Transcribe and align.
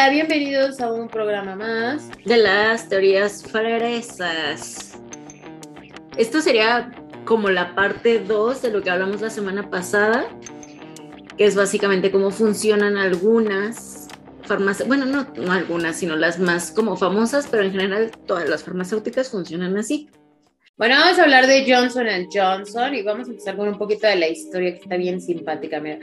Hola, 0.00 0.10
bienvenidos 0.10 0.80
a 0.80 0.92
un 0.92 1.08
programa 1.08 1.56
más 1.56 2.08
de 2.24 2.36
las 2.36 2.88
teorías 2.88 3.42
fresas. 3.42 4.96
Esto 6.16 6.40
sería 6.40 6.92
como 7.24 7.50
la 7.50 7.74
parte 7.74 8.20
2 8.20 8.62
de 8.62 8.70
lo 8.70 8.80
que 8.80 8.90
hablamos 8.90 9.20
la 9.20 9.28
semana 9.28 9.70
pasada, 9.70 10.28
que 11.36 11.44
es 11.44 11.56
básicamente 11.56 12.12
cómo 12.12 12.30
funcionan 12.30 12.96
algunas 12.96 14.06
farmacias, 14.44 14.86
bueno, 14.86 15.04
no, 15.04 15.26
no 15.34 15.50
algunas, 15.50 15.96
sino 15.96 16.14
las 16.14 16.38
más 16.38 16.70
como 16.70 16.96
famosas, 16.96 17.48
pero 17.50 17.64
en 17.64 17.72
general 17.72 18.12
todas 18.24 18.48
las 18.48 18.62
farmacéuticas 18.62 19.30
funcionan 19.30 19.76
así. 19.78 20.08
Bueno, 20.76 20.94
vamos 20.94 21.18
a 21.18 21.24
hablar 21.24 21.48
de 21.48 21.64
Johnson 21.68 22.06
Johnson 22.32 22.94
y 22.94 23.02
vamos 23.02 23.26
a 23.26 23.32
empezar 23.32 23.56
con 23.56 23.66
un 23.66 23.76
poquito 23.76 24.06
de 24.06 24.14
la 24.14 24.28
historia 24.28 24.74
que 24.74 24.78
está 24.78 24.96
bien 24.96 25.20
simpática. 25.20 25.80
Mira, 25.80 25.98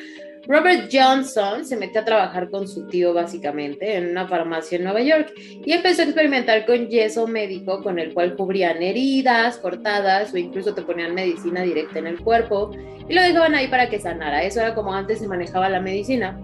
Robert 0.47 0.89
Johnson 0.91 1.65
se 1.65 1.75
metió 1.75 2.01
a 2.01 2.05
trabajar 2.05 2.49
con 2.51 2.67
su 2.67 2.87
tío 2.87 3.13
básicamente 3.13 3.95
en 3.95 4.11
una 4.11 4.27
farmacia 4.27 4.77
en 4.77 4.83
Nueva 4.83 5.01
York 5.01 5.33
y 5.37 5.71
empezó 5.71 6.01
a 6.01 6.05
experimentar 6.05 6.65
con 6.65 6.87
yeso 6.87 7.25
médico 7.27 7.81
con 7.81 7.97
el 7.97 8.13
cual 8.13 8.35
cubrían 8.35 8.81
heridas, 8.83 9.57
cortadas 9.57 10.33
o 10.33 10.37
incluso 10.37 10.75
te 10.75 10.83
ponían 10.83 11.15
medicina 11.15 11.63
directa 11.63 11.99
en 11.99 12.07
el 12.07 12.19
cuerpo 12.19 12.71
y 13.09 13.13
lo 13.13 13.21
dejaban 13.23 13.55
ahí 13.55 13.67
para 13.67 13.89
que 13.89 13.99
sanara. 13.99 14.43
Eso 14.43 14.61
era 14.61 14.75
como 14.75 14.93
antes 14.93 15.19
se 15.19 15.27
manejaba 15.27 15.67
la 15.67 15.81
medicina. 15.81 16.39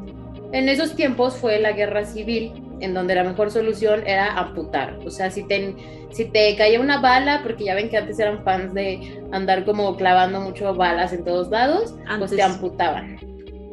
En 0.52 0.68
esos 0.68 0.96
tiempos 0.96 1.38
fue 1.38 1.60
la 1.60 1.72
guerra 1.72 2.04
civil 2.04 2.54
en 2.80 2.96
donde 2.96 3.14
la 3.14 3.24
mejor 3.24 3.52
solución 3.52 4.02
era 4.08 4.34
amputar. 4.34 4.98
O 5.06 5.12
sea, 5.12 5.30
si 5.30 5.44
te, 5.44 5.76
si 6.12 6.26
te 6.26 6.56
caía 6.56 6.82
una 6.82 7.00
bala, 7.00 7.42
porque 7.44 7.66
ya 7.66 7.76
ven 7.76 7.90
que 7.90 7.98
antes 7.98 8.18
eran 8.20 8.44
fans 8.44 8.74
de 8.74 9.22
andar 9.32 9.64
como 9.64 9.96
clavando 9.96 10.42
mucho 10.42 10.74
balas 10.74 11.14
en 11.14 11.24
todos 11.24 11.50
lados, 11.50 11.94
pues 12.18 12.32
te 12.32 12.42
amputaban. 12.42 13.31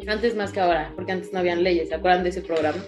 Antes 0.08 0.34
más 0.34 0.52
que 0.52 0.60
ahora, 0.60 0.92
porque 0.96 1.12
antes 1.12 1.32
no 1.32 1.38
habían 1.38 1.62
leyes, 1.62 1.90
¿se 1.90 1.94
acuerdan 1.94 2.22
de 2.22 2.30
ese 2.30 2.40
programa? 2.40 2.82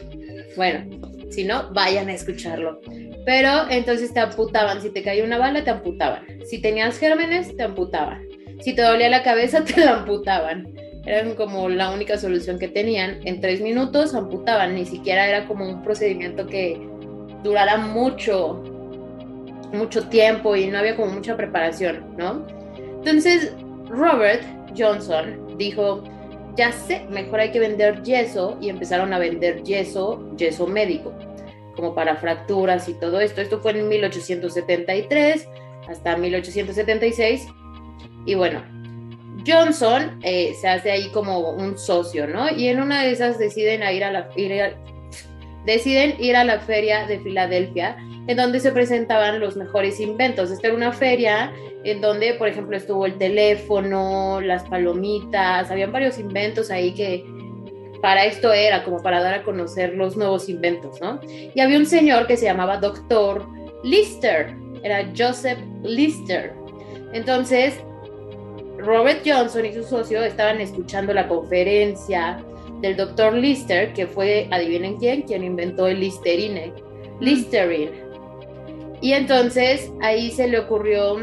Bueno, 0.56 0.84
si 1.30 1.44
no, 1.44 1.70
vayan 1.72 2.08
a 2.08 2.14
escucharlo. 2.14 2.80
Pero 3.24 3.68
entonces 3.70 4.12
te 4.12 4.20
amputaban, 4.20 4.80
si 4.80 4.90
te 4.90 5.02
caía 5.02 5.22
una 5.24 5.38
bala, 5.38 5.62
te 5.62 5.70
amputaban. 5.70 6.24
Si 6.46 6.60
tenías 6.60 6.98
gérmenes, 6.98 7.54
te 7.56 7.62
amputaban. 7.62 8.22
Si 8.60 8.74
te 8.74 8.82
dolía 8.82 9.10
la 9.10 9.22
cabeza, 9.22 9.64
te 9.64 9.84
amputaban. 9.84 10.72
Eran 11.06 11.34
como 11.34 11.68
la 11.68 11.90
única 11.92 12.16
solución 12.18 12.58
que 12.58 12.68
tenían. 12.68 13.20
En 13.24 13.40
tres 13.40 13.60
minutos 13.60 14.14
amputaban, 14.14 14.74
ni 14.74 14.86
siquiera 14.86 15.28
era 15.28 15.46
como 15.46 15.68
un 15.68 15.82
procedimiento 15.82 16.46
que 16.46 16.80
durara 17.42 17.76
mucho, 17.76 18.62
mucho 19.72 20.08
tiempo 20.08 20.56
y 20.56 20.66
no 20.68 20.78
había 20.78 20.96
como 20.96 21.12
mucha 21.12 21.36
preparación, 21.36 22.16
¿no? 22.16 22.46
Entonces, 22.76 23.54
Robert 23.88 24.42
Johnson 24.76 25.56
dijo, 25.56 26.02
ya 26.56 26.72
sé, 26.72 27.06
mejor 27.10 27.40
hay 27.40 27.52
que 27.52 27.60
vender 27.60 28.02
yeso 28.02 28.58
y 28.60 28.68
empezaron 28.68 29.12
a 29.12 29.18
vender 29.18 29.62
yeso, 29.62 30.34
yeso 30.36 30.66
médico, 30.66 31.12
como 31.76 31.94
para 31.94 32.16
fracturas 32.16 32.88
y 32.88 32.94
todo 32.94 33.20
esto. 33.20 33.40
Esto 33.40 33.60
fue 33.60 33.72
en 33.72 33.88
1873 33.88 35.48
hasta 35.88 36.16
1876 36.16 37.46
y 38.26 38.34
bueno, 38.34 38.62
Johnson 39.46 40.20
eh, 40.22 40.54
se 40.60 40.68
hace 40.68 40.90
ahí 40.90 41.08
como 41.08 41.50
un 41.50 41.78
socio, 41.78 42.26
¿no? 42.26 42.50
Y 42.50 42.68
en 42.68 42.80
una 42.80 43.02
de 43.02 43.12
esas 43.12 43.38
deciden 43.38 43.82
ir 43.92 44.04
a 44.04 44.12
la 44.12 44.28
deciden 45.64 46.14
ir 46.18 46.36
a 46.36 46.44
la 46.44 46.60
feria 46.60 47.06
de 47.06 47.18
Filadelfia, 47.20 47.96
en 48.26 48.36
donde 48.36 48.60
se 48.60 48.72
presentaban 48.72 49.40
los 49.40 49.56
mejores 49.56 50.00
inventos. 50.00 50.50
Esta 50.50 50.68
era 50.68 50.76
una 50.76 50.92
feria 50.92 51.52
en 51.84 52.00
donde, 52.00 52.34
por 52.34 52.48
ejemplo, 52.48 52.76
estuvo 52.76 53.06
el 53.06 53.18
teléfono, 53.18 54.40
las 54.40 54.64
palomitas, 54.64 55.70
habían 55.70 55.92
varios 55.92 56.18
inventos 56.18 56.70
ahí 56.70 56.92
que 56.92 57.24
para 58.00 58.24
esto 58.24 58.52
era 58.52 58.82
como 58.84 59.02
para 59.02 59.22
dar 59.22 59.34
a 59.34 59.42
conocer 59.42 59.94
los 59.94 60.16
nuevos 60.16 60.48
inventos, 60.48 61.00
¿no? 61.00 61.20
Y 61.54 61.60
había 61.60 61.78
un 61.78 61.86
señor 61.86 62.26
que 62.26 62.36
se 62.36 62.46
llamaba 62.46 62.78
Doctor 62.78 63.46
Lister, 63.84 64.54
era 64.82 65.10
Joseph 65.16 65.58
Lister. 65.82 66.54
Entonces, 67.12 67.78
Robert 68.78 69.20
Johnson 69.24 69.66
y 69.66 69.74
su 69.74 69.82
socio 69.82 70.22
estaban 70.22 70.60
escuchando 70.60 71.12
la 71.12 71.28
conferencia 71.28 72.42
del 72.80 72.96
doctor 72.96 73.34
Lister, 73.34 73.92
que 73.92 74.06
fue, 74.06 74.48
adivinen 74.50 74.96
quién, 74.96 75.22
quien 75.22 75.44
inventó 75.44 75.86
el 75.86 76.00
Listerine, 76.00 76.72
Listerine. 77.20 77.92
Y 79.00 79.12
entonces 79.12 79.90
ahí 80.00 80.30
se 80.30 80.48
le 80.48 80.58
ocurrió 80.58 81.18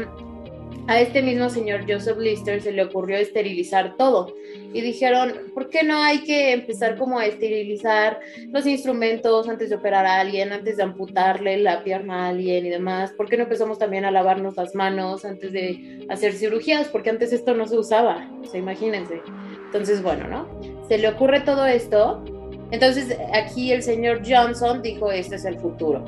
a 0.88 1.02
este 1.02 1.20
mismo 1.20 1.50
señor 1.50 1.82
Joseph 1.86 2.16
Lister 2.16 2.62
se 2.62 2.72
le 2.72 2.82
ocurrió 2.82 3.18
esterilizar 3.18 3.96
todo. 3.98 4.34
Y 4.72 4.80
dijeron, 4.80 5.34
¿por 5.52 5.68
qué 5.68 5.82
no 5.82 6.02
hay 6.02 6.24
que 6.24 6.52
empezar 6.52 6.96
como 6.96 7.18
a 7.18 7.26
esterilizar 7.26 8.18
los 8.50 8.66
instrumentos 8.66 9.48
antes 9.50 9.68
de 9.68 9.76
operar 9.76 10.06
a 10.06 10.18
alguien, 10.18 10.50
antes 10.50 10.78
de 10.78 10.82
amputarle 10.82 11.58
la 11.58 11.84
pierna 11.84 12.24
a 12.24 12.28
alguien 12.30 12.64
y 12.64 12.70
demás? 12.70 13.12
¿Por 13.12 13.28
qué 13.28 13.36
no 13.36 13.42
empezamos 13.42 13.78
también 13.78 14.06
a 14.06 14.10
lavarnos 14.10 14.56
las 14.56 14.74
manos 14.74 15.26
antes 15.26 15.52
de 15.52 16.06
hacer 16.08 16.32
cirugías? 16.32 16.88
Porque 16.88 17.10
antes 17.10 17.34
esto 17.34 17.54
no 17.54 17.66
se 17.66 17.76
usaba, 17.76 18.26
o 18.40 18.46
sea, 18.46 18.58
imagínense. 18.58 19.20
Entonces, 19.66 20.02
bueno, 20.02 20.26
¿no? 20.26 20.77
Se 20.88 20.98
le 20.98 21.08
ocurre 21.08 21.40
todo 21.40 21.66
esto. 21.66 22.24
Entonces, 22.70 23.16
aquí 23.32 23.72
el 23.72 23.82
señor 23.82 24.22
Johnson 24.26 24.82
dijo, 24.82 25.10
este 25.10 25.36
es 25.36 25.44
el 25.44 25.58
futuro 25.58 26.04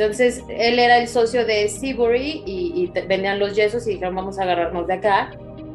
entonces, 0.00 0.42
él 0.48 0.78
era 0.78 0.96
el 0.96 1.08
socio 1.08 1.44
de 1.44 1.68
Seabury 1.68 2.42
y, 2.46 2.90
vendían 3.06 3.38
los 3.38 3.54
yesos 3.54 3.86
y 3.86 3.90
dijeron, 3.90 4.14
vamos 4.14 4.38
a 4.38 4.44
agarrarnos 4.44 4.86
de 4.86 4.94
acá. 4.94 5.30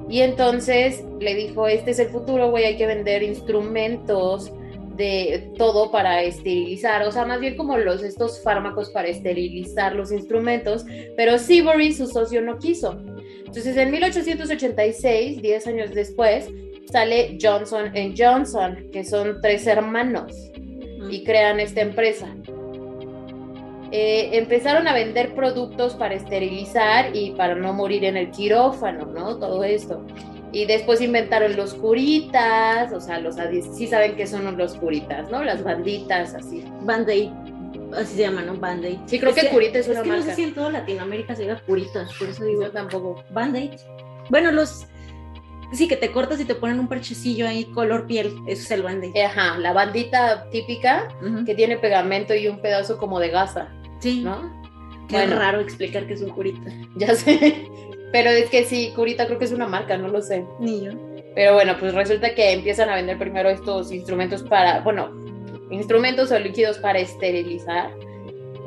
Y 0.09 0.21
entonces 0.21 1.03
le 1.19 1.35
dijo, 1.35 1.67
este 1.67 1.91
es 1.91 1.99
el 1.99 2.07
futuro, 2.07 2.49
güey, 2.49 2.65
hay 2.65 2.75
que 2.75 2.87
vender 2.87 3.21
instrumentos 3.21 4.51
de 4.95 5.51
todo 5.59 5.91
para 5.91 6.23
esterilizar, 6.23 7.03
o 7.03 7.11
sea, 7.11 7.25
más 7.25 7.39
bien 7.39 7.55
como 7.55 7.77
los 7.77 8.01
estos 8.01 8.41
fármacos 8.41 8.89
para 8.89 9.09
esterilizar 9.09 9.93
los 9.93 10.11
instrumentos, 10.11 10.85
pero 11.15 11.37
Seabury, 11.37 11.93
su 11.93 12.07
socio, 12.07 12.41
no 12.41 12.57
quiso. 12.57 12.97
Entonces, 13.45 13.77
en 13.77 13.91
1886, 13.91 15.39
10 15.39 15.67
años 15.67 15.91
después, 15.93 16.49
sale 16.91 17.37
Johnson 17.41 17.91
Johnson, 18.17 18.89
que 18.91 19.03
son 19.03 19.41
tres 19.41 19.67
hermanos, 19.67 20.51
y 21.09 21.23
crean 21.23 21.59
esta 21.59 21.81
empresa. 21.81 22.27
Eh, 23.91 24.37
empezaron 24.37 24.87
a 24.87 24.93
vender 24.93 25.35
productos 25.35 25.93
para 25.93 26.15
esterilizar 26.15 27.15
y 27.15 27.31
para 27.31 27.55
no 27.55 27.73
morir 27.73 28.03
en 28.03 28.17
el 28.17 28.31
quirófano, 28.31 29.05
¿no? 29.05 29.37
Todo 29.37 29.63
esto. 29.63 30.05
Y 30.51 30.65
después 30.65 31.01
inventaron 31.01 31.55
los 31.55 31.73
curitas, 31.73 32.91
o 32.93 32.99
sea, 32.99 33.19
los 33.19 33.35
sí 33.75 33.87
saben 33.87 34.15
qué 34.15 34.25
son 34.25 34.57
los 34.57 34.75
curitas, 34.75 35.29
¿no? 35.29 35.43
Las 35.43 35.63
banditas, 35.63 36.33
así. 36.33 36.63
Band-Aid, 36.81 37.29
así 37.95 38.15
se 38.15 38.21
llama, 38.21 38.41
¿no? 38.41 38.55
Band-Aid. 38.55 38.99
Sí, 39.05 39.19
creo 39.19 39.33
que, 39.33 39.49
curita 39.49 39.79
es, 39.79 39.87
una 39.87 40.01
que 40.01 40.09
marca. 40.09 40.23
No 40.23 40.29
sé 40.29 40.35
si 40.35 40.43
en 40.43 40.55
toda 40.55 40.71
Latinoamérica 40.71 41.35
se 41.35 41.43
diga 41.43 41.61
curitas, 41.65 42.13
por 42.17 42.29
eso 42.29 42.43
digo. 42.43 42.63
Yo 42.63 42.71
tampoco. 42.71 43.23
Band-Aid. 43.31 43.71
Bueno, 44.29 44.51
los 44.51 44.87
sí, 45.71 45.87
que 45.87 45.97
te 45.97 46.11
cortas 46.11 46.39
y 46.39 46.45
te 46.45 46.55
ponen 46.55 46.79
un 46.79 46.87
parchecillo 46.87 47.47
ahí 47.47 47.65
color 47.65 48.07
piel, 48.07 48.35
eso 48.47 48.61
es 48.63 48.71
el 48.71 48.83
band-aid. 48.83 49.17
Ajá, 49.17 49.57
la 49.57 49.73
bandita 49.73 50.49
típica 50.49 51.07
que 51.45 51.55
tiene 51.55 51.77
pegamento 51.77 52.35
y 52.35 52.47
un 52.47 52.61
pedazo 52.61 52.97
como 52.97 53.19
de 53.19 53.29
gasa. 53.29 53.69
Sí. 53.99 54.21
¿No? 54.21 54.63
Qué 55.07 55.25
raro 55.27 55.59
explicar 55.59 56.07
que 56.07 56.13
es 56.13 56.21
un 56.21 56.29
curita. 56.29 56.71
Ya 56.95 57.15
sé. 57.15 57.67
Pero 58.11 58.29
es 58.29 58.49
que 58.49 58.63
sí, 58.63 58.93
curita 58.95 59.25
creo 59.25 59.39
que 59.39 59.45
es 59.45 59.51
una 59.51 59.67
marca, 59.67 59.97
no 59.97 60.07
lo 60.07 60.21
sé. 60.21 60.45
Ni 60.59 60.85
yo. 60.85 60.91
Pero 61.35 61.53
bueno, 61.53 61.75
pues 61.77 61.93
resulta 61.93 62.33
que 62.33 62.53
empiezan 62.53 62.89
a 62.89 62.95
vender 62.95 63.17
primero 63.17 63.49
estos 63.49 63.91
instrumentos 63.91 64.41
para, 64.43 64.79
bueno, 64.81 65.11
instrumentos 65.69 66.31
o 66.31 66.39
líquidos 66.39 66.77
para 66.77 66.99
esterilizar. 66.99 67.91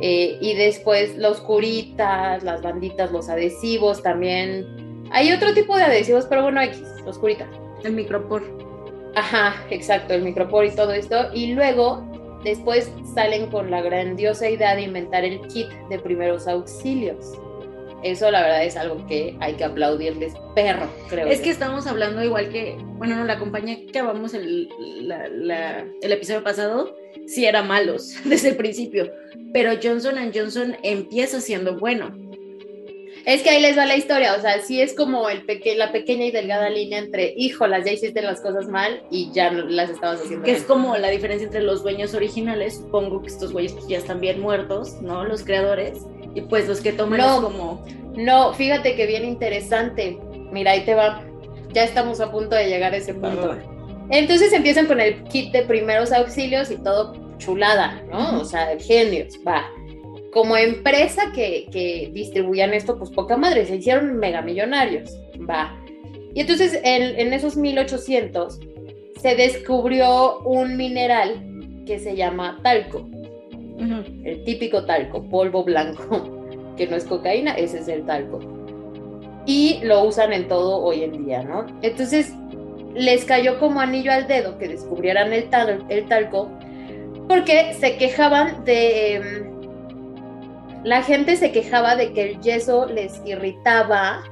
Eh, 0.00 0.38
y 0.40 0.54
después 0.54 1.16
los 1.16 1.40
curitas, 1.40 2.42
las 2.44 2.62
banditas, 2.62 3.10
los 3.10 3.28
adhesivos 3.28 4.02
también. 4.02 4.66
Hay 5.10 5.32
otro 5.32 5.54
tipo 5.54 5.76
de 5.76 5.84
adhesivos, 5.84 6.26
pero 6.26 6.42
bueno, 6.42 6.60
X, 6.62 6.82
los 7.04 7.18
curitas. 7.18 7.48
El 7.84 7.92
micropor. 7.92 8.42
Ajá, 9.14 9.54
exacto, 9.70 10.14
el 10.14 10.22
micropor 10.22 10.64
y 10.64 10.70
todo 10.70 10.92
esto. 10.92 11.30
Y 11.32 11.54
luego 11.54 12.04
Después 12.44 12.90
salen 13.14 13.50
con 13.50 13.70
la 13.70 13.82
grandiosa 13.82 14.48
idea 14.48 14.76
de 14.76 14.82
inventar 14.82 15.24
el 15.24 15.40
kit 15.48 15.68
de 15.90 15.98
primeros 15.98 16.46
auxilios. 16.46 17.32
Eso 18.04 18.30
la 18.30 18.42
verdad 18.42 18.64
es 18.64 18.76
algo 18.76 19.04
que 19.08 19.36
hay 19.40 19.54
que 19.54 19.64
aplaudirles, 19.64 20.32
perro, 20.54 20.88
creo. 21.08 21.26
Es 21.26 21.40
que 21.40 21.50
estamos 21.50 21.88
hablando 21.88 22.22
igual 22.22 22.48
que, 22.50 22.76
bueno, 22.96 23.16
no, 23.16 23.24
la 23.24 23.40
compañía 23.40 23.76
que 23.76 23.88
acabamos 23.88 24.34
el, 24.34 24.68
el 26.00 26.12
episodio 26.12 26.44
pasado, 26.44 26.94
sí 27.26 27.44
era 27.44 27.64
malos 27.64 28.14
desde 28.24 28.50
el 28.50 28.56
principio, 28.56 29.10
pero 29.52 29.72
Johnson 29.82 30.14
Johnson 30.32 30.76
empieza 30.84 31.40
siendo 31.40 31.76
bueno 31.76 32.27
es 33.28 33.42
que 33.42 33.50
ahí 33.50 33.60
les 33.60 33.76
va 33.76 33.84
la 33.84 33.94
historia, 33.94 34.34
o 34.34 34.40
sea, 34.40 34.58
sí 34.62 34.80
es 34.80 34.94
como 34.94 35.28
el 35.28 35.44
peque 35.44 35.76
la 35.76 35.92
pequeña 35.92 36.24
y 36.24 36.30
delgada 36.30 36.70
línea 36.70 36.98
entre, 36.98 37.34
híjolas, 37.36 37.84
ya 37.84 37.92
hiciste 37.92 38.22
las 38.22 38.40
cosas 38.40 38.68
mal 38.68 39.02
y 39.10 39.30
ya 39.32 39.52
las 39.52 39.90
estabas 39.90 40.22
haciendo 40.22 40.46
Que 40.46 40.52
es 40.52 40.62
como 40.62 40.96
la 40.96 41.10
diferencia 41.10 41.44
entre 41.44 41.60
los 41.60 41.82
dueños 41.82 42.14
originales, 42.14 42.76
supongo 42.76 43.20
que 43.20 43.28
estos 43.28 43.52
güeyes 43.52 43.74
pues, 43.74 43.86
ya 43.86 43.98
están 43.98 44.20
bien 44.20 44.40
muertos, 44.40 44.94
¿no? 45.02 45.24
Los 45.24 45.44
creadores, 45.44 46.06
y 46.34 46.40
pues 46.40 46.66
los 46.68 46.80
que 46.80 46.94
toman 46.94 47.20
no, 47.20 47.42
como... 47.42 47.84
No, 48.16 48.54
fíjate 48.54 48.96
que 48.96 49.04
bien 49.04 49.26
interesante, 49.26 50.18
mira, 50.50 50.70
ahí 50.70 50.86
te 50.86 50.94
va, 50.94 51.22
ya 51.74 51.84
estamos 51.84 52.22
a 52.22 52.32
punto 52.32 52.56
de 52.56 52.70
llegar 52.70 52.94
a 52.94 52.96
ese 52.96 53.12
punto. 53.12 53.58
Entonces 54.08 54.54
empiezan 54.54 54.86
con 54.86 55.02
el 55.02 55.22
kit 55.24 55.52
de 55.52 55.64
primeros 55.64 56.12
auxilios 56.12 56.70
y 56.70 56.78
todo 56.78 57.12
chulada, 57.36 58.02
¿no? 58.10 58.40
O 58.40 58.44
sea, 58.46 58.70
genios, 58.80 59.38
va. 59.46 59.70
Como 60.32 60.56
empresa 60.56 61.32
que, 61.34 61.66
que 61.72 62.10
distribuían 62.12 62.74
esto, 62.74 62.98
pues 62.98 63.10
poca 63.10 63.36
madre, 63.36 63.64
se 63.64 63.76
hicieron 63.76 64.16
megamillonarios, 64.18 65.18
va. 65.48 65.74
Y 66.34 66.40
entonces 66.40 66.78
en, 66.84 67.18
en 67.18 67.32
esos 67.32 67.56
1800 67.56 68.60
se 69.20 69.34
descubrió 69.34 70.40
un 70.40 70.76
mineral 70.76 71.82
que 71.86 71.98
se 71.98 72.14
llama 72.14 72.58
talco, 72.62 73.08
el 74.24 74.44
típico 74.44 74.84
talco, 74.84 75.22
polvo 75.28 75.64
blanco, 75.64 76.44
que 76.76 76.86
no 76.86 76.96
es 76.96 77.04
cocaína, 77.04 77.52
ese 77.52 77.78
es 77.78 77.88
el 77.88 78.04
talco. 78.04 78.40
Y 79.46 79.80
lo 79.82 80.04
usan 80.04 80.32
en 80.32 80.48
todo 80.48 80.82
hoy 80.82 81.04
en 81.04 81.24
día, 81.24 81.42
¿no? 81.42 81.66
Entonces 81.82 82.34
les 82.94 83.24
cayó 83.24 83.58
como 83.58 83.80
anillo 83.80 84.12
al 84.12 84.26
dedo 84.26 84.58
que 84.58 84.68
descubrieran 84.68 85.32
el, 85.32 85.48
el 85.88 86.06
talco, 86.06 86.50
porque 87.26 87.74
se 87.74 87.96
quejaban 87.96 88.64
de... 88.64 89.47
La 90.84 91.02
gente 91.02 91.36
se 91.36 91.52
quejaba 91.52 91.96
de 91.96 92.12
que 92.12 92.30
el 92.30 92.40
yeso 92.40 92.86
les 92.86 93.20
irritaba 93.24 94.22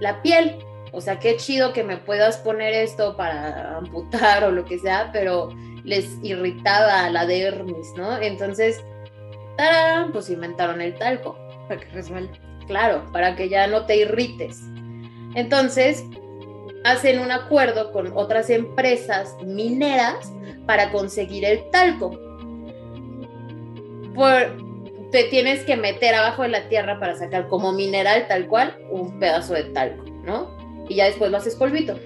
la 0.00 0.22
piel. 0.22 0.58
O 0.92 1.00
sea, 1.00 1.18
qué 1.18 1.36
chido 1.36 1.72
que 1.72 1.82
me 1.82 1.96
puedas 1.96 2.36
poner 2.38 2.72
esto 2.72 3.16
para 3.16 3.78
amputar 3.78 4.44
o 4.44 4.50
lo 4.50 4.64
que 4.64 4.78
sea, 4.78 5.10
pero 5.12 5.48
les 5.82 6.18
irritaba 6.22 7.10
la 7.10 7.26
dermis, 7.26 7.92
¿no? 7.96 8.16
Entonces, 8.18 8.82
¡tarán! 9.56 10.12
pues 10.12 10.30
inventaron 10.30 10.80
el 10.80 10.94
talco. 10.94 11.36
Para 11.68 11.80
que 11.80 11.88
resuelva. 11.88 12.32
Claro, 12.66 13.04
para 13.12 13.36
que 13.36 13.48
ya 13.48 13.66
no 13.66 13.86
te 13.86 13.96
irrites. 13.96 14.62
Entonces, 15.34 16.04
hacen 16.84 17.18
un 17.18 17.32
acuerdo 17.32 17.92
con 17.92 18.12
otras 18.14 18.50
empresas 18.50 19.34
mineras 19.42 20.32
para 20.66 20.92
conseguir 20.92 21.44
el 21.44 21.68
talco. 21.70 22.10
Por, 24.14 24.63
te 25.14 25.22
tienes 25.22 25.62
que 25.62 25.76
meter 25.76 26.12
abajo 26.12 26.42
de 26.42 26.48
la 26.48 26.68
tierra 26.68 26.98
para 26.98 27.14
sacar 27.14 27.46
como 27.46 27.70
mineral 27.70 28.26
tal 28.26 28.48
cual 28.48 28.76
un 28.90 29.20
pedazo 29.20 29.54
de 29.54 29.62
talco, 29.66 30.02
¿no? 30.24 30.58
Y 30.88 30.96
ya 30.96 31.04
después 31.04 31.30
lo 31.30 31.36
haces 31.36 31.54
polvito. 31.54 31.96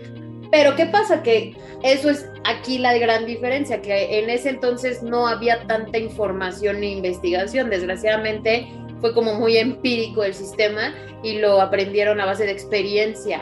Pero 0.50 0.76
¿qué 0.76 0.84
pasa? 0.84 1.22
Que 1.22 1.56
eso 1.82 2.10
es 2.10 2.26
aquí 2.44 2.76
la 2.76 2.98
gran 2.98 3.24
diferencia, 3.24 3.80
que 3.80 4.18
en 4.18 4.28
ese 4.28 4.50
entonces 4.50 5.02
no 5.02 5.26
había 5.26 5.66
tanta 5.66 5.96
información 5.96 6.80
ni 6.80 6.98
investigación. 6.98 7.70
Desgraciadamente 7.70 8.68
fue 9.00 9.14
como 9.14 9.32
muy 9.32 9.56
empírico 9.56 10.22
el 10.22 10.34
sistema 10.34 10.94
y 11.22 11.38
lo 11.38 11.62
aprendieron 11.62 12.20
a 12.20 12.26
base 12.26 12.44
de 12.44 12.52
experiencia. 12.52 13.40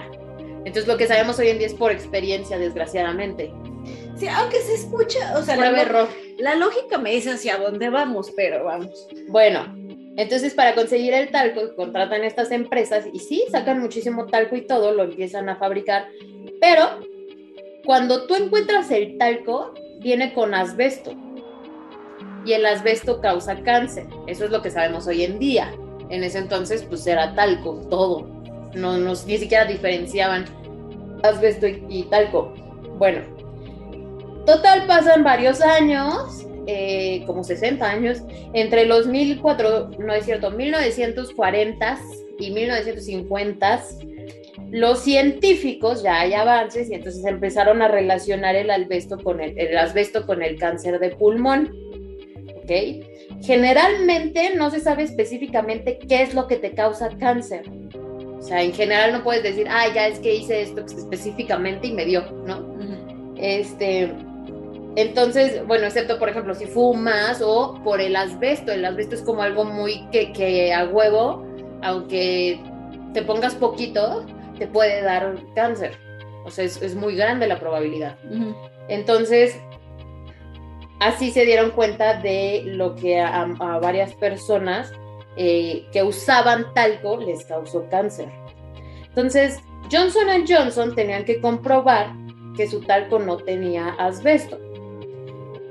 Entonces 0.65 0.87
lo 0.87 0.97
que 0.97 1.09
sabemos 1.09 1.41
hoy 1.41 1.49
en 1.49 1.59
día 1.59 1.67
es 1.67 1.75
por 1.75 1.91
experiencia, 1.91 2.57
desgraciadamente. 2.57 3.53
Sí, 4.17 4.27
aunque 4.29 4.61
se 4.61 4.75
escucha, 4.75 5.37
o 5.39 5.43
sea, 5.43 5.57
la, 5.57 5.81
error. 5.81 6.09
la 6.39 6.55
lógica 6.55 6.99
me 6.99 7.13
dice 7.13 7.33
hacia 7.33 7.59
dónde 7.59 7.91
vamos, 7.91 8.33
pero 8.35 8.65
vamos. 8.65 9.09
Bueno, 9.29 9.75
entonces 10.17 10.55
para 10.55 10.75
conseguir 10.75 11.13
el 11.13 11.31
talco 11.31 11.75
contratan 11.77 12.25
estas 12.25 12.51
empresas 12.51 13.05
y 13.13 13.19
sí, 13.19 13.45
sacan 13.51 13.81
muchísimo 13.81 14.27
talco 14.27 14.57
y 14.57 14.63
todo, 14.63 14.93
lo 14.93 15.05
empiezan 15.05 15.49
a 15.49 15.57
fabricar, 15.57 16.09
pero 16.61 17.01
cuando 17.85 18.27
tú 18.27 18.35
encuentras 18.35 18.91
el 18.91 19.19
talco, 19.19 19.75
viene 20.01 20.33
con 20.33 20.55
asbesto. 20.55 21.13
Y 22.45 22.53
el 22.53 22.65
asbesto 22.65 23.21
causa 23.21 23.61
cáncer. 23.63 24.07
Eso 24.29 24.45
es 24.45 24.51
lo 24.53 24.63
que 24.63 24.71
sabemos 24.71 25.09
hoy 25.09 25.25
en 25.25 25.41
día. 25.41 25.75
En 26.11 26.23
ese 26.23 26.39
entonces, 26.39 26.85
pues 26.85 27.05
era 27.09 27.35
talco, 27.35 27.81
todo 27.91 28.37
no 28.77 28.99
nos 28.99 29.27
ni 29.27 29.39
siquiera 29.39 29.65
diferenciaban 29.65 30.45
asbesto 31.23 31.67
y, 31.67 32.05
talco. 32.05 32.53
Bueno, 32.99 33.23
total 34.47 34.87
pasan 34.87 35.23
varios 35.23 35.61
años, 35.61 36.47
eh, 36.67 37.23
como 37.27 37.45
60 37.45 37.85
años, 37.85 38.23
entre 38.55 38.87
los 38.87 39.07
1400, 39.07 39.99
no 39.99 40.13
es 40.13 40.25
cierto, 40.25 40.51
1940 40.51 41.99
y 42.39 42.51
1950 42.51 43.83
los 44.71 45.01
científicos, 45.01 46.03
ya 46.03 46.21
hay 46.21 46.35
avances 46.35 46.91
y 46.91 46.95
entonces 46.95 47.25
empezaron 47.25 47.83
a 47.83 47.89
relacionar 47.89 48.57
el 48.57 48.71
asbesto 48.71 49.19
con 49.19 49.41
el, 49.41 49.59
el 49.59 49.77
asbesto 49.79 50.27
con 50.27 50.43
el 50.43 50.59
cáncer 50.59 50.99
de 50.99 51.11
pulmón. 51.11 51.73
¿Ok? 52.57 53.05
Generalmente 53.43 54.57
no 54.57 54.71
se 54.71 54.81
sabe 54.81 55.05
específicamente 55.05 55.99
qué 55.99 56.23
es 56.23 56.35
lo 56.35 56.49
que 56.49 56.57
te 56.57 56.73
causa 56.73 57.11
cáncer. 57.17 57.63
O 58.39 58.43
sea, 58.43 58.63
en 58.63 58.73
general 58.73 59.13
no 59.13 59.23
puedes 59.23 59.43
decir, 59.43 59.67
ah, 59.71 59.87
ya 59.95 60.09
es 60.09 60.19
que 60.19 60.35
hice 60.35 60.63
esto 60.63 60.85
específicamente 60.85 61.87
y 61.87 61.93
me 61.93 62.05
dio, 62.05 62.23
¿no? 62.45 62.77
Este, 63.37 64.13
entonces, 64.97 65.65
bueno, 65.67 65.87
excepto 65.87 66.19
por 66.19 66.29
ejemplo 66.29 66.55
si 66.55 66.67
fumas 66.67 67.41
o 67.43 67.81
por 67.85 68.01
el 68.01 68.17
asbesto, 68.17 68.73
el 68.73 68.85
asbesto 68.85 69.15
es 69.15 69.23
como 69.23 69.43
algo 69.43 69.65
muy 69.65 70.07
que, 70.11 70.33
que 70.33 70.73
a 70.73 70.87
huevo, 70.87 71.47
aunque 71.83 72.61
te 73.13 73.23
pongas 73.23 73.55
poquito, 73.55 74.27
te 74.59 74.67
puede 74.67 75.03
dar 75.03 75.37
cáncer. 75.55 75.93
O 76.45 76.51
sea, 76.51 76.65
es, 76.65 76.95
muy 76.95 77.17
grande 77.17 77.47
la 77.47 77.59
probabilidad. 77.59 78.17
Entonces, 78.89 79.61
así 81.01 81.31
se 81.31 81.45
dieron 81.45 81.73
cuenta 81.73 82.21
de 82.21 82.63
lo 82.65 82.95
que 82.95 83.21
a 83.21 83.45
varias 83.81 84.15
personas 84.15 84.93
eh, 85.39 85.87
que 85.93 86.03
usaban 86.03 86.73
talco 86.73 87.19
les 87.19 87.45
causó 87.45 87.87
cáncer. 87.91 88.29
Entonces, 89.09 89.61
Johnson 89.93 90.29
Johnson 90.49 90.95
tenían 90.95 91.25
que 91.27 91.41
comprobar 91.43 92.15
que 92.57 92.67
su 92.67 92.81
talco 92.81 93.19
no 93.19 93.37
tenía 93.37 93.91
asbesto. 93.99 94.59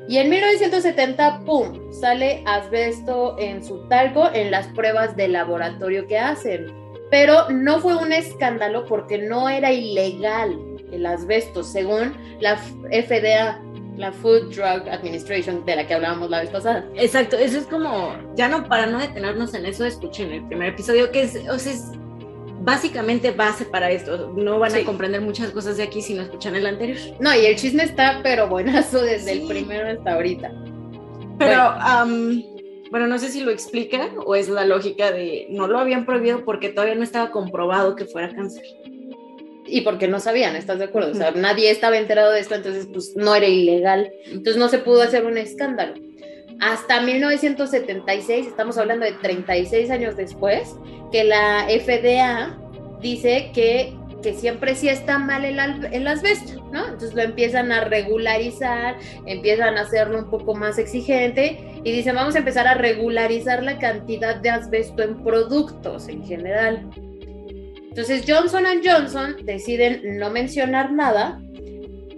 Y 0.08 0.18
en 0.18 0.30
1970, 0.30 1.40
¡pum!, 1.46 1.92
sale 1.92 2.44
asbesto 2.46 3.38
en 3.40 3.64
su 3.64 3.88
talco 3.88 4.30
en 4.34 4.52
las 4.52 4.68
pruebas 4.68 5.16
de 5.16 5.28
laboratorio 5.28 6.08
que 6.08 6.20
hacen. 6.20 6.68
Pero 7.10 7.50
no 7.50 7.80
fue 7.80 7.96
un 7.96 8.12
escándalo 8.12 8.86
porque 8.86 9.18
no 9.18 9.50
era 9.50 9.72
ilegal 9.72 10.58
el 10.92 11.06
asbesto, 11.06 11.64
según 11.64 12.14
la 12.40 12.58
FDA 12.58 13.62
la 13.98 14.12
Food 14.12 14.54
Drug 14.54 14.90
Administration 14.90 15.66
de 15.66 15.76
la 15.78 15.88
que 15.88 15.94
hablábamos 15.94 16.30
la 16.30 16.42
vez 16.42 16.50
pasada. 16.50 16.86
Exacto, 16.96 17.38
eso 17.38 17.58
es 17.60 17.66
como, 17.66 18.14
ya 18.36 18.48
no, 18.50 18.68
para 18.68 18.88
no 18.88 19.00
detenernos 19.00 19.54
en 19.54 19.66
eso, 19.66 19.86
escuchen 19.86 20.32
el 20.32 20.46
primer 20.48 20.70
episodio, 20.70 21.12
que 21.12 21.24
es, 21.24 21.36
o 21.50 21.58
sea, 21.58 21.72
es 21.72 21.92
básicamente 22.66 23.32
base 23.32 23.64
para 23.66 23.92
esto. 23.92 24.34
No 24.36 24.60
van 24.60 24.76
a 24.76 24.84
comprender 24.84 25.22
muchas 25.22 25.52
cosas 25.52 25.78
de 25.78 25.84
aquí 25.84 26.02
si 26.02 26.16
no 26.16 26.24
escuchan 26.24 26.56
el 26.56 26.66
anterior. 26.66 26.98
No, 27.20 27.34
y 27.34 27.46
el 27.46 27.56
chisme 27.56 27.84
está, 27.84 28.20
pero 28.24 28.50
buenazo 28.50 29.02
desde 29.02 29.34
el 29.34 29.48
primero 29.48 29.88
hasta 29.88 30.14
ahorita. 30.14 30.52
Pero, 31.38 31.76
bueno. 32.90 33.08
no 33.08 33.20
sé 33.20 33.30
si 33.30 33.42
lo 33.42 33.52
explica 33.52 34.10
o 34.26 34.36
es 34.36 34.50
la 34.50 34.66
lógica 34.66 35.12
de 35.12 35.48
no 35.50 35.68
lo 35.68 35.80
habían 35.80 36.06
prohibido 36.06 36.44
porque 36.44 36.70
todavía 36.70 36.96
no 36.96 37.04
estaba 37.04 37.30
comprobado 37.30 37.96
que 37.96 38.06
fuera 38.06 38.34
cáncer 38.34 38.64
y 39.68 39.82
porque 39.82 40.08
no 40.08 40.20
sabían, 40.20 40.56
¿estás 40.56 40.80
de 40.80 40.86
acuerdo? 40.86 41.12
O 41.12 41.16
sea, 41.16 41.32
nadie 41.32 41.72
estaba 41.72 41.98
enterado 41.98 42.32
de 42.32 42.40
esto, 42.40 42.56
entonces 42.56 42.88
pues 42.92 43.16
no 43.16 43.36
era 43.36 43.48
ilegal, 43.48 44.12
entonces 44.26 44.58
no 44.58 44.70
se 44.70 44.78
pudo 44.78 45.02
hacer 45.02 45.26
un 45.26 45.38
escándalo. 45.38 45.96
Hasta 46.60 47.02
1976, 47.02 48.48
estamos 48.48 48.78
hablando 48.78 49.06
de 49.06 49.14
36 49.14 49.90
años 49.90 50.16
después, 50.16 50.76
que 51.12 51.24
la 51.24 51.68
FDA 51.68 52.58
dice 53.02 53.52
que, 53.54 53.94
que 54.24 54.34
siempre 54.34 54.76
sí 54.76 54.88
está 54.88 55.20
mal 55.20 55.44
el, 55.44 55.60
el 55.92 56.08
asbesto, 56.08 56.64
¿no? 56.72 56.86
Entonces 56.86 57.14
lo 57.14 57.22
empiezan 57.22 57.72
a 57.72 57.84
regularizar, 57.84 58.96
empiezan 59.26 59.78
a 59.78 59.82
hacerlo 59.82 60.20
un 60.20 60.30
poco 60.30 60.56
más 60.56 60.78
exigente 60.78 61.60
y 61.84 61.92
dicen, 61.92 62.16
vamos 62.16 62.36
a 62.36 62.40
empezar 62.40 62.68
a 62.68 62.74
regularizar 62.76 63.62
la 63.62 63.78
cantidad 63.78 64.38
de 64.38 64.50
asbesto 64.50 65.04
en 65.04 65.24
productos 65.24 66.08
en 66.08 66.26
general. 66.26 66.90
Entonces 67.90 68.26
Johnson 68.28 68.66
Johnson 68.84 69.38
deciden 69.44 70.18
no 70.18 70.30
mencionar 70.30 70.92
nada 70.92 71.42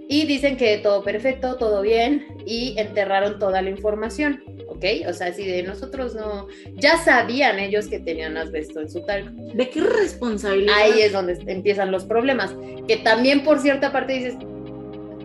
y 0.08 0.24
dicen 0.26 0.56
que 0.56 0.78
todo 0.78 1.04
perfecto, 1.04 1.56
todo 1.56 1.82
bien 1.82 2.26
y 2.46 2.74
enterraron 2.78 3.38
toda 3.38 3.60
la 3.60 3.68
información, 3.68 4.42
¿ok? 4.68 4.84
O 5.06 5.12
sea, 5.12 5.34
si 5.34 5.46
de 5.46 5.62
nosotros 5.62 6.14
no, 6.14 6.48
ya 6.76 6.96
sabían 6.96 7.58
ellos 7.58 7.88
que 7.88 8.00
tenían 8.00 8.38
asbesto 8.38 8.80
en 8.80 8.90
su 8.90 9.02
talco. 9.02 9.30
¿De 9.54 9.68
qué 9.68 9.82
responsabilidad? 9.82 10.74
Ahí 10.78 11.02
es 11.02 11.12
donde 11.12 11.38
empiezan 11.46 11.92
los 11.92 12.06
problemas, 12.06 12.56
que 12.88 12.96
también 12.96 13.44
por 13.44 13.60
cierta 13.60 13.92
parte 13.92 14.14
dices, 14.14 14.36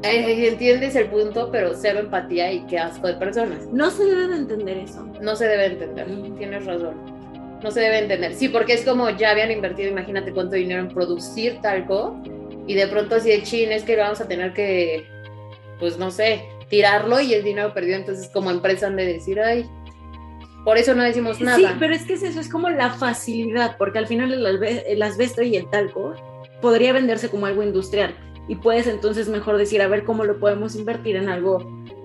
entiendes 0.03 0.97
el 0.97 1.07
punto, 1.07 1.49
pero 1.49 1.73
cero 1.75 1.99
empatía 1.99 2.51
y 2.51 2.65
qué 2.65 2.77
asco 2.77 3.07
de 3.07 3.13
personas. 3.13 3.65
No 3.71 3.89
se 3.89 4.03
debe 4.03 4.27
de 4.27 4.35
entender 4.35 4.77
eso. 4.79 5.07
No 5.21 5.37
se 5.37 5.45
debe 5.45 5.67
entender, 5.67 6.07
tienes 6.37 6.65
razón 6.65 7.23
no 7.63 7.71
se 7.71 7.79
debe 7.79 7.99
entender. 7.99 8.33
Sí, 8.33 8.49
porque 8.49 8.73
es 8.73 8.83
como 8.83 9.09
ya 9.11 9.31
habían 9.31 9.49
invertido, 9.49 9.89
imagínate 9.89 10.33
cuánto 10.33 10.57
dinero 10.57 10.81
en 10.81 10.89
producir 10.89 11.61
talco 11.61 12.21
y 12.67 12.75
de 12.75 12.87
pronto 12.87 13.15
así 13.15 13.29
de 13.29 13.43
chin 13.43 13.71
es 13.71 13.83
que 13.83 13.95
vamos 13.95 14.21
a 14.21 14.27
tener 14.27 14.53
que, 14.53 15.05
pues 15.79 15.97
no 15.97 16.11
sé, 16.11 16.45
tirarlo 16.69 17.19
y 17.19 17.33
el 17.33 17.43
dinero 17.43 17.73
perdido. 17.73 17.97
Entonces 17.97 18.29
como 18.29 18.51
empresa 18.51 18.87
han 18.87 18.95
de 18.95 19.05
decir, 19.05 19.39
ay, 19.39 19.69
por 20.63 20.77
eso 20.77 20.95
no 20.95 21.03
decimos 21.03 21.41
nada. 21.41 21.57
Sí, 21.57 21.65
pero 21.79 21.93
es 21.93 22.03
que 22.03 22.13
eso 22.13 22.39
es 22.39 22.49
como 22.49 22.69
la 22.69 22.89
facilidad, 22.91 23.77
porque 23.77 23.99
al 23.99 24.07
final 24.07 24.31
el, 24.33 25.01
asbesto 25.01 25.41
y 25.41 25.57
el 25.57 25.69
talco 25.69 26.13
podría 26.61 26.93
venderse 26.93 27.29
como 27.29 27.45
algo 27.45 27.63
industrial 27.63 28.15
y 28.47 28.55
puedes 28.55 28.87
entonces 28.87 29.27
mejor 29.27 29.57
decir, 29.57 29.81
a 29.81 29.87
ver 29.87 30.03
cómo 30.03 30.23
lo 30.23 30.39
podemos 30.39 30.75
invertir 30.75 31.17
en 31.17 31.29
algo, 31.29 31.59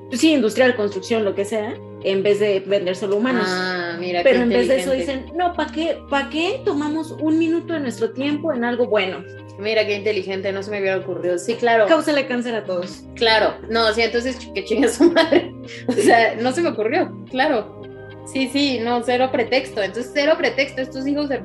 pues 0.08 0.20
sí, 0.20 0.32
industrial, 0.32 0.74
construcción, 0.74 1.24
lo 1.24 1.34
que 1.34 1.44
sea, 1.44 1.74
en 2.02 2.22
vez 2.22 2.40
de 2.40 2.60
vender 2.60 2.96
solo 2.96 3.16
humanos. 3.16 3.46
Ah, 3.48 3.96
mira. 3.98 4.22
Pero 4.22 4.40
en 4.40 4.48
vez 4.48 4.68
de 4.68 4.80
eso 4.80 4.92
dicen, 4.92 5.26
no, 5.36 5.52
¿para 5.54 5.72
qué, 5.72 5.98
¿para 6.10 6.28
qué 6.28 6.60
tomamos 6.64 7.12
un 7.12 7.38
minuto 7.38 7.74
de 7.74 7.80
nuestro 7.80 8.10
tiempo 8.10 8.52
en 8.52 8.64
algo 8.64 8.86
bueno? 8.86 9.24
Mira 9.58 9.84
qué 9.84 9.96
inteligente, 9.96 10.52
no 10.52 10.62
se 10.62 10.70
me 10.70 10.80
hubiera 10.80 10.98
ocurrido. 10.98 11.36
Sí, 11.36 11.56
claro. 11.56 11.86
Cáusale 11.86 12.26
cáncer 12.28 12.54
a 12.54 12.64
todos. 12.64 13.02
Claro. 13.16 13.54
No, 13.68 13.92
sí, 13.92 14.02
entonces 14.02 14.38
que 14.54 14.64
chinga 14.64 14.88
su 14.88 15.10
madre. 15.12 15.52
O 15.88 15.92
sea, 15.92 16.36
no 16.36 16.52
se 16.52 16.62
me 16.62 16.70
ocurrió. 16.70 17.12
Claro. 17.30 17.82
Sí, 18.24 18.48
sí, 18.48 18.78
no, 18.80 19.02
cero 19.02 19.30
pretexto. 19.32 19.82
Entonces, 19.82 20.12
cero 20.14 20.34
pretexto. 20.38 20.80
Estos 20.80 21.06
hijos 21.06 21.28
de 21.28 21.42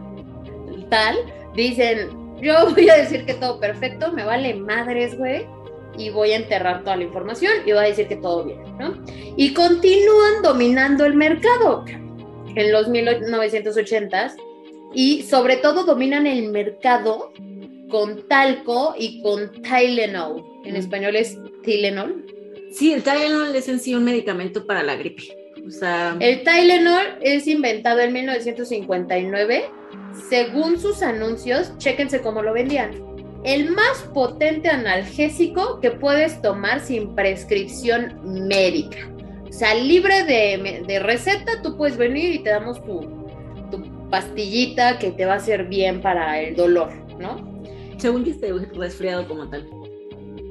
tal 0.89 1.17
dicen, 1.55 2.09
yo 2.39 2.69
voy 2.73 2.89
a 2.89 2.97
decir 2.97 3.25
que 3.25 3.33
todo 3.33 3.59
perfecto, 3.59 4.11
me 4.11 4.23
vale 4.23 4.53
madres, 4.53 5.17
güey. 5.17 5.47
Y 5.97 6.09
voy 6.09 6.31
a 6.31 6.37
enterrar 6.37 6.83
toda 6.83 6.95
la 6.95 7.03
información 7.03 7.53
y 7.65 7.71
voy 7.71 7.83
a 7.83 7.87
decir 7.87 8.07
que 8.07 8.15
todo 8.15 8.45
bien, 8.45 8.61
¿no? 8.79 8.95
Y 9.37 9.53
continúan 9.53 10.41
dominando 10.41 11.05
el 11.05 11.15
mercado 11.15 11.85
en 12.55 12.71
los 12.71 12.89
1980s 12.89 14.35
y 14.93 15.23
sobre 15.23 15.57
todo 15.57 15.83
dominan 15.83 16.27
el 16.27 16.49
mercado 16.51 17.31
con 17.93 18.27
talco 18.27 18.95
y 18.97 19.21
con 19.21 19.51
Tylenol. 19.61 20.43
En 20.65 20.73
Mm. 20.73 20.77
español 20.77 21.15
es 21.15 21.37
Tylenol. 21.63 22.25
Sí, 22.71 22.91
el 22.91 23.03
Tylenol 23.03 23.55
es 23.55 23.69
en 23.69 23.79
sí 23.79 23.93
un 23.93 24.03
medicamento 24.03 24.65
para 24.65 24.81
la 24.81 24.95
gripe. 24.95 25.21
O 25.67 25.69
sea, 25.69 26.17
El 26.19 26.43
Tylenol 26.43 27.19
es 27.21 27.45
inventado 27.45 27.99
en 27.99 28.11
1959. 28.11 29.65
Según 30.27 30.79
sus 30.79 31.03
anuncios, 31.03 31.77
chéquense 31.77 32.21
cómo 32.21 32.41
lo 32.41 32.51
vendían. 32.51 32.91
El 33.43 33.69
más 33.69 34.01
potente 34.11 34.69
analgésico 34.69 35.79
que 35.79 35.91
puedes 35.91 36.41
tomar 36.41 36.79
sin 36.79 37.13
prescripción 37.13 38.19
médica. 38.47 39.07
O 39.47 39.51
sea, 39.51 39.75
libre 39.75 40.23
de, 40.23 40.83
de 40.87 40.99
receta, 40.99 41.61
tú 41.61 41.77
puedes 41.77 41.95
venir 41.95 42.33
y 42.33 42.39
te 42.39 42.49
damos 42.49 42.83
tu, 42.83 43.01
tu 43.69 44.09
pastillita 44.09 44.97
que 44.97 45.11
te 45.11 45.25
va 45.25 45.33
a 45.33 45.37
hacer 45.37 45.65
bien 45.65 46.01
para 46.01 46.41
el 46.41 46.55
dolor, 46.55 46.89
¿no? 47.19 47.52
Según 47.97 48.25
yo 48.25 48.31
esté 48.31 48.51
resfriado 48.75 49.27
como 49.27 49.49
tal. 49.49 49.67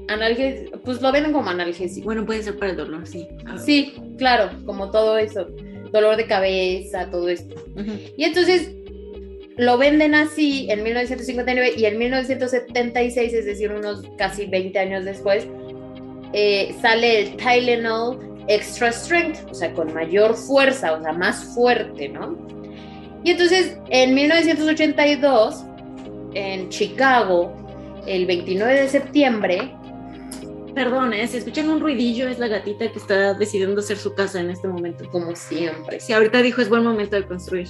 Analges 0.09 0.69
pues 0.85 1.01
lo 1.01 1.13
venden 1.13 1.33
como 1.33 1.49
analgésico. 1.51 2.05
Bueno, 2.07 2.27
puede 2.27 2.43
ser 2.43 2.59
para 2.59 2.73
el 2.73 2.77
dolor, 2.77 3.07
sí. 3.07 3.27
Ah, 3.47 3.57
Sí, 3.59 3.95
claro, 4.19 4.51
como 4.67 4.91
todo 4.91 5.17
eso. 5.19 5.47
Dolor 5.93 6.17
de 6.17 6.27
cabeza, 6.27 7.09
todo 7.11 7.29
esto. 7.29 7.55
ujú. 7.77 7.93
Y 8.17 8.25
entonces 8.25 8.73
lo 9.59 9.77
venden 9.79 10.15
así 10.15 10.67
en 10.71 10.83
1959 10.83 11.75
y 11.77 11.85
en 11.85 11.99
1976, 11.99 13.33
es 13.35 13.45
decir, 13.45 13.71
unos 13.71 14.03
casi 14.17 14.47
20 14.47 14.79
años 14.79 15.05
después, 15.05 15.47
eh, 16.33 16.75
sale 16.81 17.21
el 17.21 17.37
Tylenol 17.37 18.19
Extra 18.49 18.91
Strength, 18.91 19.51
o 19.51 19.55
sea, 19.55 19.73
con 19.75 19.93
mayor 19.93 20.35
fuerza, 20.35 20.95
o 20.95 21.03
sea, 21.03 21.13
más 21.13 21.45
fuerte, 21.55 22.09
¿no? 22.09 22.37
Y 23.23 23.31
entonces 23.33 23.77
en 23.91 24.15
1982, 24.15 25.65
en 26.35 26.69
Chicago, 26.69 27.53
el 28.07 28.27
29 28.27 28.83
de 28.83 28.89
septiembre, 28.89 29.73
Perdón, 30.75 31.13
¿eh? 31.13 31.27
si 31.29 31.37
escuchan 31.37 31.69
un 31.69 31.81
ruidillo, 31.81 32.29
es 32.29 32.39
la 32.39 32.49
gatita 32.49 32.91
que 32.91 32.99
está 32.99 33.35
decidiendo 33.35 33.81
hacer 33.81 33.99
su 33.99 34.15
casa 34.15 34.41
en 34.41 34.51
este 34.51 34.69
momento. 34.69 35.09
como 35.11 35.37
siempre, 35.37 36.01
Si 36.01 36.13
ahorita 36.13 36.41
dijo 36.41 36.63
es 36.63 36.69
buen 36.69 36.83
momento 36.83 37.17
de 37.17 37.27
construir. 37.27 37.69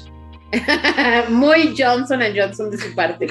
muy 1.28 1.74
Johnson 1.76 2.20
Johnson 2.36 2.70
de 2.70 2.78
su 2.78 2.94
parte. 2.94 3.26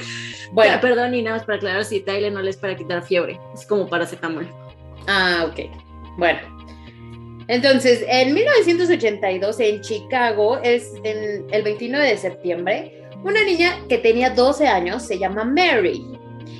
Bueno, 0.52 0.78
perdón, 0.80 1.14
y 1.14 1.22
nada 1.22 1.36
más 1.36 1.46
para 1.46 1.56
aclarar, 1.56 1.84
si 1.84 2.00
Tylenol 2.00 2.48
es 2.48 2.56
para 2.56 2.76
quitar 2.76 3.02
fiebre, 3.02 3.40
es 3.54 3.64
como 3.64 3.88
paracetamol. 3.88 4.46
Ah, 5.06 5.46
ok. 5.48 5.70
Bueno. 6.18 6.40
Entonces, 7.48 8.04
en 8.08 8.34
1982, 8.34 9.60
en 9.60 9.80
Chicago, 9.80 10.58
es 10.62 10.92
en 11.04 11.46
el 11.50 11.62
29 11.62 12.06
de 12.06 12.16
septiembre, 12.16 13.01
una 13.24 13.44
niña 13.44 13.78
que 13.88 13.98
tenía 13.98 14.30
12 14.30 14.66
años, 14.66 15.02
se 15.02 15.18
llama 15.18 15.44
Mary, 15.44 16.04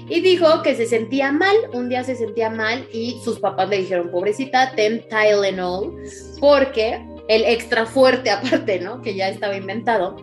y 0.08 0.20
dijo 0.20 0.62
que 0.62 0.74
se 0.74 0.86
sentía 0.86 1.32
mal, 1.32 1.56
un 1.72 1.88
día 1.88 2.04
se 2.04 2.16
sentía 2.16 2.50
mal 2.50 2.86
y 2.92 3.20
sus 3.24 3.38
papás 3.38 3.68
le 3.68 3.78
dijeron, 3.78 4.10
pobrecita, 4.10 4.74
ten 4.74 5.06
Tylenol, 5.08 5.94
porque 6.40 7.04
el 7.28 7.44
extra 7.44 7.86
fuerte 7.86 8.30
aparte, 8.30 8.80
¿no? 8.80 9.00
Que 9.00 9.14
ya 9.14 9.28
estaba 9.28 9.56
inventado. 9.56 10.16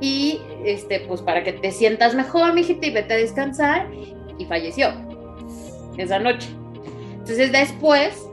Y, 0.00 0.40
este, 0.64 1.00
pues 1.00 1.22
para 1.22 1.42
que 1.42 1.52
te 1.52 1.70
sientas 1.70 2.14
mejor, 2.14 2.52
mijita, 2.52 2.86
y 2.86 2.90
vete 2.90 3.14
a 3.14 3.16
descansar, 3.16 3.90
y 4.38 4.44
falleció 4.44 4.92
esa 5.96 6.18
noche. 6.18 6.48
Entonces 7.12 7.52
después, 7.52 8.28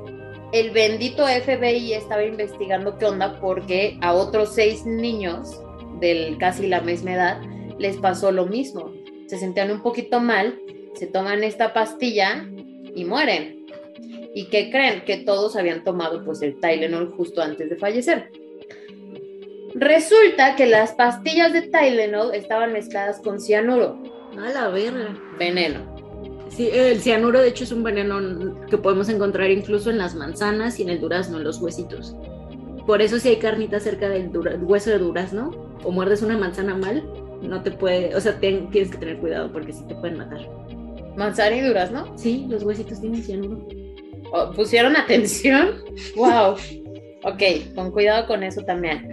el 0.52 0.72
bendito 0.72 1.26
FBI 1.26 1.94
estaba 1.94 2.24
investigando 2.24 2.98
qué 2.98 3.06
onda 3.06 3.40
porque 3.40 3.98
a 4.02 4.14
otros 4.14 4.54
seis 4.54 4.86
niños 4.86 5.62
del 6.02 6.38
casi 6.38 6.68
la 6.68 6.82
misma 6.82 7.14
edad 7.14 7.42
les 7.80 7.96
pasó 7.98 8.32
lo 8.32 8.46
mismo. 8.46 8.92
Se 9.28 9.38
sentían 9.38 9.72
un 9.72 9.82
poquito 9.82 10.20
mal, 10.20 10.60
se 10.96 11.08
toman 11.08 11.44
esta 11.44 11.74
pastilla 11.74 12.46
y 12.94 13.06
mueren. 13.06 13.66
¿Y 14.36 14.46
qué 14.46 14.70
creen? 14.70 15.04
Que 15.06 15.18
todos 15.18 15.56
habían 15.56 15.84
tomado 15.84 16.24
pues 16.26 16.42
el 16.42 16.60
Tylenol 16.60 17.12
justo 17.12 17.42
antes 17.42 17.70
de 17.70 17.76
fallecer. 17.78 18.30
Resulta 19.74 20.56
que 20.56 20.66
las 20.66 20.94
pastillas 20.94 21.54
de 21.54 21.62
Tylenol 21.64 22.34
estaban 22.36 22.74
mezcladas 22.74 23.22
con 23.22 23.40
cianuro, 23.40 24.02
A 24.38 24.50
la 24.50 24.68
verga. 24.70 25.18
veneno. 25.40 25.96
Sí, 26.50 26.70
el 26.74 27.00
cianuro 27.00 27.40
de 27.42 27.48
hecho 27.48 27.64
es 27.64 27.72
un 27.72 27.82
veneno 27.82 28.68
que 28.70 28.78
podemos 28.78 29.08
encontrar 29.08 29.50
incluso 29.50 29.90
en 29.90 29.98
las 29.98 30.16
manzanas 30.16 30.80
y 30.80 30.84
en 30.84 30.90
el 30.90 31.00
durazno, 31.00 31.38
en 31.38 31.46
los 31.46 31.62
huesitos. 31.62 32.16
Por 32.86 33.02
eso 33.02 33.20
si 33.20 33.30
hay 33.30 33.38
carnita 33.38 33.80
cerca 33.80 34.10
del 34.10 34.32
dura- 34.32 34.56
hueso 34.58 34.90
de 34.90 34.98
durazno 35.00 35.52
o 35.84 35.92
muerdes 35.92 36.22
una 36.22 36.38
manzana 36.38 36.76
mal, 36.76 37.04
no 37.42 37.62
te 37.64 37.72
puede, 37.72 38.16
o 38.16 38.22
sea, 38.22 38.40
ten- 38.40 38.70
tienes 38.72 38.92
que 38.92 38.98
tener 38.98 39.18
cuidado 39.18 39.52
porque 39.52 39.74
sí 39.74 39.84
te 39.88 39.96
pueden 39.96 40.18
matar. 40.18 40.40
Manzana 41.16 41.56
y 41.56 41.62
durazno. 41.62 42.18
Sí, 42.18 42.46
los 42.50 42.64
huesitos 42.64 43.02
tienen 43.02 43.24
cianuro. 43.24 43.68
Oh, 44.32 44.52
¿Pusieron 44.52 44.96
atención? 44.96 45.72
¡Wow! 46.16 46.56
Ok, 47.24 47.74
con 47.76 47.92
cuidado 47.92 48.26
con 48.28 48.44
eso 48.44 48.62
también. 48.64 49.10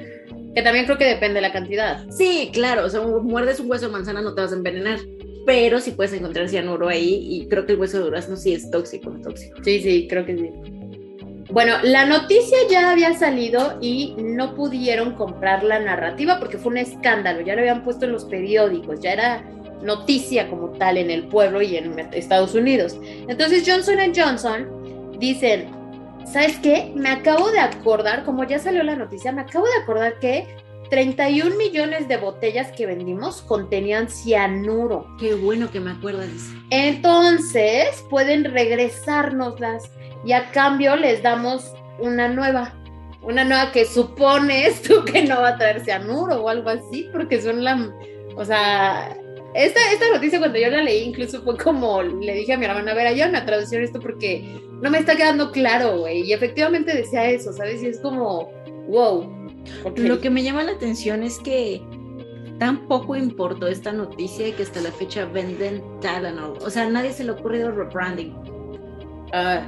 Que 0.54 0.62
también 0.62 0.86
creo 0.86 0.96
que 0.98 1.04
depende 1.04 1.34
de 1.36 1.40
la 1.42 1.52
cantidad. 1.52 2.08
Sí, 2.10 2.50
claro, 2.52 2.86
o 2.86 2.88
sea, 2.88 3.00
muerdes 3.02 3.60
un 3.60 3.70
hueso 3.70 3.86
de 3.86 3.92
manzana 3.92 4.22
no 4.22 4.34
te 4.34 4.40
vas 4.40 4.52
a 4.52 4.56
envenenar, 4.56 4.98
pero 5.44 5.80
sí 5.80 5.90
puedes 5.92 6.12
encontrar 6.12 6.48
cianuro 6.48 6.88
ahí 6.88 7.18
y 7.30 7.48
creo 7.48 7.66
que 7.66 7.72
el 7.72 7.78
hueso 7.80 7.98
de 7.98 8.04
durazno 8.04 8.36
sí 8.36 8.54
es 8.54 8.70
tóxico, 8.70 9.12
es 9.14 9.22
tóxico. 9.22 9.58
Sí, 9.62 9.80
sí, 9.80 10.06
creo 10.08 10.24
que 10.24 10.36
sí. 10.36 10.50
Bueno, 11.58 11.74
la 11.82 12.06
noticia 12.06 12.56
ya 12.70 12.88
había 12.88 13.14
salido 13.14 13.78
y 13.80 14.14
no 14.16 14.54
pudieron 14.54 15.16
comprar 15.16 15.64
la 15.64 15.80
narrativa 15.80 16.38
porque 16.38 16.56
fue 16.56 16.70
un 16.70 16.78
escándalo. 16.78 17.40
Ya 17.40 17.56
lo 17.56 17.62
habían 17.62 17.82
puesto 17.82 18.04
en 18.04 18.12
los 18.12 18.26
periódicos, 18.26 19.00
ya 19.00 19.10
era 19.12 19.42
noticia 19.82 20.48
como 20.48 20.68
tal 20.68 20.98
en 20.98 21.10
el 21.10 21.26
pueblo 21.26 21.60
y 21.60 21.76
en 21.76 21.98
Estados 22.12 22.54
Unidos. 22.54 22.96
Entonces 23.26 23.64
Johnson 23.66 23.96
Johnson 24.14 25.18
dicen, 25.18 25.68
¿sabes 26.24 26.60
qué? 26.60 26.92
Me 26.94 27.08
acabo 27.08 27.50
de 27.50 27.58
acordar, 27.58 28.22
como 28.22 28.44
ya 28.44 28.60
salió 28.60 28.84
la 28.84 28.94
noticia, 28.94 29.32
me 29.32 29.40
acabo 29.40 29.64
de 29.64 29.82
acordar 29.82 30.20
que 30.20 30.46
31 30.90 31.56
millones 31.56 32.08
de 32.08 32.16
botellas 32.16 32.72
que 32.72 32.86
vendimos 32.86 33.42
contenían 33.42 34.08
cianuro. 34.08 35.06
Qué 35.18 35.34
bueno 35.34 35.70
que 35.70 35.80
me 35.80 35.90
acuerdas. 35.92 36.30
Entonces 36.70 38.04
pueden 38.08 38.44
regresárnoslas 38.44 39.90
y 40.24 40.32
a 40.32 40.50
cambio 40.50 40.96
les 40.96 41.22
damos 41.22 41.72
una 41.98 42.28
nueva. 42.28 42.74
Una 43.22 43.44
nueva 43.44 43.72
que 43.72 43.84
supones 43.84 44.82
tú 44.82 45.04
que 45.04 45.22
no 45.22 45.40
va 45.40 45.48
a 45.48 45.58
traer 45.58 45.84
cianuro 45.84 46.42
o 46.42 46.48
algo 46.48 46.70
así, 46.70 47.08
porque 47.12 47.40
son 47.40 47.64
la. 47.64 47.92
O 48.36 48.44
sea, 48.44 49.16
esta, 49.54 49.80
esta 49.92 50.08
noticia 50.12 50.38
cuando 50.38 50.58
yo 50.58 50.70
la 50.70 50.82
leí, 50.82 51.02
incluso 51.02 51.42
fue 51.42 51.56
como 51.56 52.02
le 52.02 52.34
dije 52.34 52.52
a 52.52 52.58
mi 52.58 52.66
hermana: 52.66 52.92
A 52.92 52.94
ver, 52.94 53.08
ayúdame 53.08 53.38
a 53.38 53.44
traducir 53.44 53.82
esto 53.82 54.00
porque 54.00 54.60
no 54.80 54.90
me 54.90 54.98
está 54.98 55.16
quedando 55.16 55.50
claro, 55.50 55.98
güey. 55.98 56.22
Y 56.22 56.32
efectivamente 56.32 56.94
decía 56.94 57.28
eso, 57.28 57.52
¿sabes? 57.52 57.82
Y 57.82 57.86
es 57.86 58.00
como, 58.00 58.50
wow. 58.88 59.37
Ok. 59.84 59.98
Lo 59.98 60.20
que 60.20 60.30
me 60.30 60.42
llama 60.42 60.62
la 60.62 60.72
atención 60.72 61.22
es 61.22 61.38
que 61.38 61.82
tampoco 62.58 63.16
importó 63.16 63.68
esta 63.68 63.92
noticia 63.92 64.48
y 64.48 64.52
que 64.52 64.62
hasta 64.62 64.80
la 64.80 64.90
fecha 64.90 65.24
venden 65.26 65.82
Tylenol. 66.00 66.58
O 66.60 66.70
sea, 66.70 66.84
a 66.84 66.90
nadie 66.90 67.12
se 67.12 67.24
le 67.24 67.30
ha 67.30 67.34
ocurrido 67.34 67.70
rebranding. 67.70 68.34
Ah, 69.32 69.62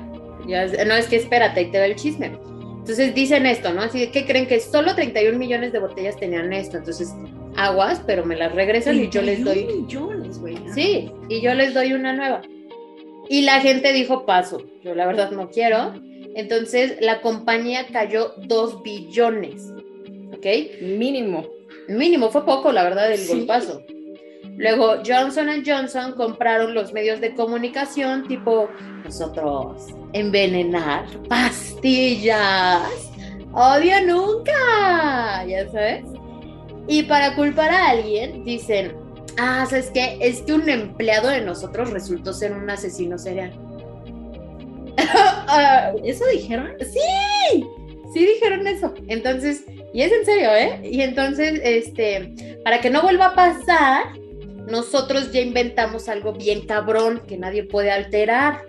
ya, 0.46 0.66
no, 0.84 0.94
es 0.94 1.06
que 1.06 1.16
espérate, 1.16 1.60
ahí 1.60 1.70
te 1.70 1.78
va 1.78 1.86
el 1.86 1.96
chisme. 1.96 2.38
Entonces 2.78 3.14
dicen 3.14 3.46
esto, 3.46 3.72
¿no? 3.72 3.82
Así 3.82 4.10
que 4.10 4.24
creen 4.24 4.46
que 4.46 4.58
solo 4.58 4.94
31 4.94 5.38
millones 5.38 5.72
de 5.72 5.78
botellas 5.78 6.16
tenían 6.16 6.52
esto. 6.52 6.78
Entonces, 6.78 7.14
aguas, 7.56 8.02
pero 8.06 8.24
me 8.24 8.36
las 8.36 8.54
regresan 8.54 8.96
y 8.96 9.08
yo 9.10 9.22
les 9.22 9.44
31 9.44 9.44
doy. 9.44 9.82
millones, 9.82 10.38
güey. 10.38 10.56
Sí, 10.74 11.12
y 11.28 11.40
yo 11.40 11.54
les 11.54 11.74
doy 11.74 11.92
una 11.92 12.14
nueva. 12.14 12.40
Y 13.28 13.42
la 13.42 13.60
gente 13.60 13.92
dijo 13.92 14.26
paso. 14.26 14.62
Yo 14.82 14.94
la 14.94 15.06
verdad 15.06 15.30
no 15.30 15.50
quiero. 15.50 15.92
Entonces 16.34 16.96
la 17.00 17.20
compañía 17.20 17.86
cayó 17.92 18.32
2 18.48 18.82
billones. 18.82 19.72
¿Ok? 20.40 20.80
Mínimo. 20.80 21.44
Mínimo, 21.86 22.30
fue 22.30 22.46
poco, 22.46 22.72
la 22.72 22.82
verdad, 22.82 23.12
el 23.12 23.18
Sí. 23.18 23.28
golpazo. 23.36 23.82
Luego 24.56 24.96
Johnson 25.06 25.48
Johnson 25.66 26.12
compraron 26.12 26.74
los 26.74 26.92
medios 26.94 27.20
de 27.20 27.34
comunicación 27.34 28.26
tipo 28.26 28.68
nosotros 29.04 29.86
envenenar 30.12 31.04
pastillas 31.28 32.82
odio 33.52 33.94
nunca, 34.06 35.44
ya 35.46 35.66
sabes. 35.70 36.04
Y 36.88 37.02
para 37.04 37.34
culpar 37.34 37.70
a 37.70 37.88
alguien, 37.90 38.44
dicen, 38.44 38.94
ah, 39.38 39.66
¿sabes 39.68 39.90
qué? 39.92 40.16
Es 40.20 40.42
que 40.42 40.52
un 40.54 40.68
empleado 40.68 41.28
de 41.28 41.40
nosotros 41.42 41.90
resultó 41.90 42.32
ser 42.32 42.52
un 42.52 42.68
asesino 42.70 43.18
serial. 43.18 43.52
Ah, 45.52 45.92
¿Eso 46.04 46.24
dijeron? 46.32 46.74
Sí, 46.80 47.64
sí 48.14 48.24
dijeron 48.26 48.66
eso. 48.68 48.94
Entonces, 49.08 49.64
y 49.92 50.02
es 50.02 50.12
en 50.12 50.24
serio, 50.24 50.54
¿eh? 50.54 50.80
Y 50.84 51.02
entonces, 51.02 51.60
este, 51.64 52.58
para 52.64 52.80
que 52.80 52.90
no 52.90 53.02
vuelva 53.02 53.26
a 53.26 53.34
pasar, 53.34 54.04
nosotros 54.68 55.32
ya 55.32 55.40
inventamos 55.40 56.08
algo 56.08 56.32
bien 56.32 56.66
cabrón 56.66 57.22
que 57.26 57.36
nadie 57.36 57.64
puede 57.64 57.90
alterar, 57.90 58.64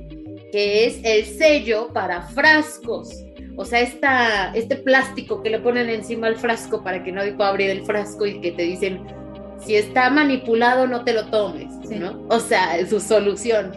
que 0.51 0.85
es 0.85 0.99
el 1.03 1.25
sello 1.25 1.89
para 1.93 2.23
frascos. 2.23 3.23
O 3.55 3.65
sea, 3.65 3.81
esta, 3.81 4.51
este 4.55 4.77
plástico 4.77 5.43
que 5.43 5.51
le 5.51 5.59
ponen 5.59 5.89
encima 5.89 6.27
al 6.27 6.37
frasco 6.37 6.83
para 6.83 7.03
que 7.03 7.11
nadie 7.11 7.33
pueda 7.33 7.49
abrir 7.49 7.69
el 7.69 7.83
frasco 7.83 8.25
y 8.25 8.41
que 8.41 8.51
te 8.51 8.63
dicen, 8.63 9.05
si 9.59 9.75
está 9.75 10.09
manipulado, 10.09 10.87
no 10.87 11.03
te 11.03 11.13
lo 11.13 11.27
tomes, 11.27 11.71
¿no? 11.89 12.25
O 12.29 12.39
sea, 12.39 12.77
es 12.77 12.89
su 12.89 12.99
solución, 12.99 13.71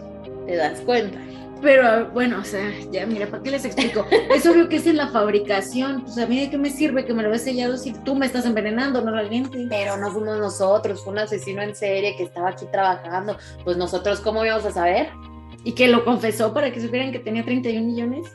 te 0.47 0.55
das 0.55 0.81
cuenta. 0.81 1.19
Pero 1.61 2.09
bueno, 2.11 2.39
o 2.39 2.43
sea, 2.43 2.71
ya 2.91 3.05
mira, 3.05 3.27
¿para 3.27 3.41
qué 3.41 3.51
les 3.51 3.65
explico? 3.65 4.05
Es 4.33 4.45
obvio 4.45 4.69
que 4.69 4.77
es 4.77 4.87
en 4.87 4.97
la 4.97 5.07
fabricación. 5.07 6.03
Pues 6.03 6.17
a 6.17 6.27
mí 6.27 6.39
de 6.39 6.49
qué 6.49 6.57
me 6.57 6.69
sirve 6.69 7.05
que 7.05 7.13
me 7.13 7.23
lo 7.23 7.29
ves 7.29 7.43
sellado 7.43 7.77
si 7.77 7.93
tú 8.03 8.15
me 8.15 8.25
estás 8.25 8.45
envenenando, 8.45 9.01
no 9.01 9.11
realmente. 9.11 9.65
Pero 9.69 9.97
no 9.97 10.11
fuimos 10.11 10.37
nosotros, 10.37 11.03
fue 11.03 11.13
un 11.13 11.19
asesino 11.19 11.61
en 11.61 11.75
serie 11.75 12.15
que 12.17 12.23
estaba 12.23 12.49
aquí 12.49 12.65
trabajando. 12.71 13.37
Pues 13.63 13.77
nosotros, 13.77 14.19
¿cómo 14.19 14.45
íbamos 14.45 14.65
a 14.65 14.71
saber? 14.71 15.09
Y 15.63 15.73
que 15.73 15.87
lo 15.87 16.05
confesó 16.05 16.53
para 16.53 16.71
que 16.71 16.79
supieran 16.79 17.11
que 17.11 17.19
tenía 17.19 17.43
31 17.43 17.85
millones. 17.85 18.27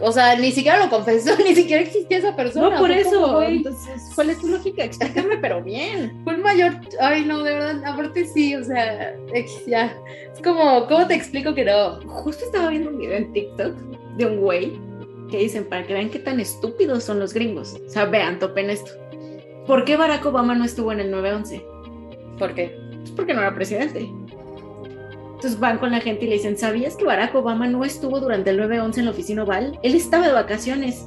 O 0.00 0.10
sea, 0.10 0.36
ni 0.36 0.52
siquiera 0.52 0.82
lo 0.82 0.90
confesó, 0.90 1.36
ni 1.44 1.54
siquiera 1.54 1.82
existía 1.82 2.18
esa 2.18 2.34
persona. 2.34 2.70
No, 2.70 2.78
por 2.78 2.90
eso. 2.90 3.42
Entonces, 3.42 4.10
¿cuál 4.14 4.30
es 4.30 4.40
tu 4.40 4.48
lógica? 4.48 4.84
Explícame, 4.84 5.36
pero 5.38 5.62
bien. 5.62 6.20
Fue 6.24 6.34
el 6.34 6.42
mayor. 6.42 6.80
Ay, 7.00 7.24
no, 7.24 7.42
de 7.42 7.54
verdad. 7.54 7.84
Aparte, 7.84 8.24
sí, 8.26 8.54
o 8.54 8.64
sea, 8.64 9.14
ya. 9.66 9.96
Es 10.32 10.42
como, 10.42 10.86
¿cómo 10.86 11.06
te 11.06 11.14
explico 11.14 11.54
que 11.54 11.64
no? 11.64 12.00
Justo 12.06 12.44
estaba 12.44 12.70
viendo 12.70 12.90
un 12.90 12.98
video 12.98 13.16
en 13.16 13.32
TikTok 13.32 13.74
de 14.16 14.26
un 14.26 14.38
güey 14.38 14.78
que 15.30 15.38
dicen 15.38 15.64
para 15.64 15.86
que 15.86 15.94
vean 15.94 16.10
qué 16.10 16.20
tan 16.20 16.40
estúpidos 16.40 17.04
son 17.04 17.18
los 17.18 17.34
gringos. 17.34 17.76
O 17.86 17.90
sea, 17.90 18.06
vean, 18.06 18.38
topen 18.38 18.70
esto. 18.70 18.92
¿Por 19.66 19.84
qué 19.84 19.96
Barack 19.96 20.24
Obama 20.24 20.54
no 20.54 20.64
estuvo 20.64 20.92
en 20.92 21.00
el 21.00 21.12
9-11? 21.12 22.38
¿Por 22.38 22.54
qué? 22.54 22.78
Pues 23.00 23.10
porque 23.10 23.34
no 23.34 23.40
era 23.40 23.54
presidente. 23.54 24.08
Entonces 25.36 25.60
van 25.60 25.76
con 25.76 25.90
la 25.90 26.00
gente 26.00 26.24
y 26.24 26.28
le 26.28 26.36
dicen, 26.36 26.56
¿sabías 26.56 26.96
que 26.96 27.04
Barack 27.04 27.34
Obama 27.34 27.66
no 27.66 27.84
estuvo 27.84 28.20
durante 28.20 28.48
el 28.48 28.58
9-11 28.58 28.98
en 28.98 29.04
la 29.04 29.10
oficina 29.10 29.42
oval? 29.42 29.78
Él 29.82 29.94
estaba 29.94 30.26
de 30.26 30.32
vacaciones. 30.32 31.06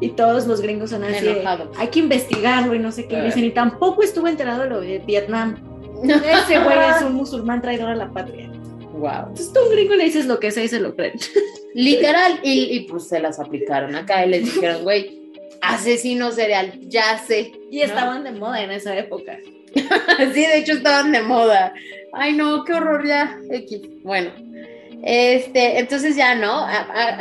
Y 0.00 0.08
todos 0.08 0.46
los 0.46 0.62
gringos 0.62 0.88
son 0.88 1.04
así, 1.04 1.28
hay 1.76 1.88
que 1.88 1.98
investigarlo 1.98 2.74
y 2.74 2.78
no 2.78 2.90
sé 2.90 3.06
qué. 3.06 3.18
Y 3.18 3.20
dicen, 3.20 3.44
y 3.44 3.50
tampoco 3.50 4.02
estuvo 4.02 4.26
enterado 4.26 4.62
de 4.62 4.70
lo 4.70 4.80
de 4.80 5.00
Vietnam. 5.00 5.56
Ese 6.02 6.60
güey 6.60 6.78
es 6.96 7.02
un 7.02 7.12
musulmán 7.14 7.60
traidor 7.60 7.90
a 7.90 7.94
la 7.94 8.10
patria. 8.10 8.50
Wow. 8.94 9.28
Entonces 9.28 9.52
tú 9.52 9.60
a 9.60 9.64
un 9.64 9.70
gringo 9.70 9.94
le 9.96 10.04
dices 10.04 10.24
lo 10.24 10.40
que 10.40 10.50
sea 10.50 10.64
y 10.64 10.68
se 10.68 10.80
lo 10.80 10.96
creen. 10.96 11.12
Literal, 11.74 12.40
y, 12.42 12.80
pues 12.90 13.06
se 13.06 13.20
las 13.20 13.38
aplicaron 13.38 13.94
acá 13.96 14.24
y 14.24 14.30
les 14.30 14.44
dijeron, 14.46 14.82
güey, 14.82 15.30
asesino 15.60 16.32
serial, 16.32 16.80
ya 16.88 17.18
sé. 17.18 17.52
Y 17.70 17.82
estaban 17.82 18.24
de 18.24 18.32
moda 18.32 18.62
en 18.62 18.70
esa 18.70 18.96
época. 18.96 19.38
sí, 19.74 20.40
de 20.40 20.58
hecho 20.58 20.72
estaban 20.72 21.12
de 21.12 21.20
moda. 21.20 21.74
Ay, 22.12 22.34
no, 22.34 22.64
qué 22.64 22.74
horror 22.74 23.06
ya. 23.06 23.38
X. 23.50 23.80
Bueno, 24.02 24.30
este, 25.02 25.80
entonces 25.80 26.14
ya 26.14 26.36
no, 26.36 26.64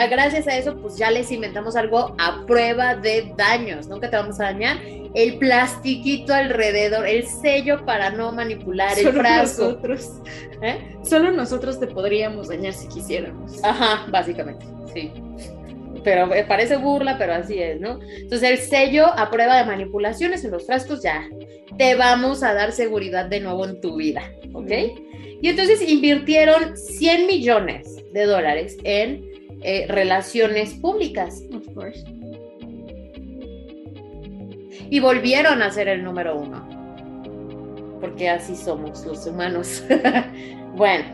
gracias 0.09 0.47
a 0.47 0.55
eso, 0.55 0.77
pues 0.79 0.97
ya 0.97 1.09
les 1.09 1.31
inventamos 1.31 1.75
algo 1.75 2.15
a 2.19 2.45
prueba 2.45 2.95
de 2.95 3.33
daños, 3.35 3.87
nunca 3.87 4.09
te 4.09 4.17
vamos 4.17 4.39
a 4.39 4.43
dañar. 4.45 4.77
El 5.13 5.39
plastiquito 5.39 6.33
alrededor, 6.33 7.07
el 7.07 7.27
sello 7.27 7.83
para 7.85 8.11
no 8.11 8.31
manipular 8.31 8.97
el 8.97 9.11
frasco. 9.11 9.63
Nosotros. 9.63 10.09
¿Eh? 10.61 10.95
Solo 11.03 11.31
nosotros 11.31 11.79
te 11.79 11.87
podríamos 11.87 12.49
dañar 12.49 12.73
si 12.73 12.87
quisiéramos. 12.87 13.61
Ajá, 13.63 14.05
básicamente, 14.09 14.65
sí. 14.93 15.11
Pero 16.03 16.29
parece 16.47 16.77
burla, 16.77 17.17
pero 17.17 17.33
así 17.33 17.59
es, 17.59 17.79
¿no? 17.79 17.99
Entonces 18.01 18.49
el 18.49 18.57
sello 18.57 19.05
a 19.07 19.29
prueba 19.29 19.57
de 19.57 19.65
manipulaciones 19.65 20.43
en 20.43 20.51
los 20.51 20.65
frascos 20.65 21.03
ya 21.03 21.27
te 21.77 21.95
vamos 21.95 22.43
a 22.43 22.53
dar 22.53 22.71
seguridad 22.71 23.25
de 23.25 23.39
nuevo 23.39 23.65
en 23.65 23.79
tu 23.81 23.97
vida, 23.97 24.23
¿ok? 24.53 24.71
Y 25.41 25.49
entonces 25.49 25.81
invirtieron 25.87 26.77
100 26.77 27.27
millones 27.27 28.03
de 28.13 28.25
dólares 28.25 28.77
en 28.83 29.25
eh, 29.63 29.85
relaciones 29.87 30.73
públicas. 30.75 31.43
Of 31.53 31.73
course. 31.73 32.03
Y 34.89 34.99
volvieron 34.99 35.61
a 35.61 35.71
ser 35.71 35.87
el 35.87 36.03
número 36.03 36.37
uno. 36.37 36.67
Porque 37.99 38.29
así 38.29 38.55
somos 38.55 39.05
los 39.05 39.25
humanos. 39.25 39.83
bueno, 40.75 41.05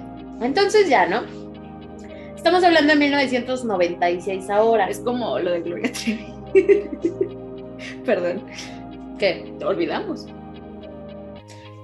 entonces 0.41 0.89
ya, 0.89 1.05
¿no? 1.05 1.46
Estamos 2.47 2.63
hablando 2.63 2.93
de 2.93 2.99
1996 2.99 4.49
ahora. 4.49 4.87
Es 4.87 4.99
como 4.99 5.37
lo 5.37 5.51
de 5.51 5.59
Gloria 5.59 5.91
Trevi. 5.91 6.33
Perdón. 8.05 8.41
¿Qué? 9.19 9.53
Olvidamos. 9.65 10.27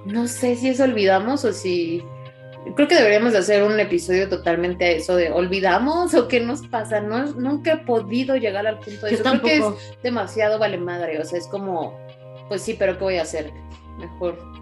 No 0.06 0.26
sé 0.26 0.56
si 0.56 0.70
es 0.70 0.80
olvidamos 0.80 1.44
o 1.44 1.52
si 1.52 2.02
creo 2.76 2.88
que 2.88 2.94
deberíamos 2.94 3.34
hacer 3.34 3.62
un 3.62 3.78
episodio 3.78 4.26
totalmente 4.30 4.86
a 4.86 4.90
eso 4.92 5.16
de 5.16 5.30
olvidamos 5.30 6.14
o 6.14 6.28
qué 6.28 6.40
nos 6.40 6.66
pasa. 6.66 6.98
No, 7.02 7.26
nunca 7.34 7.74
he 7.74 7.78
podido 7.84 8.34
llegar 8.36 8.66
al 8.66 8.78
punto 8.78 9.04
de 9.04 9.12
eso. 9.16 9.22
Creo 9.22 9.42
que 9.42 9.58
es 9.58 9.64
demasiado 10.02 10.58
vale 10.58 10.78
madre. 10.78 11.20
O 11.20 11.26
sea, 11.26 11.40
es 11.40 11.46
como, 11.46 11.94
pues 12.48 12.62
sí, 12.62 12.74
pero 12.78 12.96
¿qué 12.96 13.04
voy 13.04 13.18
a 13.18 13.22
hacer? 13.22 13.52
Mejor 13.98 14.53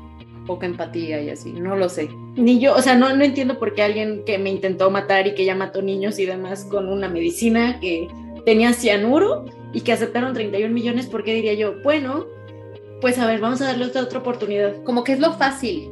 poca 0.46 0.66
empatía 0.66 1.20
y 1.20 1.30
así. 1.30 1.52
No 1.52 1.76
lo 1.76 1.88
sé. 1.88 2.08
Ni 2.36 2.58
yo, 2.58 2.74
o 2.74 2.82
sea, 2.82 2.94
no, 2.94 3.14
no 3.14 3.24
entiendo 3.24 3.58
por 3.58 3.74
qué 3.74 3.82
alguien 3.82 4.24
que 4.24 4.38
me 4.38 4.50
intentó 4.50 4.90
matar 4.90 5.26
y 5.26 5.34
que 5.34 5.44
ya 5.44 5.54
mató 5.54 5.82
niños 5.82 6.18
y 6.18 6.26
demás 6.26 6.64
con 6.64 6.88
una 6.88 7.08
medicina 7.08 7.78
que 7.80 8.08
tenía 8.44 8.72
cianuro 8.72 9.44
y 9.72 9.82
que 9.82 9.92
aceptaron 9.92 10.34
31 10.34 10.72
millones, 10.72 11.06
¿por 11.06 11.24
qué 11.24 11.34
diría 11.34 11.54
yo? 11.54 11.74
Bueno, 11.82 12.26
pues 13.00 13.18
a 13.18 13.26
ver, 13.26 13.40
vamos 13.40 13.60
a 13.60 13.66
darle 13.66 13.86
otra, 13.86 14.02
otra 14.02 14.18
oportunidad. 14.20 14.82
Como 14.84 15.04
que 15.04 15.12
es 15.12 15.18
lo 15.18 15.32
fácil. 15.34 15.90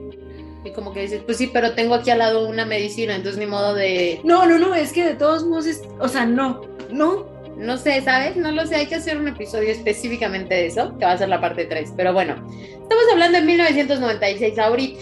Y 0.64 0.70
como 0.70 0.92
que 0.92 1.02
dices, 1.02 1.22
pues 1.24 1.38
sí, 1.38 1.50
pero 1.52 1.72
tengo 1.72 1.94
aquí 1.94 2.10
al 2.10 2.18
lado 2.18 2.46
una 2.46 2.66
medicina, 2.66 3.16
entonces 3.16 3.38
ni 3.38 3.46
modo 3.46 3.74
de... 3.74 4.20
No, 4.24 4.46
no, 4.46 4.58
no, 4.58 4.74
es 4.74 4.92
que 4.92 5.04
de 5.04 5.14
todos 5.14 5.44
modos, 5.44 5.66
es, 5.66 5.82
o 5.98 6.08
sea, 6.08 6.26
no, 6.26 6.62
no. 6.90 7.29
No 7.60 7.76
sé, 7.76 8.00
¿sabes? 8.02 8.36
No 8.36 8.50
lo 8.50 8.66
sé, 8.66 8.76
hay 8.76 8.86
que 8.86 8.96
hacer 8.96 9.18
un 9.18 9.28
episodio 9.28 9.70
específicamente 9.70 10.54
de 10.54 10.66
eso, 10.66 10.96
que 10.98 11.04
va 11.04 11.12
a 11.12 11.18
ser 11.18 11.28
la 11.28 11.40
parte 11.40 11.66
3. 11.66 11.92
Pero 11.96 12.12
bueno, 12.12 12.34
estamos 12.54 13.04
hablando 13.12 13.38
de 13.38 13.44
1996 13.44 14.58
ahorita. 14.58 15.00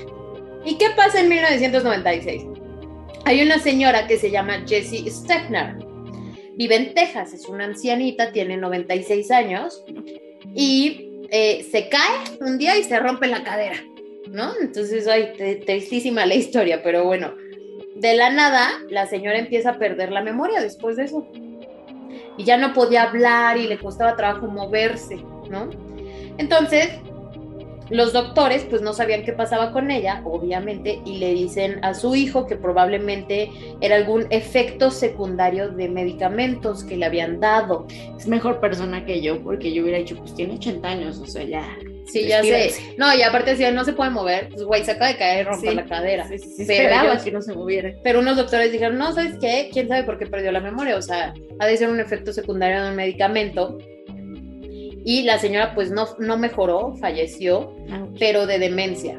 ¿Y 0.64 0.76
qué 0.76 0.90
pasa 0.96 1.20
en 1.20 1.28
1996? 1.28 2.44
Hay 3.24 3.42
una 3.42 3.58
señora 3.58 4.06
que 4.06 4.18
se 4.18 4.30
llama 4.30 4.64
Jessie 4.66 5.10
Stechner. 5.10 5.76
Vive 6.56 6.74
en 6.74 6.94
Texas, 6.94 7.32
es 7.32 7.46
una 7.46 7.64
ancianita, 7.64 8.32
tiene 8.32 8.56
96 8.56 9.30
años 9.30 9.84
y 10.54 11.22
eh, 11.30 11.64
se 11.70 11.88
cae 11.88 12.38
un 12.40 12.58
día 12.58 12.76
y 12.76 12.82
se 12.82 12.98
rompe 12.98 13.28
la 13.28 13.44
cadera. 13.44 13.76
¿no? 14.30 14.52
Entonces, 14.60 15.06
ay, 15.06 15.32
tristísima 15.64 16.26
la 16.26 16.34
historia, 16.34 16.82
pero 16.82 17.04
bueno, 17.04 17.34
de 17.96 18.14
la 18.14 18.30
nada, 18.30 18.68
la 18.90 19.06
señora 19.06 19.38
empieza 19.38 19.70
a 19.70 19.78
perder 19.78 20.12
la 20.12 20.22
memoria 20.22 20.60
después 20.60 20.96
de 20.96 21.04
eso. 21.04 21.26
Y 22.36 22.44
ya 22.44 22.56
no 22.56 22.72
podía 22.72 23.04
hablar 23.04 23.56
y 23.56 23.66
le 23.66 23.78
costaba 23.78 24.16
trabajo 24.16 24.46
moverse, 24.46 25.16
¿no? 25.50 25.68
Entonces, 26.38 27.00
los 27.90 28.12
doctores 28.12 28.64
pues 28.68 28.82
no 28.82 28.92
sabían 28.92 29.24
qué 29.24 29.32
pasaba 29.32 29.72
con 29.72 29.90
ella, 29.90 30.22
obviamente, 30.24 31.00
y 31.04 31.18
le 31.18 31.32
dicen 31.32 31.82
a 31.82 31.94
su 31.94 32.14
hijo 32.14 32.46
que 32.46 32.56
probablemente 32.56 33.50
era 33.80 33.96
algún 33.96 34.26
efecto 34.30 34.90
secundario 34.90 35.70
de 35.70 35.88
medicamentos 35.88 36.84
que 36.84 36.96
le 36.96 37.06
habían 37.06 37.40
dado. 37.40 37.86
Es 38.16 38.26
mejor 38.26 38.60
persona 38.60 39.04
que 39.04 39.22
yo, 39.22 39.42
porque 39.42 39.72
yo 39.72 39.82
hubiera 39.82 39.98
dicho, 39.98 40.16
pues 40.16 40.34
tiene 40.34 40.54
80 40.54 40.88
años, 40.88 41.18
o 41.18 41.26
sea, 41.26 41.44
ya. 41.44 41.66
Sí, 42.10 42.26
ya 42.26 42.42
sé. 42.42 42.72
No, 42.96 43.14
y 43.14 43.22
aparte 43.22 43.56
si 43.56 43.70
no 43.70 43.84
se 43.84 43.92
puede 43.92 44.10
mover, 44.10 44.48
pues 44.48 44.64
güey, 44.64 44.84
se 44.84 44.92
acaba 44.92 45.08
de 45.08 45.16
caer 45.16 45.46
y 45.46 45.48
romper 45.48 45.74
la 45.74 45.84
cadera. 45.84 46.26
Sí, 46.28 46.38
sí, 46.38 46.64
sí, 46.64 46.66
que 46.66 47.30
no 47.32 47.42
se 47.42 47.54
moviera. 47.54 47.92
Pero 48.02 48.20
unos 48.20 48.36
doctores 48.36 48.72
dijeron, 48.72 48.96
no, 48.98 49.12
¿sabes 49.12 49.36
qué? 49.40 49.68
¿Quién 49.72 49.88
sabe 49.88 50.04
por 50.04 50.18
qué 50.18 50.26
perdió 50.26 50.50
la 50.52 50.60
memoria? 50.60 50.96
O 50.96 51.02
sea, 51.02 51.34
ha 51.58 51.66
de 51.66 51.76
ser 51.76 51.88
un 51.88 52.00
efecto 52.00 52.32
secundario 52.32 52.82
de 52.82 52.90
un 52.90 52.96
medicamento 52.96 53.78
y 55.08 55.22
la 55.22 55.38
señora 55.38 55.74
pues 55.74 55.90
no, 55.90 56.06
no 56.18 56.36
mejoró, 56.36 56.94
falleció, 56.96 57.74
pero 58.18 58.46
de 58.46 58.58
demencia, 58.58 59.18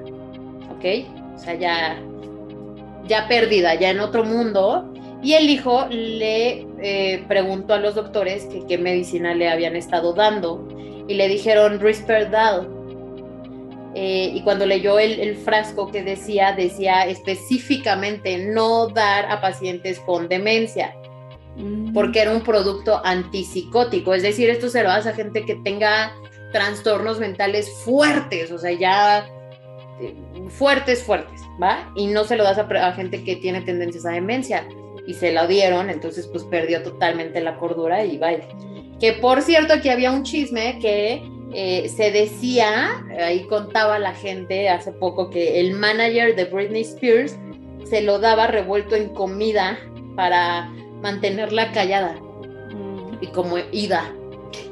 ¿ok? 0.69 0.85
O 1.33 1.37
sea, 1.39 1.55
ya, 1.55 1.99
ya 3.07 3.27
perdida, 3.27 3.73
ya 3.73 3.89
en 3.89 3.99
otro 3.99 4.23
mundo. 4.23 4.93
Y 5.23 5.33
el 5.33 5.49
hijo 5.49 5.87
le 5.89 6.67
eh, 6.79 7.23
preguntó 7.27 7.73
a 7.73 7.79
los 7.79 7.95
doctores 7.95 8.45
que 8.45 8.67
qué 8.67 8.77
medicina 8.77 9.33
le 9.33 9.49
habían 9.49 9.75
estado 9.75 10.13
dando 10.13 10.67
y 11.07 11.15
le 11.15 11.27
dijeron 11.27 11.79
Risperdal. 11.79 12.69
Eh, 13.95 14.31
y 14.33 14.41
cuando 14.43 14.65
leyó 14.65 14.99
el, 14.99 15.19
el, 15.19 15.35
frasco 15.35 15.91
que 15.91 16.03
decía, 16.03 16.53
decía 16.53 17.07
específicamente 17.07 18.37
no 18.37 18.87
dar 18.87 19.25
a 19.31 19.41
pacientes 19.41 19.99
con 20.01 20.27
demencia. 20.27 20.95
mm. 21.55 21.93
porque 21.93 22.21
era 22.21 22.31
un 22.31 22.41
producto 22.41 23.01
antipsicótico, 23.03 24.13
es 24.13 24.23
decir, 24.23 24.49
esto 24.49 24.69
se 24.69 24.83
lo 24.83 24.91
hace 24.91 25.09
a 25.09 25.13
gente 25.13 25.45
que 25.45 25.55
tenga 25.55 26.13
trastornos 26.51 27.19
mentales 27.19 27.69
fuertes, 27.83 28.51
o 28.51 28.57
sea, 28.57 28.71
ya 28.71 29.27
eh, 30.01 30.15
fuertes, 30.49 31.03
fuertes, 31.03 31.41
¿va? 31.61 31.91
Y 31.95 32.07
no 32.07 32.23
se 32.23 32.35
lo 32.35 32.43
das 32.43 32.57
a, 32.57 32.91
gente 32.93 33.23
que 33.23 33.35
tiene 33.35 33.61
tendencias 33.61 34.05
a 34.05 34.11
demencia 34.11 34.67
y 35.05 35.13
se 35.13 35.31
lo 35.31 35.47
dieron, 35.47 35.89
entonces 35.89 36.27
pues 36.27 36.43
perdió 36.45 36.81
totalmente 36.83 37.41
la 37.41 37.57
cordura 37.57 38.03
y 38.05 38.17
vaya. 38.17 38.47
Que 38.99 39.13
por 39.13 39.41
cierto, 39.41 39.73
aquí 39.73 39.89
había 39.89 40.11
un 40.11 40.23
chisme 40.23 40.77
que 40.79 41.21
eh, 41.53 41.89
se 41.89 42.11
decía, 42.11 43.03
ahí 43.19 43.45
contaba 43.47 43.97
la 43.97 44.13
gente 44.13 44.69
hace 44.69 44.91
poco 44.91 45.29
que 45.29 45.59
el 45.59 45.73
manager 45.73 46.35
de 46.35 46.45
Britney 46.45 46.81
Spears 46.81 47.37
se 47.85 48.01
lo 48.01 48.19
daba 48.19 48.47
revuelto 48.47 48.95
en 48.95 49.09
comida 49.09 49.79
para 50.15 50.71
mantenerla 51.01 51.71
callada 51.71 52.13
mm. 52.13 53.17
y 53.21 53.27
como 53.27 53.57
ida. 53.71 54.13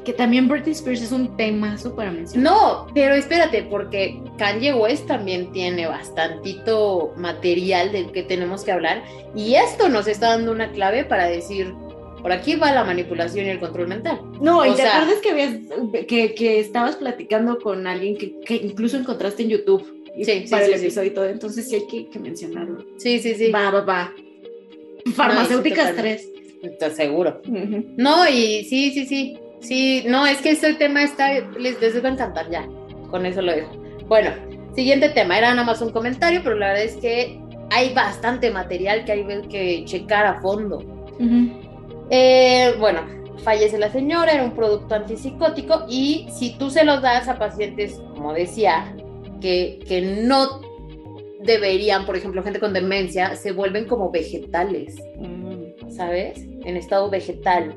Que 0.04 0.12
también 0.12 0.48
Britney 0.48 0.72
Spears 0.72 1.02
es 1.02 1.12
un 1.12 1.36
tema 1.36 1.76
súper 1.76 2.10
mencionar. 2.10 2.52
No, 2.52 2.86
pero 2.94 3.14
espérate, 3.14 3.64
porque 3.64 4.22
Kanye 4.38 4.72
West 4.72 5.06
también 5.06 5.52
tiene 5.52 5.86
bastantito 5.86 7.12
material 7.16 7.92
del 7.92 8.12
que 8.12 8.22
tenemos 8.22 8.64
que 8.64 8.72
hablar 8.72 9.02
y 9.34 9.54
esto 9.54 9.88
nos 9.88 10.06
está 10.06 10.30
dando 10.30 10.52
una 10.52 10.70
clave 10.70 11.04
para 11.04 11.26
decir, 11.26 11.74
por 12.22 12.32
aquí 12.32 12.56
va 12.56 12.72
la 12.72 12.84
manipulación 12.84 13.46
y 13.46 13.50
el 13.50 13.58
control 13.58 13.88
mental. 13.88 14.20
No, 14.40 14.64
y 14.66 14.74
te 14.74 14.82
acuerdas 14.82 15.20
que, 15.22 15.30
habías, 15.30 15.54
que, 16.06 16.60
estabas 16.60 16.96
platicando 16.96 17.58
con 17.58 17.86
alguien 17.86 18.16
que, 18.16 18.56
incluso 18.56 18.96
encontraste 18.96 19.44
en 19.44 19.50
YouTube 19.50 19.84
sí, 20.22 20.44
para 20.50 20.66
el 20.66 20.74
episodio 20.74 21.10
y 21.10 21.14
todo, 21.14 21.24
entonces 21.26 21.68
sí 21.68 21.76
hay 21.76 22.08
que, 22.08 22.18
mencionarlo. 22.18 22.84
Sí, 22.96 23.18
sí, 23.20 23.34
sí. 23.34 23.50
Va, 23.50 23.70
va, 23.70 23.80
va. 23.82 24.14
Farmacéuticas 25.14 25.94
3. 25.94 26.32
Estás 26.62 26.96
seguro. 26.96 27.40
No, 27.96 28.28
y 28.28 28.64
sí, 28.64 28.90
sí, 28.90 29.06
sí. 29.06 29.38
Sí, 29.60 30.04
no, 30.06 30.26
es 30.26 30.38
que 30.38 30.50
este 30.50 30.74
tema 30.74 31.02
está, 31.02 31.40
les, 31.58 31.80
les 31.80 32.04
va 32.04 32.08
a 32.08 32.12
encantar 32.12 32.50
ya. 32.50 32.68
Con 33.10 33.26
eso 33.26 33.42
lo 33.42 33.52
dejo. 33.52 33.72
Bueno, 34.06 34.30
siguiente 34.74 35.08
tema. 35.10 35.38
Era 35.38 35.50
nada 35.50 35.64
más 35.64 35.80
un 35.80 35.90
comentario, 35.90 36.40
pero 36.44 36.56
la 36.56 36.68
verdad 36.68 36.84
es 36.84 36.96
que 36.96 37.40
hay 37.70 37.92
bastante 37.92 38.50
material 38.50 39.04
que 39.04 39.12
hay 39.12 39.42
que 39.48 39.84
checar 39.84 40.26
a 40.26 40.40
fondo. 40.40 40.78
Eh, 42.10 42.74
bueno, 42.78 43.00
fallece 43.38 43.78
la 43.78 43.90
señora, 43.90 44.32
era 44.32 44.44
un 44.44 44.54
producto 44.54 44.94
antipsicótico 44.94 45.86
y 45.88 46.28
si 46.32 46.56
tú 46.58 46.70
se 46.70 46.84
los 46.84 47.02
das 47.02 47.28
a 47.28 47.38
pacientes, 47.38 48.00
como 48.14 48.32
decía, 48.32 48.94
que, 49.40 49.78
que 49.86 50.00
no 50.00 50.60
deberían, 51.40 52.04
por 52.06 52.16
ejemplo, 52.16 52.42
gente 52.42 52.60
con 52.60 52.72
demencia, 52.72 53.36
se 53.36 53.52
vuelven 53.52 53.86
como 53.86 54.10
vegetales, 54.10 54.96
mm. 55.18 55.90
¿sabes? 55.90 56.38
En 56.64 56.76
estado 56.76 57.10
vegetal. 57.10 57.76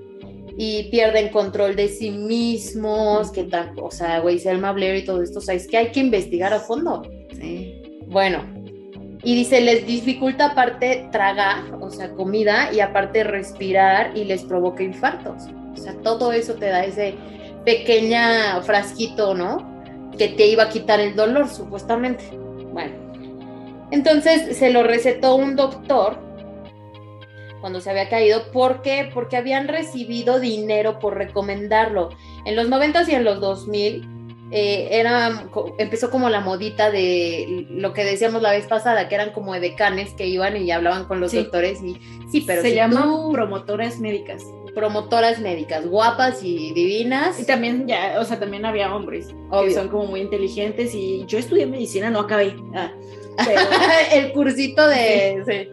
Y 0.57 0.89
pierden 0.91 1.29
control 1.29 1.77
de 1.77 1.87
sí 1.87 2.11
mismos, 2.11 3.31
que 3.31 3.45
tal, 3.45 3.71
o 3.81 3.89
sea, 3.89 4.19
güey, 4.19 4.37
Selma 4.37 4.73
Blair 4.73 4.97
y 4.97 5.05
todo 5.05 5.23
esto, 5.23 5.39
o 5.39 5.41
sea, 5.41 5.55
es 5.55 5.65
que 5.65 5.77
hay 5.77 5.91
que 5.91 6.01
investigar 6.01 6.53
a 6.53 6.59
fondo. 6.59 7.03
Sí. 7.39 7.81
Bueno, 8.07 8.43
y 9.23 9.35
dice, 9.35 9.61
les 9.61 9.85
dificulta 9.85 10.47
aparte 10.47 11.07
tragar, 11.11 11.63
o 11.79 11.89
sea, 11.91 12.11
comida, 12.11 12.71
y 12.73 12.79
aparte 12.79 13.23
respirar 13.23 14.17
y 14.17 14.23
les 14.23 14.43
provoca 14.43 14.83
infartos. 14.83 15.43
O 15.73 15.77
sea, 15.77 15.93
todo 16.01 16.31
eso 16.31 16.55
te 16.55 16.67
da 16.67 16.83
ese 16.83 17.15
pequeña 17.63 18.61
frasquito, 18.61 19.33
¿no? 19.33 19.69
Que 20.17 20.29
te 20.29 20.47
iba 20.47 20.63
a 20.63 20.69
quitar 20.69 20.99
el 20.99 21.15
dolor, 21.15 21.49
supuestamente. 21.49 22.23
Bueno, 22.73 22.93
entonces 23.91 24.57
se 24.57 24.71
lo 24.71 24.83
recetó 24.83 25.35
un 25.35 25.55
doctor 25.55 26.17
cuando 27.59 27.79
se 27.79 27.91
había 27.91 28.09
caído. 28.09 28.51
¿Por 28.51 28.81
qué? 28.81 29.09
Porque 29.13 29.37
habían 29.37 29.67
recibido 29.67 30.39
dinero 30.39 30.97
por 30.99 31.15
recomendarlo. 31.15 32.09
En 32.45 32.55
los 32.55 32.67
90 32.67 33.03
y 33.07 33.15
en 33.15 33.23
los 33.23 33.39
2000 33.39 34.10
eh, 34.53 34.99
era, 34.99 35.49
empezó 35.77 36.11
como 36.11 36.29
la 36.29 36.41
modita 36.41 36.91
de 36.91 37.67
lo 37.69 37.93
que 37.93 38.03
decíamos 38.03 38.41
la 38.41 38.51
vez 38.51 38.67
pasada, 38.67 39.07
que 39.07 39.15
eran 39.15 39.31
como 39.31 39.53
decanes 39.53 40.13
que 40.13 40.27
iban 40.27 40.57
y 40.57 40.69
hablaban 40.71 41.05
con 41.05 41.21
los 41.21 41.31
doctores 41.31 41.81
y 41.81 41.95
sí, 42.29 42.43
pero 42.45 42.61
se 42.61 42.75
llaman 42.75 43.31
promotoras 43.31 43.99
médicas. 43.99 44.43
Promotoras 44.75 45.39
médicas, 45.39 45.85
guapas 45.87 46.43
y 46.43 46.73
divinas. 46.73 47.39
Y 47.39 47.45
también 47.45 47.87
ya, 47.87 48.17
o 48.19 48.25
sea, 48.25 48.39
también 48.39 48.65
había 48.65 48.93
hombres 48.93 49.27
que 49.63 49.71
son 49.73 49.87
como 49.87 50.05
muy 50.05 50.19
inteligentes 50.19 50.93
y 50.93 51.25
yo 51.27 51.37
estudié 51.37 51.65
medicina, 51.65 52.09
no 52.09 52.19
acabé. 52.19 52.53
Ah, 52.75 52.91
el 54.13 54.33
cursito 54.33 54.85
de... 54.87 55.71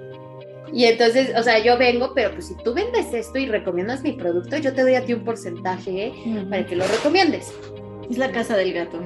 Y 0.72 0.84
entonces, 0.84 1.32
o 1.36 1.42
sea, 1.42 1.58
yo 1.64 1.78
vengo, 1.78 2.12
pero 2.14 2.30
pues 2.32 2.48
si 2.48 2.56
tú 2.56 2.74
vendes 2.74 3.12
esto 3.12 3.38
y 3.38 3.46
recomiendas 3.46 4.02
mi 4.02 4.12
producto, 4.12 4.58
yo 4.58 4.74
te 4.74 4.82
doy 4.82 4.94
a 4.94 5.04
ti 5.04 5.14
un 5.14 5.24
porcentaje 5.24 6.12
para 6.50 6.66
que 6.66 6.76
lo 6.76 6.86
recomiendes. 6.86 7.54
Es 8.10 8.18
la 8.18 8.32
casa 8.32 8.56
del 8.56 8.72
gato, 8.72 9.00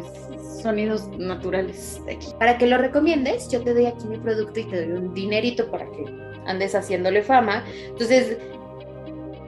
sonidos 0.63 1.09
naturales 1.19 2.01
de 2.07 2.13
aquí. 2.13 2.29
Para 2.39 2.57
que 2.57 2.67
lo 2.67 2.79
recomiendes, 2.79 3.51
yo 3.51 3.63
te 3.63 3.75
doy 3.75 3.87
aquí 3.87 4.07
mi 4.07 4.19
producto 4.19 4.61
y 4.61 4.65
te 4.65 4.87
doy 4.87 4.97
un 4.97 5.13
dinerito 5.13 5.71
para 5.71 5.87
que 5.87 6.05
andes 6.47 6.75
haciéndole 6.75 7.23
fama. 7.23 7.65
Entonces, 7.89 8.39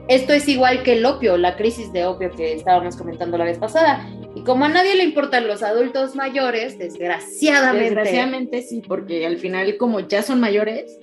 esto 0.07 0.33
es 0.33 0.47
igual 0.47 0.83
que 0.83 0.93
el 0.93 1.05
opio, 1.05 1.37
la 1.37 1.55
crisis 1.55 1.91
de 1.93 2.05
opio 2.05 2.31
que 2.31 2.53
estábamos 2.53 2.95
comentando 2.95 3.37
la 3.37 3.45
vez 3.45 3.57
pasada. 3.57 4.07
Y 4.35 4.43
como 4.43 4.65
a 4.65 4.69
nadie 4.69 4.95
le 4.95 5.03
importan 5.03 5.47
los 5.47 5.63
adultos 5.63 6.15
mayores, 6.15 6.77
desgraciadamente. 6.77 7.85
Desgraciadamente 7.85 8.61
sí, 8.61 8.83
porque 8.85 9.25
al 9.25 9.37
final, 9.37 9.77
como 9.77 10.01
ya 10.01 10.21
son 10.21 10.41
mayores, 10.41 10.99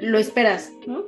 lo 0.00 0.18
esperas, 0.18 0.70
¿no? 0.86 1.04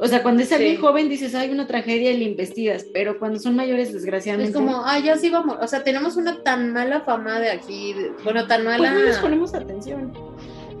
O 0.00 0.06
sea, 0.06 0.22
cuando 0.22 0.42
es 0.42 0.52
alguien 0.52 0.80
joven 0.80 1.08
dices, 1.08 1.34
hay 1.34 1.50
una 1.50 1.66
tragedia 1.66 2.12
y 2.12 2.18
le 2.18 2.24
investigas, 2.24 2.86
pero 2.94 3.18
cuando 3.18 3.40
son 3.40 3.56
mayores, 3.56 3.92
desgraciadamente. 3.92 4.50
Es 4.50 4.56
como, 4.56 4.84
ah, 4.84 4.98
ya 5.00 5.16
sí 5.16 5.28
vamos. 5.28 5.56
O 5.60 5.66
sea, 5.66 5.82
tenemos 5.82 6.16
una 6.16 6.42
tan 6.42 6.72
mala 6.72 7.00
fama 7.00 7.40
de 7.40 7.50
aquí, 7.50 7.94
bueno, 8.22 8.46
tan 8.46 8.64
mala. 8.64 8.78
Pues 8.78 8.92
no 8.92 9.00
les 9.00 9.18
ponemos 9.18 9.54
atención. 9.54 10.12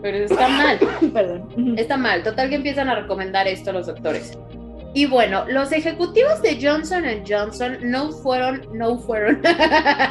Pero 0.00 0.18
está 0.18 0.48
mal. 0.48 0.78
Perdón. 1.12 1.74
Está 1.76 1.96
mal. 1.96 2.22
Total 2.22 2.48
que 2.48 2.54
empiezan 2.54 2.88
a 2.88 2.94
recomendar 2.94 3.48
esto 3.48 3.72
los 3.72 3.86
doctores. 3.86 4.38
Y 4.94 5.06
bueno, 5.06 5.44
los 5.48 5.72
ejecutivos 5.72 6.40
de 6.40 6.58
Johnson 6.60 7.04
Johnson 7.28 7.78
no 7.82 8.10
fueron, 8.10 8.66
no 8.72 8.98
fueron, 8.98 9.42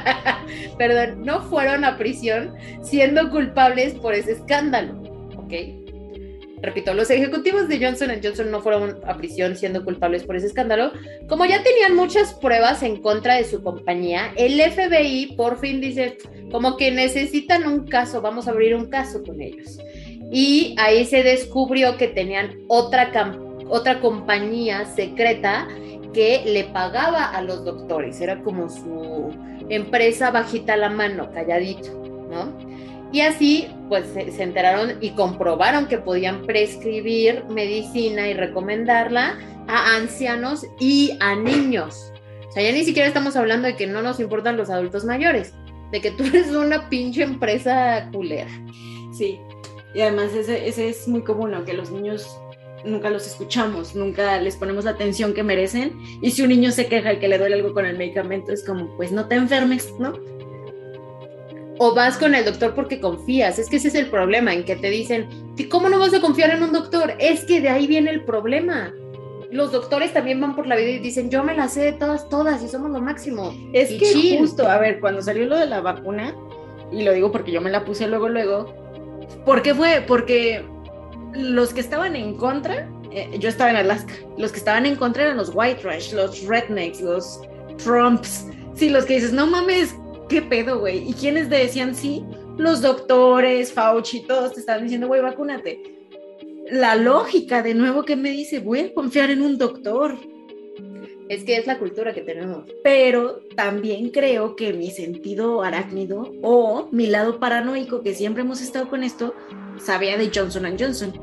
perdón, 0.78 1.24
no 1.24 1.42
fueron 1.42 1.84
a 1.84 1.98
prisión 1.98 2.54
siendo 2.84 3.30
culpables 3.32 3.96
por 3.96 4.14
ese 4.14 4.34
escándalo, 4.34 4.94
¿ok? 5.36 5.77
Repito, 6.62 6.94
los 6.94 7.10
ejecutivos 7.10 7.68
de 7.68 7.80
Johnson 7.80 8.12
Johnson 8.24 8.52
no 8.52 8.62
fueron 8.62 9.00
a 9.06 9.18
prisión 9.18 9.56
siendo 9.56 9.84
culpables 9.84 10.24
por 10.24 10.36
ese 10.36 10.48
escándalo. 10.48 10.92
Como 11.28 11.46
ya 11.46 11.64
tenían 11.64 11.96
muchas 11.96 12.34
pruebas 12.34 12.84
en 12.84 13.02
contra 13.02 13.36
de 13.36 13.44
su 13.44 13.62
compañía, 13.62 14.34
el 14.36 14.60
FBI 14.60 15.36
por 15.36 15.60
fin 15.60 15.82
dice, 15.82 16.18
como 16.52 16.78
que 16.78 16.92
necesitan 16.92 17.68
un 17.68 17.88
caso, 17.88 18.22
vamos 18.22 18.48
a 18.48 18.52
abrir 18.52 18.76
un 18.76 18.88
caso 18.88 19.24
con 19.24 19.42
ellos. 19.42 19.80
Y 20.32 20.76
ahí 20.78 21.06
se 21.06 21.24
descubrió 21.24 21.98
que 21.98 22.08
tenían 22.08 22.58
otra, 22.68 23.38
otra 23.70 24.00
compañía 24.02 24.86
secreta 24.86 25.68
que 26.14 26.44
le 26.46 26.66
pagaba 26.66 27.26
a 27.26 27.42
los 27.42 27.64
doctores, 27.64 28.20
era 28.22 28.42
como 28.42 28.70
su 28.70 29.32
empresa 29.70 30.32
bajita 30.32 30.76
la 30.76 30.90
mano, 30.90 31.32
calladito, 31.32 31.92
¿no? 32.30 32.77
Y 33.12 33.22
así, 33.22 33.68
pues 33.90 34.06
se, 34.08 34.44
enteraron 34.44 34.98
y 35.02 35.12
comprobaron 35.12 35.88
que 35.88 35.98
podían 35.98 36.46
prescribir 36.46 37.46
medicina 37.50 38.28
y 38.28 38.34
recomendarla 38.34 39.38
a 39.68 39.96
ancianos 39.96 40.66
y 40.80 41.18
a 41.20 41.36
niños. 41.36 42.12
O 42.50 42.52
sea, 42.52 42.64
ya 42.64 42.72
ni 42.72 42.84
siquiera 42.84 43.08
estamos 43.08 43.36
hablando 43.36 43.68
de 43.68 43.76
que 43.76 43.88
no 43.88 44.02
nos 44.02 44.20
importan 44.20 44.58
los 44.58 44.70
adultos 44.70 45.06
mayores, 45.06 45.54
de 45.92 46.02
que 46.02 46.12
tú 46.12 46.26
eres 46.26 46.50
una 46.50 46.90
pinche 46.90 47.24
empresa 47.24 48.10
culera. 48.12 48.50
Sí, 49.18 49.40
y 49.94 50.02
además 50.02 50.34
ese, 50.34 50.90
es 50.90 51.08
muy 51.08 51.24
común, 51.24 51.54
aunque 51.54 51.74
los 51.74 51.92
niños 51.92 52.38
nunca 52.86 53.10
los 53.10 53.26
escuchamos, 53.26 53.96
nunca 53.96 54.40
les 54.40 54.56
ponemos 54.56 54.86
la 54.86 54.92
atención 54.92 55.34
que 55.34 55.44
merecen. 55.44 56.00
Y 56.22 56.32
si 56.32 56.42
un 56.42 56.50
niño 56.50 56.72
se 56.72 56.88
queja 56.88 57.14
y 57.14 57.20
que 57.20 57.28
le 57.28 57.38
duele 57.38 57.56
algo 57.56 57.74
con 57.74 57.86
el 57.86 57.98
medicamento, 57.98 58.52
es 58.52 58.66
como, 58.66 58.96
pues 58.98 59.12
no 59.12 59.28
te 59.28 59.36
enfermes, 59.36 59.94
¿no? 59.98 60.14
O 61.80 61.94
vas 61.94 62.18
con 62.18 62.36
el 62.36 62.46
doctor 62.46 62.74
porque 62.74 63.00
confías. 63.00 63.60
Es 63.60 63.70
que 63.70 63.78
ese 63.78 63.90
es 63.90 63.96
el 63.96 64.10
problema, 64.10 64.54
en 64.54 64.64
que 64.64 64.76
te 64.76 64.90
dicen, 64.90 65.28
¿cómo 65.70 65.90
no 65.90 66.00
vas 66.00 66.14
a 66.14 66.22
confiar 66.22 66.52
en 66.52 66.64
un 66.64 66.72
doctor? 66.72 67.14
Es 67.20 67.46
que 67.46 67.62
de 67.62 67.70
ahí 67.70 67.88
viene 67.88 68.12
el 68.12 68.24
problema. 68.24 68.94
Los 69.52 69.72
doctores 69.72 70.14
también 70.14 70.42
van 70.42 70.56
por 70.56 70.68
la 70.68 70.76
vida 70.76 70.90
y 70.90 71.00
dicen, 71.00 71.30
yo 71.30 71.44
me 71.44 71.56
las 71.56 71.74
sé 71.74 71.82
de 71.82 71.94
todas, 71.94 72.28
todas 72.30 72.62
y 72.64 72.68
somos 72.68 72.92
lo 72.92 73.00
máximo. 73.00 73.54
Es 73.74 73.90
que 73.90 74.38
justo, 74.40 74.68
a 74.68 74.78
ver, 74.78 75.00
cuando 75.00 75.22
salió 75.22 75.46
lo 75.46 75.58
de 75.58 75.68
la 75.68 75.80
vacuna, 75.82 76.36
y 76.92 77.04
lo 77.04 77.14
digo 77.14 77.32
porque 77.32 77.52
yo 77.52 77.62
me 77.62 77.70
la 77.70 77.86
puse 77.86 78.08
luego, 78.08 78.30
luego, 78.30 78.74
¿por 79.46 79.62
qué 79.62 79.74
fue? 79.74 80.04
Porque 80.06 80.66
los 81.34 81.74
que 81.74 81.82
estaban 81.82 82.16
en 82.16 82.36
contra, 82.36 82.90
eh, 83.12 83.38
yo 83.40 83.50
estaba 83.50 83.70
en 83.70 83.78
Alaska, 83.78 84.14
los 84.38 84.52
que 84.52 84.60
estaban 84.60 84.86
en 84.86 84.96
contra 84.96 85.24
eran 85.24 85.38
los 85.38 85.52
white 85.54 85.82
trash, 85.82 86.14
los 86.14 86.46
rednecks, 86.46 87.02
los 87.02 87.42
Trumps, 87.84 88.48
sí, 88.76 88.90
los 88.90 89.06
que 89.06 89.16
dices, 89.16 89.34
no 89.34 89.48
mames, 89.48 89.96
¿qué 90.30 90.42
pedo, 90.42 90.80
güey? 90.80 91.10
¿Y 91.10 91.14
quiénes 91.14 91.50
decían 91.50 91.96
sí? 91.96 92.24
Los 92.58 92.82
doctores, 92.82 93.72
Fauci, 93.72 94.22
todos 94.22 94.54
te 94.54 94.60
estaban 94.60 94.84
diciendo, 94.84 95.08
güey, 95.08 95.22
vacúnate. 95.22 95.82
La 96.72 96.96
lógica, 96.96 97.62
de 97.62 97.74
nuevo, 97.74 98.04
que 98.04 98.16
me 98.16 98.32
dice, 98.32 98.60
voy 98.60 98.80
a 98.80 98.94
confiar 98.94 99.30
en 99.30 99.42
un 99.42 99.58
doctor. 99.58 100.16
Es 101.30 101.44
que 101.44 101.58
es 101.58 101.68
la 101.68 101.78
cultura 101.78 102.14
que 102.14 102.22
tenemos. 102.22 102.66
Pero 102.84 103.42
también 103.56 104.10
creo 104.10 104.56
que 104.56 104.74
mi 104.74 104.92
sentido 104.92 105.62
arácnido 105.62 106.32
o 106.42 106.88
mi 106.92 107.08
lado 107.08 107.40
paranoico, 107.40 108.02
que 108.02 108.14
siempre 108.14 108.44
hemos 108.44 108.62
estado 108.62 108.90
con 108.90 109.04
esto, 109.04 109.34
sabía 109.78 110.18
de 110.18 110.32
Johnson 110.34 110.66
Johnson. 110.78 111.14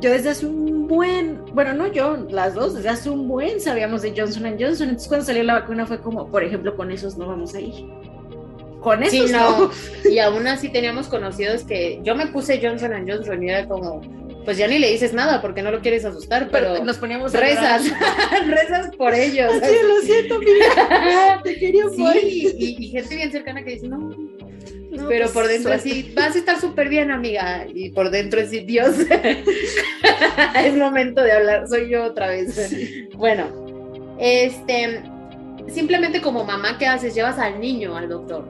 Yo 0.00 0.10
desde 0.10 0.30
hace 0.30 0.46
un 0.46 0.86
buen, 0.86 1.44
bueno, 1.54 1.72
no 1.72 1.90
yo, 1.90 2.16
las 2.28 2.54
dos, 2.54 2.74
desde 2.74 2.88
hace 2.88 3.10
un 3.10 3.28
buen 3.28 3.60
sabíamos 3.60 4.02
de 4.02 4.12
Johnson 4.16 4.44
Johnson. 4.58 4.88
Entonces 4.88 5.08
cuando 5.08 5.26
salió 5.26 5.44
la 5.44 5.60
vacuna 5.60 5.86
fue 5.86 6.00
como, 6.00 6.30
por 6.30 6.42
ejemplo, 6.42 6.76
con 6.76 6.90
esos 6.90 7.16
no 7.16 7.26
vamos 7.26 7.54
a 7.54 7.60
ir. 7.60 7.86
Con 8.84 9.02
esos 9.02 9.30
no. 9.30 9.70
Y 10.08 10.18
aún 10.18 10.46
así 10.46 10.68
teníamos 10.68 11.08
conocidos 11.08 11.64
que 11.64 11.98
yo 12.02 12.14
me 12.14 12.26
puse 12.26 12.60
Johnson 12.62 12.92
Johnson 13.08 13.42
y 13.42 13.48
era 13.48 13.66
como, 13.66 14.02
pues 14.44 14.58
ya 14.58 14.68
ni 14.68 14.78
le 14.78 14.92
dices 14.92 15.14
nada 15.14 15.40
porque 15.40 15.62
no 15.62 15.70
lo 15.70 15.80
quieres 15.80 16.04
asustar, 16.04 16.50
pero, 16.52 16.84
nos 16.84 16.98
poníamos 16.98 17.32
rezas, 17.32 17.82
rezas 18.46 18.94
por 18.96 19.14
ellos. 19.14 19.50
Sí, 19.64 19.76
lo 19.82 20.00
siento, 20.02 20.38
mira, 20.38 21.40
te 21.42 21.56
quería 21.56 21.84
Sí, 21.96 22.54
y, 22.58 22.88
gente 22.90 23.16
bien 23.16 23.32
cercana 23.32 23.64
que 23.64 23.70
dice, 23.70 23.88
no, 23.88 24.10
pero 25.08 25.24
pues, 25.24 25.30
por 25.30 25.48
dentro 25.48 25.72
así, 25.72 26.12
vas 26.14 26.36
a 26.36 26.38
estar 26.38 26.60
súper 26.60 26.88
bien, 26.88 27.10
amiga, 27.10 27.66
y 27.72 27.90
por 27.90 28.10
dentro 28.10 28.40
así, 28.42 28.60
Dios, 28.60 28.94
es 30.64 30.76
momento 30.76 31.22
de 31.22 31.32
hablar, 31.32 31.66
soy 31.66 31.88
yo 31.88 32.04
otra 32.04 32.28
vez. 32.28 32.70
Bueno, 33.16 33.46
este, 34.18 35.02
simplemente 35.68 36.20
como 36.20 36.44
mamá, 36.44 36.76
¿qué 36.78 36.86
haces? 36.86 37.14
Llevas 37.14 37.38
al 37.38 37.60
niño 37.60 37.96
al 37.96 38.08
doctor, 38.08 38.46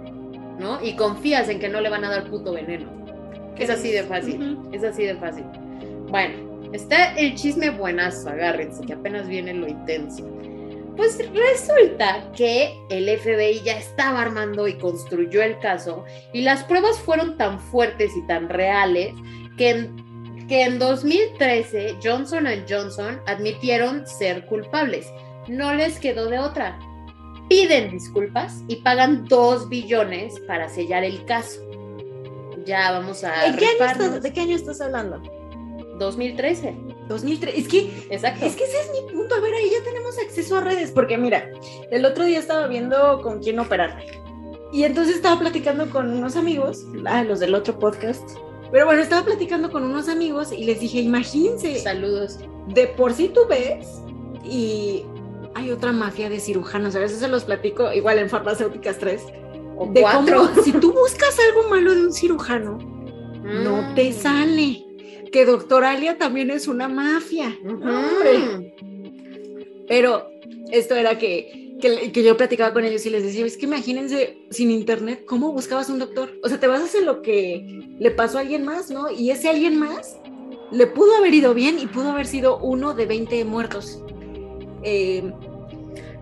¿no? 0.59 0.83
Y 0.83 0.97
confías 0.97 1.49
en 1.49 1.59
que 1.59 1.69
no 1.69 1.81
le 1.81 1.89
van 1.91 2.05
a 2.05 2.11
dar 2.11 2.31
puto 2.31 2.53
veneno. 2.53 2.91
Es 3.59 3.71
así 3.71 3.91
de 3.91 4.03
fácil, 4.03 4.59
es 4.73 4.83
así 4.83 5.05
de 5.05 5.15
fácil. 5.15 5.45
Bueno, 6.09 6.71
está 6.73 7.15
el 7.15 7.35
chisme 7.35 7.71
buenazo, 7.71 8.29
agárrense, 8.29 8.85
que 8.85 8.95
apenas 8.95 9.29
viene 9.29 9.55
lo 9.55 9.69
intenso. 9.69 10.29
Pues 10.97 11.19
resulta 11.33 12.31
que 12.37 12.73
el 12.89 13.09
FBI 13.19 13.63
ya 13.65 13.77
estaba 13.77 14.23
armando 14.23 14.69
y 14.69 14.75
construyó 14.75 15.43
el 15.43 15.59
caso 15.59 16.05
y 16.33 16.43
las 16.43 16.63
pruebas 16.65 16.99
fueron 17.01 17.37
tan 17.37 17.59
fuertes 17.59 18.13
y 18.17 18.25
tan 18.29 18.49
reales 18.49 19.13
que 19.57 19.71
en, 19.71 20.47
que 20.47 20.63
en 20.63 20.79
2013 20.79 21.97
Johnson 22.03 22.47
Johnson 22.69 23.21
admitieron 23.27 24.07
ser 24.07 24.47
culpables. 24.47 25.13
No 25.49 25.75
les 25.75 25.99
quedó 25.99 26.27
de 26.29 26.39
otra. 26.39 26.79
Piden 27.55 27.93
disculpas 27.93 28.65
y 28.67 28.77
pagan 28.77 29.27
2 29.29 29.69
billones 29.69 30.41
para 30.41 30.69
sellar 30.69 31.05
el 31.05 31.25
caso. 31.25 31.61
Ya 32.67 32.91
vamos 32.91 33.23
a... 33.23 33.53
¿De 33.53 34.33
qué 34.33 34.41
año 34.41 34.57
estás 34.57 34.81
hablando? 34.81 35.23
2013. 36.01 36.75
2003, 37.07 37.55
es 37.57 37.69
que, 37.69 38.07
Exacto. 38.11 38.45
es 38.45 38.57
que 38.57 38.65
ese 38.65 38.81
es 38.81 38.91
mi 38.91 39.13
punto. 39.13 39.37
A 39.37 39.41
ver, 39.41 39.55
ahí 39.55 39.71
ya 39.71 39.85
tenemos 39.85 40.19
acceso 40.19 40.57
a 40.57 40.63
redes, 40.63 40.91
porque 40.91 41.17
mira, 41.17 41.49
el 41.93 42.05
otro 42.05 42.25
día 42.25 42.41
estaba 42.41 42.67
viendo 42.67 43.23
con 43.23 43.41
quién 43.41 43.61
operar. 43.61 44.05
Y 44.73 44.83
entonces 44.83 45.15
estaba 45.15 45.39
platicando 45.39 45.89
con 45.91 46.11
unos 46.11 46.35
amigos, 46.35 46.85
ah, 47.07 47.23
los 47.23 47.39
del 47.39 47.55
otro 47.55 47.79
podcast. 47.79 48.29
Pero 48.73 48.87
bueno, 48.87 49.01
estaba 49.01 49.25
platicando 49.25 49.71
con 49.71 49.85
unos 49.85 50.09
amigos 50.09 50.51
y 50.51 50.65
les 50.65 50.81
dije, 50.81 50.99
imagínense. 50.99 51.79
Saludos. 51.79 52.41
De 52.67 52.89
por 52.89 53.13
sí 53.13 53.29
tú 53.29 53.47
ves 53.49 53.87
y 54.43 55.05
hay 55.55 55.71
otra 55.71 55.93
mafia 55.93 56.29
de 56.29 56.41
cirujanos. 56.41 56.95
A 56.97 57.01
veces 57.01 57.19
se 57.19 57.29
los 57.29 57.45
platico 57.45 57.93
igual 57.93 58.19
en 58.19 58.29
farmacéuticas 58.29 58.99
3. 58.99 59.23
O 59.77 59.87
de 59.93 60.01
cuatro. 60.01 60.51
si 60.63 60.73
tú 60.73 60.93
buscas 60.93 61.37
algo 61.49 61.69
malo 61.69 61.95
de 61.95 62.07
un 62.07 62.13
cirujano, 62.13 62.79
no 63.43 63.95
te 63.95 64.11
mm. 64.11 64.13
sale 64.13 64.85
que 65.33 65.45
Doctor 65.45 65.85
Alia 65.85 66.17
también 66.17 66.51
es 66.51 66.69
una 66.69 66.89
mafia. 66.89 67.59
Pero 69.89 70.29
esto 70.71 70.95
era 70.95 71.19
que, 71.19 71.77
que, 71.81 72.23
yo 72.23 72.37
platicaba 72.37 72.73
con 72.73 72.85
ellos 72.85 73.05
y 73.05 73.11
les 73.11 73.25
decía, 73.25 73.45
es 73.45 73.57
que 73.57 73.67
imagínense 73.67 74.39
sin 74.51 74.71
internet, 74.71 75.25
¿cómo 75.27 75.53
buscabas 75.53 75.91
un 75.91 75.99
doctor? 75.99 76.31
O 76.43 76.49
sea, 76.49 76.61
te 76.61 76.69
vas 76.69 76.81
a 76.81 76.85
hacer 76.85 77.03
lo 77.03 77.21
que 77.21 77.97
le 77.99 78.11
pasó 78.13 78.39
a 78.39 78.43
alguien 78.43 78.65
más, 78.65 78.91
¿no? 78.91 79.11
Y 79.11 79.31
ese 79.31 79.49
alguien 79.49 79.79
más 79.79 80.19
le 80.71 80.87
pudo 80.87 81.17
haber 81.17 81.35
ido 81.35 81.53
bien 81.53 81.79
y 81.79 81.87
pudo 81.87 82.13
haber 82.13 82.27
sido 82.27 82.59
uno 82.59 82.95
de 82.95 83.07
20 83.07 83.45
muertos. 83.45 84.05
Eh, 84.85 85.33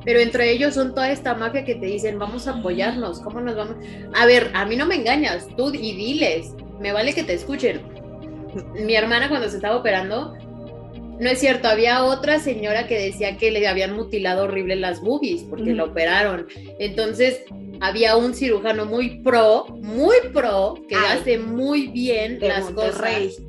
pero 0.05 0.18
entre 0.18 0.51
ellos 0.51 0.75
son 0.75 0.94
toda 0.94 1.11
esta 1.11 1.35
mafia 1.35 1.64
que 1.64 1.77
te 1.77 1.87
dicen, 1.87 2.18
vamos 2.18 2.48
a 2.48 2.59
apoyarnos, 2.59 3.20
¿cómo 3.20 3.40
nos 3.40 3.57
vamos? 3.57 3.77
A 4.14 4.27
ver, 4.27 4.51
a 4.55 4.64
mí 4.64 4.77
no 4.77 4.87
me 4.87 4.96
engañas, 4.96 5.46
tú 5.57 5.72
y 5.72 5.94
diles, 5.94 6.55
me 6.81 6.92
vale 6.92 7.14
que 7.14 7.22
te 7.22 7.35
escuchen 7.35 7.81
mi 8.75 8.94
hermana 8.94 9.29
cuando 9.29 9.48
se 9.48 9.57
estaba 9.57 9.77
operando, 9.77 10.35
no 11.20 11.31
es 11.31 11.38
cierto, 11.38 11.68
había 11.68 12.05
otra 12.05 12.38
señora 12.38 12.87
que 12.87 12.98
decía 12.98 13.37
que 13.37 13.51
le 13.51 13.66
habían 13.66 13.94
mutilado 13.94 14.44
horrible 14.44 14.77
las 14.77 15.01
boobies 15.01 15.44
porque 15.44 15.72
la 15.72 15.85
operaron. 15.85 16.46
Entonces, 16.79 17.44
había 17.81 18.16
un 18.16 18.35
cirujano 18.35 18.87
muy 18.87 19.20
pro, 19.20 19.66
muy 19.81 20.16
pro, 20.33 20.75
que 20.88 20.96
hace 20.96 21.38
muy 21.38 21.88
bien 21.88 22.38
las 22.40 22.70
cosas. 22.70 23.40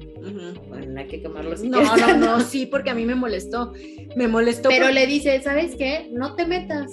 Bueno, 0.68 1.00
hay 1.00 1.08
que 1.08 1.22
quemarlos. 1.22 1.64
No, 1.64 1.82
no, 1.82 2.18
no, 2.18 2.40
sí, 2.42 2.66
porque 2.66 2.90
a 2.90 2.94
mí 2.94 3.06
me 3.06 3.16
molestó. 3.16 3.74
Me 4.16 4.28
molestó. 4.28 4.70
Pero 4.70 4.90
le 4.90 5.06
dice, 5.06 5.42
¿sabes 5.42 5.76
qué? 5.76 6.10
No 6.12 6.36
te 6.36 6.46
metas. 6.46 6.92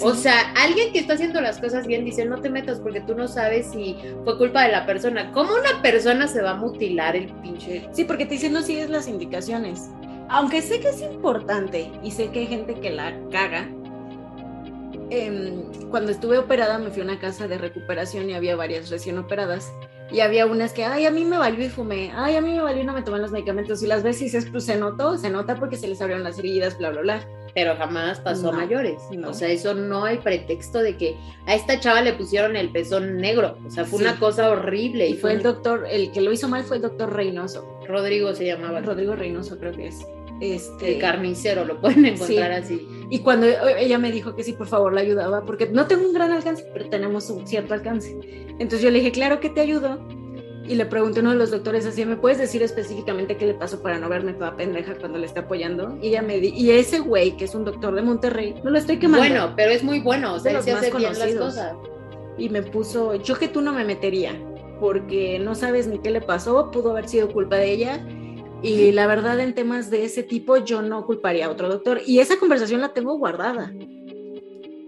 O 0.00 0.14
sea, 0.14 0.52
alguien 0.56 0.92
que 0.92 1.00
está 1.00 1.14
haciendo 1.14 1.40
las 1.40 1.58
cosas 1.58 1.86
bien 1.86 2.04
dice, 2.04 2.24
no 2.24 2.40
te 2.40 2.48
metas 2.48 2.80
porque 2.80 3.00
tú 3.02 3.14
no 3.14 3.28
sabes 3.28 3.70
si 3.70 3.96
fue 4.24 4.38
culpa 4.38 4.64
de 4.64 4.72
la 4.72 4.86
persona. 4.86 5.30
¿Cómo 5.32 5.52
una 5.52 5.82
persona 5.82 6.26
se 6.26 6.42
va 6.42 6.52
a 6.52 6.54
mutilar 6.54 7.14
el 7.14 7.26
pinche? 7.42 7.88
Sí, 7.92 8.04
porque 8.04 8.24
te 8.24 8.34
dicen 8.34 8.52
no 8.52 8.62
sigues 8.62 8.88
las 8.88 9.06
indicaciones. 9.06 9.90
Aunque 10.28 10.62
sé 10.62 10.80
que 10.80 10.88
es 10.88 11.02
importante 11.02 11.90
y 12.02 12.10
sé 12.10 12.30
que 12.30 12.40
hay 12.40 12.46
gente 12.46 12.74
que 12.74 12.90
la 12.90 13.14
caga. 13.30 13.68
Em, 15.10 15.64
cuando 15.90 16.10
estuve 16.10 16.38
operada 16.38 16.78
me 16.78 16.90
fui 16.90 17.02
a 17.02 17.04
una 17.04 17.18
casa 17.18 17.46
de 17.46 17.58
recuperación 17.58 18.30
y 18.30 18.34
había 18.34 18.56
varias 18.56 18.88
recién 18.88 19.18
operadas. 19.18 19.70
Y 20.12 20.20
había 20.20 20.46
unas 20.46 20.72
que, 20.72 20.84
ay, 20.84 21.06
a 21.06 21.10
mí 21.10 21.24
me 21.24 21.38
valió 21.38 21.64
y 21.64 21.68
fumé, 21.68 22.12
ay, 22.14 22.36
a 22.36 22.40
mí 22.40 22.52
me 22.52 22.62
valió 22.62 22.82
y 22.82 22.86
no 22.86 22.92
me 22.92 23.02
toman 23.02 23.22
los 23.22 23.32
medicamentos. 23.32 23.82
Y 23.82 23.86
las 23.86 24.02
veces 24.02 24.46
pues 24.50 24.64
se 24.64 24.76
notó, 24.76 25.16
se 25.16 25.30
nota 25.30 25.56
porque 25.56 25.76
se 25.76 25.88
les 25.88 26.00
abrieron 26.00 26.24
las 26.24 26.38
heridas, 26.38 26.76
bla, 26.78 26.90
bla, 26.90 27.00
bla 27.00 27.26
pero 27.54 27.76
jamás 27.76 28.20
pasó 28.20 28.50
a 28.50 28.52
mayores. 28.52 29.02
O 29.26 29.34
sea, 29.34 29.48
eso 29.48 29.74
no 29.74 30.04
hay 30.04 30.18
pretexto 30.18 30.78
de 30.78 30.96
que 30.96 31.16
a 31.46 31.54
esta 31.54 31.78
chava 31.78 32.00
le 32.00 32.14
pusieron 32.14 32.56
el 32.56 32.70
pezón 32.70 33.18
negro. 33.18 33.58
O 33.66 33.70
sea, 33.70 33.84
fue 33.84 34.00
una 34.00 34.18
cosa 34.18 34.50
horrible. 34.50 35.08
Y 35.08 35.14
fue 35.14 35.32
el 35.32 35.42
doctor, 35.42 35.86
el 35.90 36.12
que 36.12 36.20
lo 36.20 36.32
hizo 36.32 36.48
mal 36.48 36.64
fue 36.64 36.76
el 36.76 36.82
doctor 36.82 37.14
Reynoso. 37.14 37.78
Rodrigo 37.86 38.34
se 38.34 38.46
llamaba. 38.46 38.80
Rodrigo 38.80 39.14
Reynoso 39.14 39.58
creo 39.58 39.72
que 39.72 39.88
es. 39.88 40.06
Este... 40.42 40.94
El 40.94 41.00
carnicero, 41.00 41.64
lo 41.64 41.80
pueden 41.80 42.04
encontrar 42.04 42.50
así. 42.50 42.86
Y 43.10 43.20
cuando 43.20 43.46
ella 43.46 43.98
me 43.98 44.10
dijo 44.10 44.34
que 44.34 44.42
sí, 44.42 44.54
por 44.54 44.66
favor, 44.66 44.92
la 44.92 45.00
ayudaba, 45.00 45.44
porque 45.44 45.68
no 45.68 45.86
tengo 45.86 46.04
un 46.04 46.12
gran 46.12 46.32
alcance, 46.32 46.66
pero 46.72 46.88
tenemos 46.88 47.30
un 47.30 47.46
cierto 47.46 47.74
alcance. 47.74 48.18
Entonces 48.58 48.82
yo 48.82 48.90
le 48.90 48.98
dije, 48.98 49.12
claro 49.12 49.38
que 49.38 49.50
te 49.50 49.60
ayudo, 49.60 50.04
y 50.66 50.74
le 50.74 50.86
pregunté 50.86 51.20
a 51.20 51.22
uno 51.22 51.30
de 51.30 51.36
los 51.36 51.50
doctores 51.50 51.86
así, 51.86 52.04
¿me 52.04 52.16
puedes 52.16 52.38
decir 52.38 52.62
específicamente 52.62 53.36
qué 53.36 53.46
le 53.46 53.54
pasó 53.54 53.82
para 53.82 53.98
no 53.98 54.08
verme 54.08 54.32
toda 54.32 54.56
pendeja 54.56 54.94
cuando 54.96 55.18
le 55.18 55.26
está 55.26 55.40
apoyando? 55.40 55.98
Y 56.00 56.08
ella 56.08 56.22
me 56.22 56.38
di 56.38 56.48
y 56.48 56.70
ese 56.70 57.00
güey, 57.00 57.36
que 57.36 57.44
es 57.44 57.54
un 57.54 57.64
doctor 57.64 57.94
de 57.94 58.02
Monterrey, 58.02 58.54
no 58.64 58.70
lo 58.70 58.78
estoy 58.78 58.98
quemando. 58.98 59.26
Bueno, 59.26 59.52
pero 59.56 59.70
es 59.70 59.82
muy 59.82 60.00
bueno, 60.00 60.34
o 60.34 60.40
sea, 60.40 60.60
se 60.62 60.72
hace 60.72 60.90
bien 60.96 61.18
las 61.18 61.34
cosas. 61.34 61.74
Y 62.38 62.48
me 62.48 62.62
puso, 62.62 63.14
yo 63.16 63.36
que 63.36 63.48
tú 63.48 63.60
no 63.60 63.72
me 63.72 63.84
metería, 63.84 64.34
porque 64.80 65.38
no 65.38 65.54
sabes 65.54 65.86
ni 65.86 65.98
qué 65.98 66.10
le 66.10 66.20
pasó, 66.20 66.70
pudo 66.70 66.92
haber 66.92 67.08
sido 67.08 67.28
culpa 67.32 67.56
de 67.56 67.72
ella. 67.72 68.06
Y 68.62 68.92
la 68.92 69.06
verdad, 69.06 69.40
en 69.40 69.54
temas 69.54 69.90
de 69.90 70.04
ese 70.04 70.22
tipo, 70.22 70.56
yo 70.56 70.82
no 70.82 71.04
culparía 71.04 71.46
a 71.46 71.50
otro 71.50 71.68
doctor. 71.68 72.00
Y 72.06 72.20
esa 72.20 72.38
conversación 72.38 72.80
la 72.80 72.92
tengo 72.92 73.18
guardada. 73.18 73.72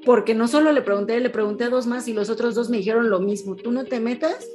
Porque 0.04 0.34
no 0.34 0.46
solo 0.46 0.70
le 0.70 0.82
pregunté, 0.82 1.18
le 1.18 1.30
pregunté 1.30 1.64
a 1.64 1.70
dos 1.70 1.86
más 1.86 2.06
y 2.06 2.12
los 2.12 2.30
otros 2.30 2.54
dos 2.54 2.70
me 2.70 2.76
dijeron 2.76 3.10
lo 3.10 3.20
mismo. 3.20 3.56
Tú 3.56 3.72
no 3.72 3.84
te 3.84 4.00
metas 4.00 4.46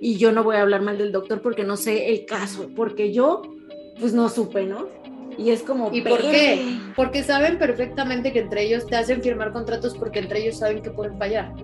y 0.00 0.16
yo 0.16 0.32
no 0.32 0.42
voy 0.42 0.56
a 0.56 0.62
hablar 0.62 0.82
mal 0.82 0.98
del 0.98 1.12
doctor 1.12 1.42
porque 1.42 1.64
no 1.64 1.76
sé 1.76 2.10
el 2.10 2.26
caso, 2.26 2.70
porque 2.74 3.12
yo 3.12 3.42
pues 4.00 4.12
no 4.12 4.28
supe, 4.28 4.64
¿no? 4.64 4.88
Y 5.38 5.50
es 5.50 5.62
como... 5.62 5.90
¿Y 5.92 6.00
por 6.00 6.20
qué? 6.20 6.78
Porque 6.94 7.22
saben 7.22 7.58
perfectamente 7.58 8.32
que 8.32 8.40
entre 8.40 8.64
ellos 8.64 8.86
te 8.86 8.96
hacen 8.96 9.22
firmar 9.22 9.52
contratos 9.52 9.96
porque 9.96 10.18
entre 10.18 10.42
ellos 10.42 10.58
saben 10.58 10.82
que 10.82 10.90
pueden 10.90 11.18
fallar. 11.18 11.54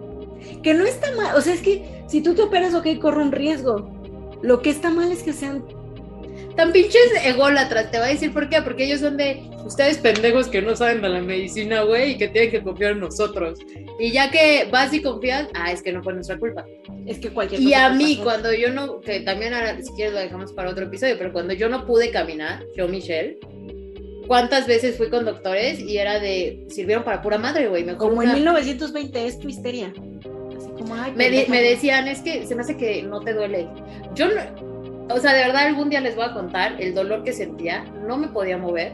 Que 0.62 0.74
no 0.74 0.84
está 0.84 1.14
mal, 1.14 1.36
o 1.36 1.40
sea, 1.40 1.54
es 1.54 1.62
que 1.62 2.04
si 2.06 2.22
tú 2.22 2.34
te 2.34 2.42
operas, 2.42 2.74
ok, 2.74 2.86
corre 3.00 3.22
un 3.22 3.32
riesgo. 3.32 3.90
Lo 4.42 4.60
que 4.60 4.70
está 4.70 4.90
mal 4.90 5.10
es 5.10 5.22
que 5.22 5.32
sean 5.32 5.64
tan 6.56 6.72
pinches 6.72 7.12
ególatras, 7.24 7.90
te 7.90 7.98
va 7.98 8.06
a 8.06 8.08
decir 8.08 8.32
por 8.32 8.48
qué, 8.48 8.62
porque 8.62 8.84
ellos 8.84 9.00
son 9.00 9.16
de 9.16 9.42
ustedes 9.64 9.98
pendejos 9.98 10.48
que 10.48 10.62
no 10.62 10.76
saben 10.76 11.02
de 11.02 11.08
la 11.08 11.20
medicina, 11.20 11.82
güey, 11.82 12.12
y 12.12 12.18
que 12.18 12.28
tienen 12.28 12.50
que 12.50 12.62
confiar 12.62 12.92
en 12.92 13.00
nosotros. 13.00 13.58
Y 13.98 14.10
ya 14.10 14.30
que 14.30 14.68
vas 14.70 14.92
y 14.92 15.02
confías, 15.02 15.48
ah, 15.54 15.72
es 15.72 15.82
que 15.82 15.92
no 15.92 16.02
fue 16.02 16.14
nuestra 16.14 16.38
culpa. 16.38 16.64
Es 17.06 17.18
que 17.18 17.30
cualquier 17.30 17.60
Y 17.60 17.74
a 17.74 17.90
mí, 17.90 18.20
cuando 18.22 18.52
yo 18.52 18.70
no, 18.70 19.00
que 19.00 19.20
también 19.20 19.54
ahora, 19.54 19.80
si 19.82 19.92
quieres 19.92 20.14
lo 20.14 20.20
dejamos 20.20 20.52
para 20.52 20.70
otro 20.70 20.84
episodio, 20.84 21.16
pero 21.18 21.32
cuando 21.32 21.54
yo 21.54 21.68
no 21.68 21.86
pude 21.86 22.10
caminar, 22.10 22.64
yo, 22.76 22.88
Michelle, 22.88 23.38
¿cuántas 24.26 24.66
veces 24.66 24.96
fui 24.96 25.08
con 25.08 25.24
doctores 25.24 25.78
y 25.78 25.98
era 25.98 26.20
de, 26.20 26.66
sirvieron 26.68 27.04
para 27.04 27.22
pura 27.22 27.38
madre, 27.38 27.68
güey? 27.68 27.84
Como 27.96 28.22
en 28.22 28.34
1920 28.34 29.26
es 29.26 29.38
tu 29.38 29.48
histeria. 29.48 29.92
Así 30.56 30.68
como, 30.78 30.94
ay, 30.94 31.12
me, 31.14 31.46
me 31.48 31.62
decían, 31.62 32.08
es 32.08 32.20
que 32.20 32.46
se 32.46 32.54
me 32.54 32.62
hace 32.62 32.76
que 32.76 33.02
no 33.02 33.20
te 33.20 33.34
duele. 33.34 33.68
Yo 34.14 34.28
no 34.28 34.71
o 35.14 35.18
sea, 35.18 35.32
de 35.32 35.44
verdad 35.44 35.66
algún 35.66 35.90
día 35.90 36.00
les 36.00 36.16
voy 36.16 36.24
a 36.24 36.32
contar 36.32 36.80
el 36.80 36.94
dolor 36.94 37.24
que 37.24 37.32
sentía, 37.32 37.84
no 38.06 38.16
me 38.16 38.28
podía 38.28 38.58
mover. 38.58 38.92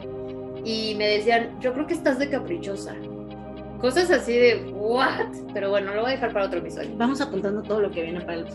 y 0.64 0.94
me 0.96 1.06
decían, 1.06 1.58
yo 1.60 1.72
creo 1.72 1.86
que 1.86 1.94
estás 1.94 2.18
de 2.18 2.28
caprichosa. 2.28 2.94
Cosas 3.80 4.10
así 4.10 4.32
de, 4.36 4.56
¿what? 4.74 5.28
Pero 5.54 5.70
bueno, 5.70 5.94
lo 5.94 6.02
voy 6.02 6.10
a 6.10 6.14
dejar 6.14 6.32
para 6.32 6.46
otro 6.46 6.58
episodio. 6.58 6.90
Vamos 6.96 7.20
apuntando 7.20 7.62
todo 7.62 7.80
lo 7.80 7.90
que 7.92 8.02
viene 8.02 8.20
para 8.20 8.38
el. 8.38 8.46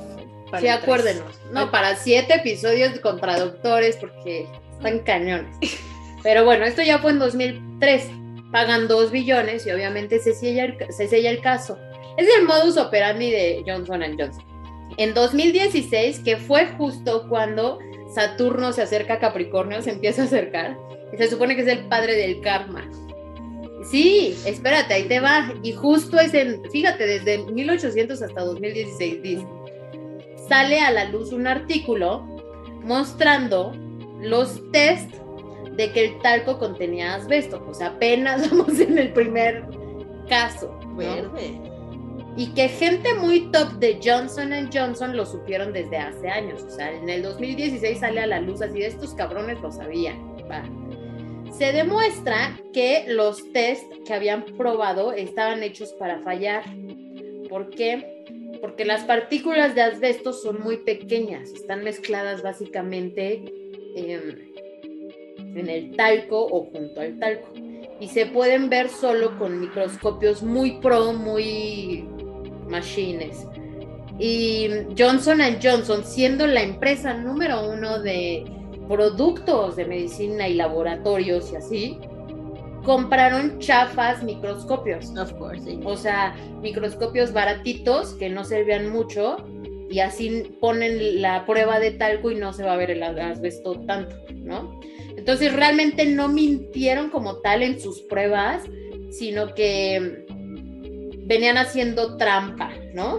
Para 0.52 0.60
sí, 0.60 0.68
el 0.68 0.74
acuérdenos. 0.74 1.40
No, 1.52 1.72
para 1.72 1.96
siete 1.96 2.36
episodios 2.36 3.00
con 3.00 3.22
traductores 3.22 3.96
porque 3.96 4.46
están 4.78 5.00
cañones. 5.00 5.56
Pero 6.24 6.44
bueno, 6.44 6.66
esto 6.66 6.82
ya 6.82 7.00
fue 7.00 7.12
en 7.12 7.20
2003. 7.20 8.10
Pagan 8.52 8.88
2 8.88 9.12
billones 9.12 9.66
y 9.66 9.72
obviamente 9.72 10.20
se 10.20 10.34
sella 10.34 10.66
el, 10.66 10.78
se 10.90 11.08
sella 11.08 11.32
el 11.32 11.42
caso. 11.42 11.80
Es 12.18 12.28
el 12.38 12.46
modus 12.46 12.78
operandi 12.78 13.32
de 13.32 13.64
Johnson 13.66 14.04
Johnson. 14.18 14.53
En 14.98 15.14
2016, 15.14 16.20
que 16.20 16.38
fue 16.38 16.68
justo 16.78 17.28
cuando 17.30 17.80
Saturno 18.14 18.74
se 18.74 18.84
acerca 18.84 19.16
a 19.16 19.20
Capricornio, 19.20 19.82
se 19.82 19.92
empieza 19.92 20.24
a 20.24 20.26
acercar, 20.26 20.78
y 21.12 21.18
se 21.18 21.30
supone 21.30 21.56
que 21.56 21.62
es 21.62 21.68
el 21.68 21.86
padre 21.88 22.16
del 22.16 22.42
karma. 22.42 22.90
Sí, 23.90 24.36
espérate, 24.46 24.94
ahí 24.94 25.04
te 25.04 25.20
va. 25.20 25.54
Y 25.62 25.74
justo 25.74 26.20
es 26.20 26.34
en, 26.34 26.62
fíjate, 26.72 27.06
desde 27.06 27.40
1800 27.40 28.22
hasta 28.22 28.42
2016, 28.42 29.22
dice, 29.22 29.48
sale 30.48 30.80
a 30.80 30.92
la 30.92 31.06
luz 31.06 31.32
un 31.34 31.48
artículo 31.48 32.26
mostrando 32.84 33.74
los 34.22 34.62
test 34.72 35.12
de 35.76 35.92
que 35.92 36.06
el 36.06 36.22
talco 36.22 36.58
contenía 36.60 37.16
asbesto. 37.16 37.66
O 37.68 37.74
sea, 37.74 37.88
apenas 37.88 38.50
vamos 38.52 38.80
en 38.80 38.98
el 38.98 39.12
primer 39.14 39.66
caso. 40.30 40.80
¿no? 40.86 40.96
Verde. 40.96 41.73
Y 42.36 42.48
que 42.54 42.68
gente 42.68 43.14
muy 43.14 43.52
top 43.52 43.74
de 43.74 44.00
Johnson 44.04 44.52
Johnson 44.74 45.16
lo 45.16 45.26
supieron 45.26 45.72
desde 45.72 45.98
hace 45.98 46.30
años. 46.30 46.64
O 46.64 46.70
sea, 46.70 46.92
en 46.92 47.08
el 47.08 47.22
2016 47.22 48.00
sale 48.00 48.22
a 48.22 48.28
la 48.28 48.42
luz 48.42 48.62
así 48.62 48.80
de 48.80 48.88
estos 48.88 49.14
cabrones 49.14 49.62
lo 49.62 49.72
sabían. 49.72 50.34
Se 51.52 51.72
demuestra 51.72 52.60
que 52.74 53.06
los 53.08 53.52
test 53.52 53.86
que 54.06 54.14
habían 54.14 54.44
probado 54.58 55.14
estaban 55.14 55.62
hechos 55.62 55.94
para 55.94 56.20
fallar. 56.22 56.64
¿Por 57.50 57.70
qué? 57.70 58.26
Porque 58.60 58.86
las 58.86 59.04
partículas 59.04 59.76
de 59.76 59.82
asbesto 59.82 60.34
son 60.34 60.62
muy 60.62 60.78
pequeñas, 60.78 61.52
están 61.52 61.84
mezcladas 61.84 62.42
básicamente 62.42 63.44
en 63.96 65.70
el 65.70 65.96
talco 65.96 66.44
o 66.46 66.66
junto 66.72 67.02
al 67.02 67.20
talco. 67.20 67.52
Y 68.00 68.08
se 68.08 68.26
pueden 68.26 68.70
ver 68.70 68.90
solo 68.90 69.38
con 69.38 69.60
microscopios 69.60 70.42
muy 70.42 70.80
pro, 70.80 71.14
muy 71.14 72.08
machines. 72.68 73.48
Y 74.20 74.70
Johnson 74.98 75.40
Johnson, 75.62 76.04
siendo 76.04 76.46
la 76.46 76.62
empresa 76.62 77.14
número 77.14 77.70
uno 77.70 78.00
de 78.00 78.46
productos 78.88 79.76
de 79.76 79.86
medicina 79.86 80.48
y 80.48 80.54
laboratorios 80.54 81.52
y 81.52 81.56
así, 81.56 82.00
compraron 82.84 83.60
chafas 83.60 84.24
microscopios. 84.24 85.10
Of 85.18 85.34
course, 85.34 85.64
sí. 85.64 85.80
O 85.84 85.98
sea, 85.98 86.36
microscopios 86.62 87.34
baratitos 87.34 88.14
que 88.14 88.30
no 88.30 88.44
servían 88.44 88.90
mucho 88.90 89.38
y 89.90 90.00
así 90.00 90.58
ponen 90.60 91.22
la 91.22 91.46
prueba 91.46 91.80
de 91.80 91.92
talco 91.92 92.32
y 92.32 92.36
no 92.36 92.54
se 92.54 92.64
va 92.64 92.74
a 92.74 92.78
ver 92.78 92.92
el 92.92 93.04
asbesto 93.04 93.80
tanto, 93.86 94.16
¿no? 94.34 94.80
Entonces 95.16 95.54
realmente 95.54 96.06
no 96.06 96.28
mintieron 96.28 97.10
como 97.10 97.38
tal 97.38 97.64
en 97.64 97.80
sus 97.80 98.02
pruebas, 98.02 98.64
sino 99.12 99.54
que 99.54 100.23
venían 101.26 101.58
haciendo 101.58 102.18
trampa, 102.18 102.72
¿no? 102.94 103.18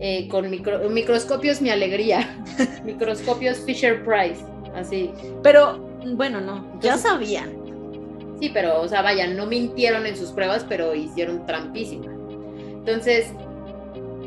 Eh, 0.00 0.28
con 0.28 0.50
micro- 0.50 0.88
microscopios 0.90 1.60
mi 1.62 1.70
alegría, 1.70 2.44
microscopios 2.84 3.58
Fisher 3.60 4.04
Price, 4.04 4.44
así. 4.74 5.10
Pero, 5.42 5.78
bueno, 6.14 6.40
no, 6.40 6.78
ya 6.80 6.98
sabían. 6.98 7.54
Sí, 8.40 8.50
pero, 8.52 8.82
o 8.82 8.88
sea, 8.88 9.00
vaya, 9.00 9.26
no 9.26 9.46
mintieron 9.46 10.04
en 10.04 10.14
sus 10.16 10.30
pruebas, 10.32 10.64
pero 10.68 10.94
hicieron 10.94 11.46
trampísima. 11.46 12.12
Entonces, 12.58 13.32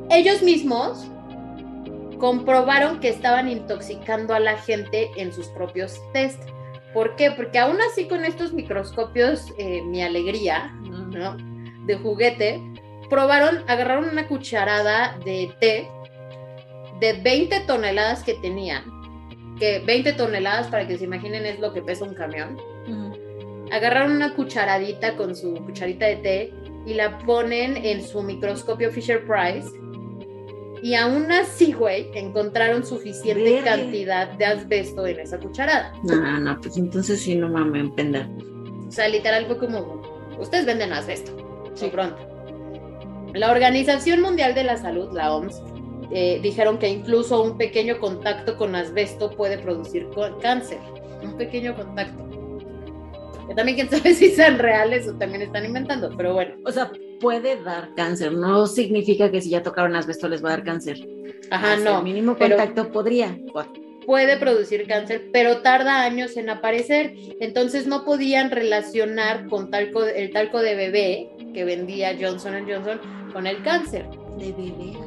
ellos 0.10 0.42
mismos 0.42 1.06
comprobaron 2.18 3.00
que 3.00 3.10
estaban 3.10 3.48
intoxicando 3.48 4.34
a 4.34 4.40
la 4.40 4.58
gente 4.58 5.10
en 5.16 5.32
sus 5.32 5.48
propios 5.50 6.02
test. 6.12 6.42
¿Por 6.94 7.16
qué? 7.16 7.32
Porque 7.32 7.60
aún 7.60 7.78
así 7.82 8.08
con 8.08 8.26
estos 8.26 8.52
microscopios, 8.52 9.46
eh, 9.60 9.82
mi 9.84 10.02
alegría, 10.02 10.72
¿no? 10.82 11.38
De 11.86 11.96
juguete, 11.96 12.60
probaron, 13.10 13.64
agarraron 13.68 14.10
una 14.10 14.28
cucharada 14.28 15.18
de 15.26 15.52
té 15.60 15.88
de 17.00 17.14
20 17.14 17.62
toneladas 17.62 18.24
que 18.24 18.34
tenían, 18.36 18.84
que 19.58 19.80
20 19.80 20.14
toneladas, 20.14 20.68
para 20.68 20.88
que 20.88 20.98
se 20.98 21.06
imaginen, 21.06 21.46
es 21.46 21.60
lo 21.60 21.74
que 21.74 21.82
pesa 21.82 22.06
un 22.06 22.14
camión 22.14 22.58
agarraron 23.72 24.14
una 24.14 24.34
cucharadita 24.36 25.16
con 25.16 25.36
su 25.36 25.54
cucharita 25.54 26.06
de 26.06 26.16
té 26.18 26.54
y 26.86 26.94
la 26.94 27.18
ponen 27.20 27.78
en 27.78 28.02
su 28.02 28.22
microscopio 28.22 28.92
Fisher 28.92 29.26
Price. 29.26 29.70
Y 30.82 30.96
aún 30.96 31.30
así, 31.32 31.74
güey, 31.74 32.10
encontraron 32.14 32.86
suficiente 32.86 33.56
Verga. 33.56 33.76
cantidad 33.76 34.30
de 34.30 34.46
asbesto 34.46 35.06
en 35.06 35.20
esa 35.20 35.38
cucharada. 35.38 35.94
No, 36.04 36.40
no, 36.40 36.62
pues 36.62 36.78
entonces 36.78 37.20
sí, 37.20 37.36
no 37.36 37.50
mames, 37.50 37.92
pendejo. 37.92 38.30
O 38.88 38.92
sea, 38.92 39.10
literal 39.10 39.46
fue 39.46 39.58
como, 39.58 40.02
ustedes 40.40 40.66
venden 40.66 40.94
asbesto. 40.94 41.36
Sí, 41.74 41.90
pronto. 41.90 42.18
La 43.34 43.52
Organización 43.52 44.22
Mundial 44.22 44.56
de 44.56 44.64
la 44.64 44.78
Salud, 44.78 45.10
la 45.14 45.34
OMS, 45.36 45.62
eh, 46.12 46.40
dijeron 46.42 46.80
que 46.80 46.88
incluso 46.90 47.44
un 47.44 47.58
pequeño 47.58 48.00
contacto 48.00 48.58
con 48.58 48.76
asbesto 48.76 49.30
puede 49.32 49.58
producir 49.60 50.08
cáncer. 50.42 50.80
Un 51.22 51.38
pequeño 51.38 51.76
contacto. 51.76 52.28
Que 53.48 53.56
también 53.56 53.78
quién 53.78 53.90
sabe 53.92 54.14
si 54.14 54.32
sean 54.32 54.58
reales 54.58 55.08
o 55.08 55.16
también 55.16 55.44
están 55.44 55.66
inventando, 55.66 56.12
pero 56.18 56.34
bueno. 56.34 56.56
O 56.66 56.72
sea, 56.72 56.92
puede 57.20 57.62
dar 57.62 57.94
cáncer, 57.96 58.32
no 58.34 58.66
significa 58.66 59.30
que 59.30 59.42
si 59.42 59.50
ya 59.50 59.62
tocaron 59.62 59.96
asbesto 59.96 60.28
les 60.28 60.44
va 60.44 60.50
a 60.50 60.52
dar 60.52 60.64
cáncer. 60.64 60.98
Ajá, 61.52 61.78
no. 61.78 61.98
El 62.00 62.04
mínimo 62.04 62.36
pero- 62.38 62.58
contacto 62.58 62.92
podría. 62.92 63.38
puede 64.06 64.38
producir 64.38 64.88
cáncer, 64.88 65.30
pero 65.32 65.62
tarda 65.62 66.02
años 66.02 66.36
en 66.38 66.50
aparecer. 66.50 67.14
Entonces 67.40 67.86
no 67.86 68.04
podían 68.06 68.50
relacionar 68.50 69.48
con 69.48 69.70
talco, 69.70 70.04
el 70.04 70.32
talco 70.32 70.62
de 70.62 70.76
bebé 70.76 71.30
que 71.54 71.66
vendía 71.66 72.16
Johnson 72.20 72.66
Johnson 72.68 73.00
con 73.34 73.48
el 73.48 73.62
cáncer. 73.64 74.06
De 74.38 74.52
bebé, 74.54 74.98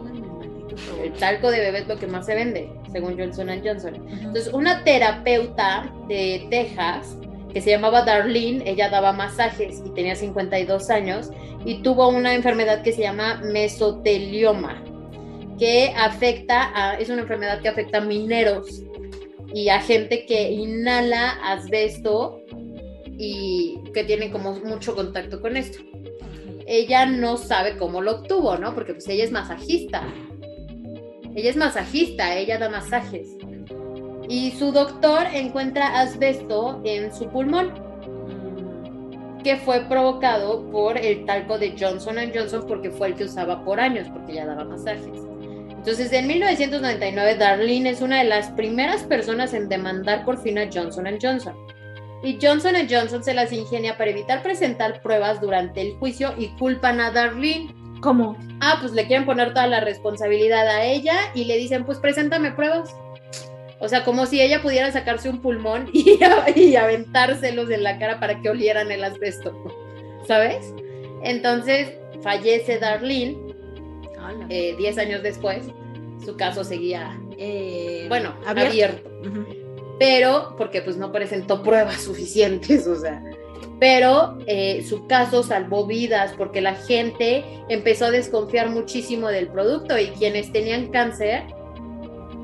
el 1.03 1.13
talco 1.15 1.51
de 1.51 1.61
bebé 1.61 1.79
es 1.81 1.89
lo 1.89 1.99
que 1.99 2.07
más 2.07 2.27
se 2.27 2.35
vende, 2.35 2.71
según 2.93 3.19
Johnson 3.19 3.49
Johnson. 3.65 3.95
Entonces, 4.11 4.53
una 4.53 4.85
terapeuta 4.85 5.93
de 6.09 6.47
Texas 6.51 7.17
que 7.53 7.61
se 7.61 7.71
llamaba 7.71 8.03
Darlene, 8.03 8.63
ella 8.69 8.89
daba 8.89 9.13
masajes 9.13 9.83
y 9.85 9.91
tenía 9.91 10.15
52 10.15 10.91
años 10.91 11.31
y 11.65 11.83
tuvo 11.83 12.09
una 12.09 12.35
enfermedad 12.35 12.83
que 12.83 12.93
se 12.93 13.03
llama 13.03 13.41
mesotelioma, 13.45 14.83
que 15.59 15.93
afecta 15.97 16.73
a, 16.75 16.95
es 16.99 17.11
una 17.11 17.23
enfermedad 17.23 17.61
que 17.61 17.69
afecta 17.69 17.99
a 17.99 18.01
mineros 18.01 18.83
y 19.55 19.69
a 19.69 19.81
gente 19.81 20.25
que 20.25 20.51
inhala 20.51 21.31
asbesto 21.45 22.41
y 23.19 23.79
que 23.93 24.05
tiene 24.05 24.31
como 24.31 24.55
mucho 24.61 24.95
contacto 24.95 25.41
con 25.41 25.57
esto. 25.57 25.83
Ella 26.67 27.07
no 27.07 27.37
sabe 27.37 27.77
cómo 27.77 28.01
lo 28.01 28.13
obtuvo, 28.13 28.57
¿no? 28.57 28.75
Porque 28.75 28.95
pues 28.95 29.09
ella 29.09 29.25
es 29.25 29.33
masajista. 29.33 30.03
Ella 31.35 31.51
es 31.51 31.57
masajista, 31.57 32.37
ella 32.37 32.59
da 32.59 32.69
masajes. 32.69 33.37
Y 34.29 34.53
su 34.53 34.73
doctor 34.73 35.27
encuentra 35.33 36.01
asbesto 36.01 36.81
en 36.85 37.15
su 37.15 37.29
pulmón, 37.29 37.73
que 39.43 39.57
fue 39.57 39.81
provocado 39.89 40.71
por 40.71 40.97
el 40.97 41.25
talco 41.27 41.59
de 41.59 41.75
Johnson 41.79 42.17
Johnson 42.33 42.65
porque 42.67 42.91
fue 42.91 43.09
el 43.09 43.15
que 43.15 43.25
usaba 43.25 43.65
por 43.65 43.81
años, 43.81 44.09
porque 44.13 44.35
ya 44.35 44.47
daba 44.47 44.65
masajes. 44.65 45.33
Entonces, 45.71 46.13
en 46.13 46.29
1999, 46.29 47.35
Darlene 47.37 47.91
es 47.91 48.03
una 48.03 48.19
de 48.19 48.25
las 48.25 48.51
primeras 48.51 49.03
personas 49.03 49.53
en 49.53 49.69
demandar 49.69 50.25
por 50.25 50.41
fin 50.41 50.59
a 50.59 50.71
Johnson 50.73 51.07
Johnson. 51.21 51.55
Y 52.23 52.39
Johnson 52.41 52.75
Johnson 52.89 53.25
se 53.25 53.35
las 53.35 53.53
ingenia 53.53 53.97
para 53.99 54.11
evitar 54.11 54.43
presentar 54.43 55.03
pruebas 55.03 55.41
durante 55.41 55.81
el 55.81 55.95
juicio 55.95 56.35
y 56.39 56.49
culpan 56.59 57.01
a 57.01 57.11
Darlene. 57.11 57.75
¿Cómo? 58.01 58.37
Ah, 58.61 58.79
pues 58.81 58.93
le 58.93 59.07
quieren 59.07 59.27
poner 59.27 59.51
toda 59.55 59.67
la 59.67 59.81
responsabilidad 59.81 60.67
a 60.69 60.85
ella 60.85 61.15
y 61.35 61.45
le 61.45 61.57
dicen, 61.57 61.85
pues 61.85 61.99
preséntame 61.99 62.53
pruebas. 62.53 62.95
O 63.79 63.89
sea, 63.89 64.05
como 64.05 64.27
si 64.27 64.41
ella 64.41 64.63
pudiera 64.63 64.91
sacarse 64.93 65.29
un 65.29 65.41
pulmón 65.41 65.89
y, 65.93 66.19
y 66.57 66.77
aventárselos 66.77 67.71
en 67.71 67.83
la 67.83 67.99
cara 67.99 68.21
para 68.21 68.41
que 68.41 68.49
olieran 68.51 68.91
el 68.93 69.03
asbesto, 69.03 69.53
¿sabes? 70.27 70.73
Entonces 71.25 71.93
fallece 72.23 72.79
Darlene 72.79 73.37
Hola. 74.19 74.47
eh, 74.49 74.75
10 74.79 74.99
años 74.99 75.23
después. 75.23 75.67
Su 76.25 76.37
caso 76.37 76.63
seguía, 76.63 77.19
Eh, 77.37 78.07
bueno, 78.09 78.33
abierto. 78.47 79.11
Pero 79.99 80.55
porque 80.57 80.83
pues 80.83 80.97
no 80.97 81.13
presentó 81.13 81.63
pruebas 81.63 82.01
suficientes, 82.03 82.87
o 82.87 82.97
sea, 82.97 83.23
pero 83.79 84.39
eh, 84.47 84.85
su 84.89 85.07
caso 85.07 85.43
salvó 85.43 85.87
vidas 85.87 86.35
porque 86.37 86.61
la 86.61 86.75
gente 86.75 87.45
empezó 87.69 88.07
a 88.07 88.11
desconfiar 88.11 88.71
muchísimo 88.71 89.29
del 89.29 89.49
producto 89.49 89.99
y 89.99 90.09
quienes 90.11 90.53
tenían 90.53 90.89
cáncer 90.89 91.43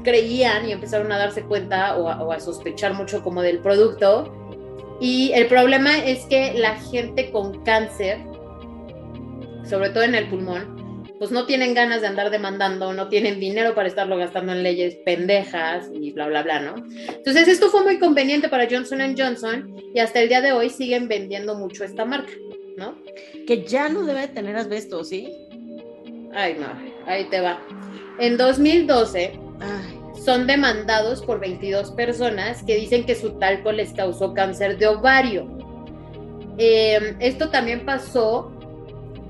creían 0.03 0.69
y 0.69 0.73
empezaron 0.73 1.13
a 1.13 1.19
darse 1.19 1.43
cuenta 1.43 1.97
o 1.97 2.09
a, 2.09 2.23
o 2.23 2.33
a 2.33 2.41
sospechar 2.41 2.95
mucho 2.95 3.23
como 3.23 3.43
del 3.43 3.61
producto. 3.61 4.35
Y 5.01 5.31
el 5.33 5.47
problema 5.47 5.99
es 5.99 6.25
que 6.27 6.55
la 6.55 6.77
gente 6.77 7.31
con 7.31 7.63
cáncer, 7.63 8.19
sobre 9.65 9.91
todo 9.91 10.03
en 10.03 10.17
el 10.17 10.29
pulmón, 10.29 10.78
pues 11.19 11.31
no 11.31 11.47
tienen 11.47 11.75
ganas 11.75 12.01
de 12.01 12.07
andar 12.07 12.31
demandando, 12.31 12.93
no 12.93 13.09
tienen 13.09 13.41
dinero 13.41 13.75
para 13.75 13.89
estarlo 13.89 14.17
gastando 14.17 14.53
en 14.53 14.63
leyes 14.63 14.97
pendejas 15.05 15.91
y 15.93 16.13
bla, 16.13 16.29
bla, 16.29 16.43
bla, 16.43 16.61
¿no? 16.61 16.75
Entonces 17.09 17.49
esto 17.49 17.69
fue 17.71 17.83
muy 17.83 17.99
conveniente 17.99 18.49
para 18.49 18.69
Johnson 18.71 19.15
Johnson 19.17 19.75
y 19.95 19.99
hasta 19.99 20.21
el 20.21 20.29
día 20.29 20.41
de 20.41 20.53
hoy 20.53 20.71
siguen 20.71 21.09
vendiendo 21.09 21.57
mucho 21.57 21.85
esta 21.85 22.05
marca, 22.05 22.33
¿no? 22.77 22.97
Que 23.47 23.65
ya 23.65 23.89
no 23.89 24.05
debe 24.05 24.29
tener 24.29 24.57
asbesto, 24.57 25.03
¿sí? 25.03 25.33
Ay, 26.33 26.57
no, 26.59 26.69
ahí 27.07 27.25
te 27.25 27.41
va. 27.41 27.61
En 28.21 28.37
2012 28.37 29.39
son 30.25 30.47
demandados 30.47 31.23
por 31.23 31.41
22 31.41 31.93
personas 31.93 32.63
que 32.63 32.77
dicen 32.77 33.07
que 33.07 33.15
su 33.15 33.39
talco 33.39 33.73
les 33.73 33.93
causó 33.93 34.35
cáncer 34.35 34.79
de 34.79 34.87
ovario. 34.87 35.49
Em, 36.59 37.17
esto 37.21 37.51
también 37.51 37.85
pasó 37.85 38.53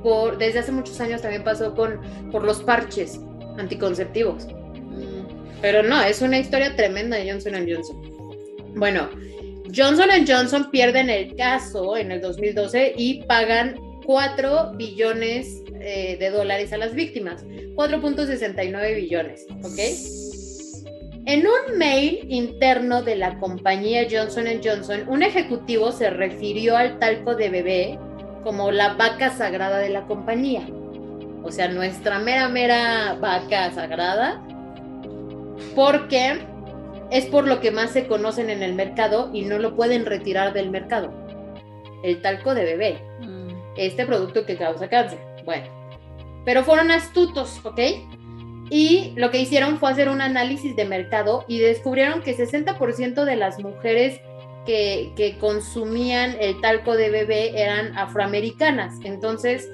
por, 0.03 0.39
desde 0.39 0.61
hace 0.61 0.73
muchos 0.73 1.01
años 1.01 1.23
también 1.23 1.45
pasó 1.45 1.75
con, 1.75 2.01
por 2.31 2.45
los 2.45 2.63
parches 2.63 3.21
anticonceptivos. 3.59 4.47
Mm. 4.47 5.61
Pero 5.61 5.83
no, 5.83 6.01
es 6.03 6.23
una 6.23 6.39
historia 6.39 6.77
tremenda 6.77 7.17
de 7.17 7.31
Johnson 7.31 7.55
Johnson. 7.69 8.03
Bueno, 8.77 9.09
Johnson 9.75 10.09
Johnson 10.27 10.71
pierden 10.71 11.11
el 11.11 11.35
caso 11.37 11.97
en 11.97 12.13
el 12.13 12.21
2012 12.21 12.95
y 12.97 13.23
pagan 13.25 13.77
4 14.07 14.73
billones 14.77 15.63
eh, 15.81 16.17
de 16.19 16.31
dólares 16.31 16.73
a 16.73 16.79
las 16.79 16.95
víctimas. 16.95 17.45
4.69 17.75 18.97
billones, 18.97 19.47
¿ok? 19.63 19.79
En 21.27 21.47
un 21.47 21.77
mail 21.77 22.25
interno 22.31 23.03
de 23.03 23.17
la 23.17 23.39
compañía 23.39 24.07
Johnson 24.11 24.47
Johnson, 24.65 25.05
un 25.09 25.23
ejecutivo 25.23 25.93
se 25.93 26.09
refirió 26.09 26.75
al 26.75 26.99
talco 26.99 27.35
de 27.35 27.51
bebé 27.51 27.99
como 28.43 28.71
la 28.71 28.95
vaca 28.95 29.31
sagrada 29.31 29.79
de 29.79 29.89
la 29.89 30.07
compañía. 30.07 30.67
O 31.43 31.51
sea, 31.51 31.69
nuestra 31.69 32.19
mera, 32.19 32.49
mera 32.49 33.17
vaca 33.21 33.71
sagrada, 33.73 34.43
porque 35.75 36.41
es 37.11 37.27
por 37.27 37.47
lo 37.47 37.61
que 37.61 37.71
más 37.71 37.91
se 37.91 38.07
conocen 38.07 38.51
en 38.51 38.63
el 38.63 38.75
mercado 38.75 39.31
y 39.33 39.43
no 39.43 39.59
lo 39.59 39.77
pueden 39.77 40.05
retirar 40.05 40.53
del 40.53 40.71
mercado. 40.71 41.11
El 42.03 42.21
talco 42.23 42.55
de 42.55 42.65
bebé, 42.65 42.99
mm. 43.21 43.49
este 43.77 44.05
producto 44.07 44.45
que 44.45 44.57
causa 44.57 44.89
cáncer. 44.89 45.19
Bueno, 45.45 45.67
pero 46.45 46.65
fueron 46.65 46.91
astutos, 46.91 47.61
¿ok? 47.65 47.81
Y 48.71 49.13
lo 49.17 49.31
que 49.31 49.41
hicieron 49.41 49.79
fue 49.79 49.91
hacer 49.91 50.09
un 50.09 50.21
análisis 50.21 50.77
de 50.77 50.85
mercado 50.85 51.45
y 51.49 51.59
descubrieron 51.59 52.23
que 52.23 52.37
60% 52.37 53.25
de 53.25 53.37
las 53.37 53.59
mujeres 53.59 54.21
que, 54.67 55.37
consumían 55.41 56.37
el 56.41 56.61
talco 56.61 56.97
de 56.97 57.11
bebé 57.11 57.61
eran 57.61 57.97
afroamericanas. 57.97 58.95
Entonces, 59.05 59.69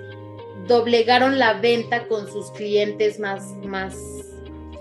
doblegaron 0.66 1.38
la 1.38 1.54
venta 1.54 2.06
con 2.06 2.26
sus 2.30 2.50
clientes 2.52 3.18
más, 3.18 3.54
más 3.64 3.96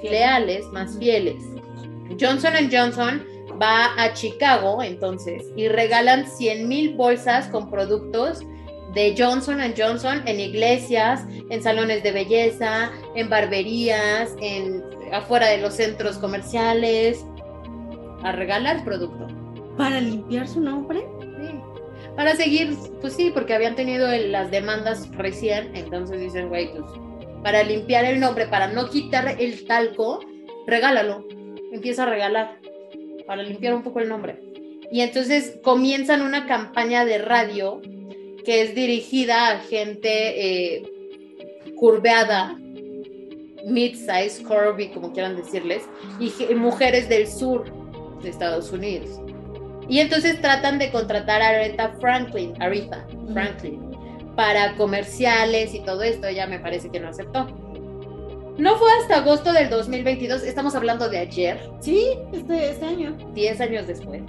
leales, 0.04 0.66
más 0.68 0.98
fieles. 0.98 1.44
Johnson 2.20 2.54
Johnson 2.72 3.26
va 3.62 3.92
a 3.98 4.14
Chicago 4.14 4.84
entonces 4.84 5.44
y 5.56 5.68
regalan 5.68 6.28
100 6.28 6.68
mil 6.68 6.96
bolsas 6.96 7.48
con 7.48 7.70
productos 7.70 8.40
de 8.94 9.16
Johnson 9.18 9.60
Johnson 9.76 10.22
en 10.28 10.40
iglesias, 10.40 11.26
en 11.50 11.64
salones 11.64 12.04
de 12.04 12.12
belleza, 12.12 12.92
en 13.16 13.30
barberías, 13.30 14.36
en 14.40 14.84
afuera 15.12 15.48
de 15.48 15.58
los 15.58 15.74
centros 15.74 16.18
comerciales, 16.18 17.26
a 18.24 18.32
regalar 18.32 18.84
producto. 18.84 19.28
¿Para 19.78 20.00
limpiar 20.00 20.48
su 20.48 20.62
nombre? 20.62 21.00
Sí. 21.20 21.60
Para 22.16 22.36
seguir, 22.36 22.76
pues 23.02 23.14
sí, 23.14 23.32
porque 23.34 23.54
habían 23.54 23.76
tenido 23.76 24.08
las 24.08 24.52
demandas 24.52 25.10
recién, 25.16 25.76
entonces 25.76 26.20
dicen, 26.20 26.50
güey, 26.50 26.72
pues 26.72 26.86
para 27.44 27.62
limpiar 27.64 28.06
el 28.06 28.20
nombre, 28.20 28.48
para 28.48 28.68
no 28.68 28.90
quitar 28.90 29.36
el 29.40 29.66
talco, 29.66 30.20
regálalo. 30.66 31.28
Empieza 31.72 32.04
a 32.04 32.06
regalar 32.06 32.60
para 33.28 33.44
limpiar 33.44 33.74
un 33.74 33.84
poco 33.84 34.00
el 34.00 34.10
nombre. 34.10 34.40
Y 34.92 35.02
entonces 35.02 35.60
comienzan 35.64 36.22
una 36.22 36.46
campaña 36.46 37.04
de 37.04 37.18
radio 37.18 37.82
que 38.46 38.62
es 38.62 38.76
dirigida 38.76 39.50
a 39.50 39.60
gente 39.60 40.78
eh, 40.78 40.84
curveada, 41.76 42.58
mid-size, 43.66 44.44
curvy, 44.44 44.90
como 44.90 45.14
quieran 45.14 45.36
decirles, 45.36 45.84
y, 46.20 46.32
mujeres 46.56 47.10
del 47.10 47.28
sur 47.28 47.66
de 48.22 48.30
Estados 48.30 48.72
Unidos. 48.72 49.20
Y 49.90 50.00
entonces 50.00 50.40
tratan 50.42 50.80
de 50.80 50.92
contratar 50.92 51.42
a 51.42 51.50
Aretha 51.50 51.94
Franklin, 52.00 52.54
Aretha 52.62 53.06
Franklin, 53.32 53.92
para 54.36 54.76
comerciales 54.76 55.74
y 55.74 55.80
todo 55.82 56.04
esto. 56.04 56.28
Ella 56.28 56.48
me 56.48 56.60
parece 56.60 56.90
que 56.90 57.00
no 57.00 57.10
aceptó. 57.10 57.48
No 58.58 58.78
fue 58.78 58.90
hasta 59.02 59.18
agosto 59.18 59.52
del 59.52 59.70
2022, 59.70 60.44
estamos 60.44 60.76
hablando 60.76 61.10
de 61.10 61.18
ayer. 61.18 61.60
Sí, 61.80 62.10
este, 62.32 62.70
este 62.70 62.86
año. 62.86 63.18
10 63.34 63.62
años 63.62 63.88
después. 63.88 64.22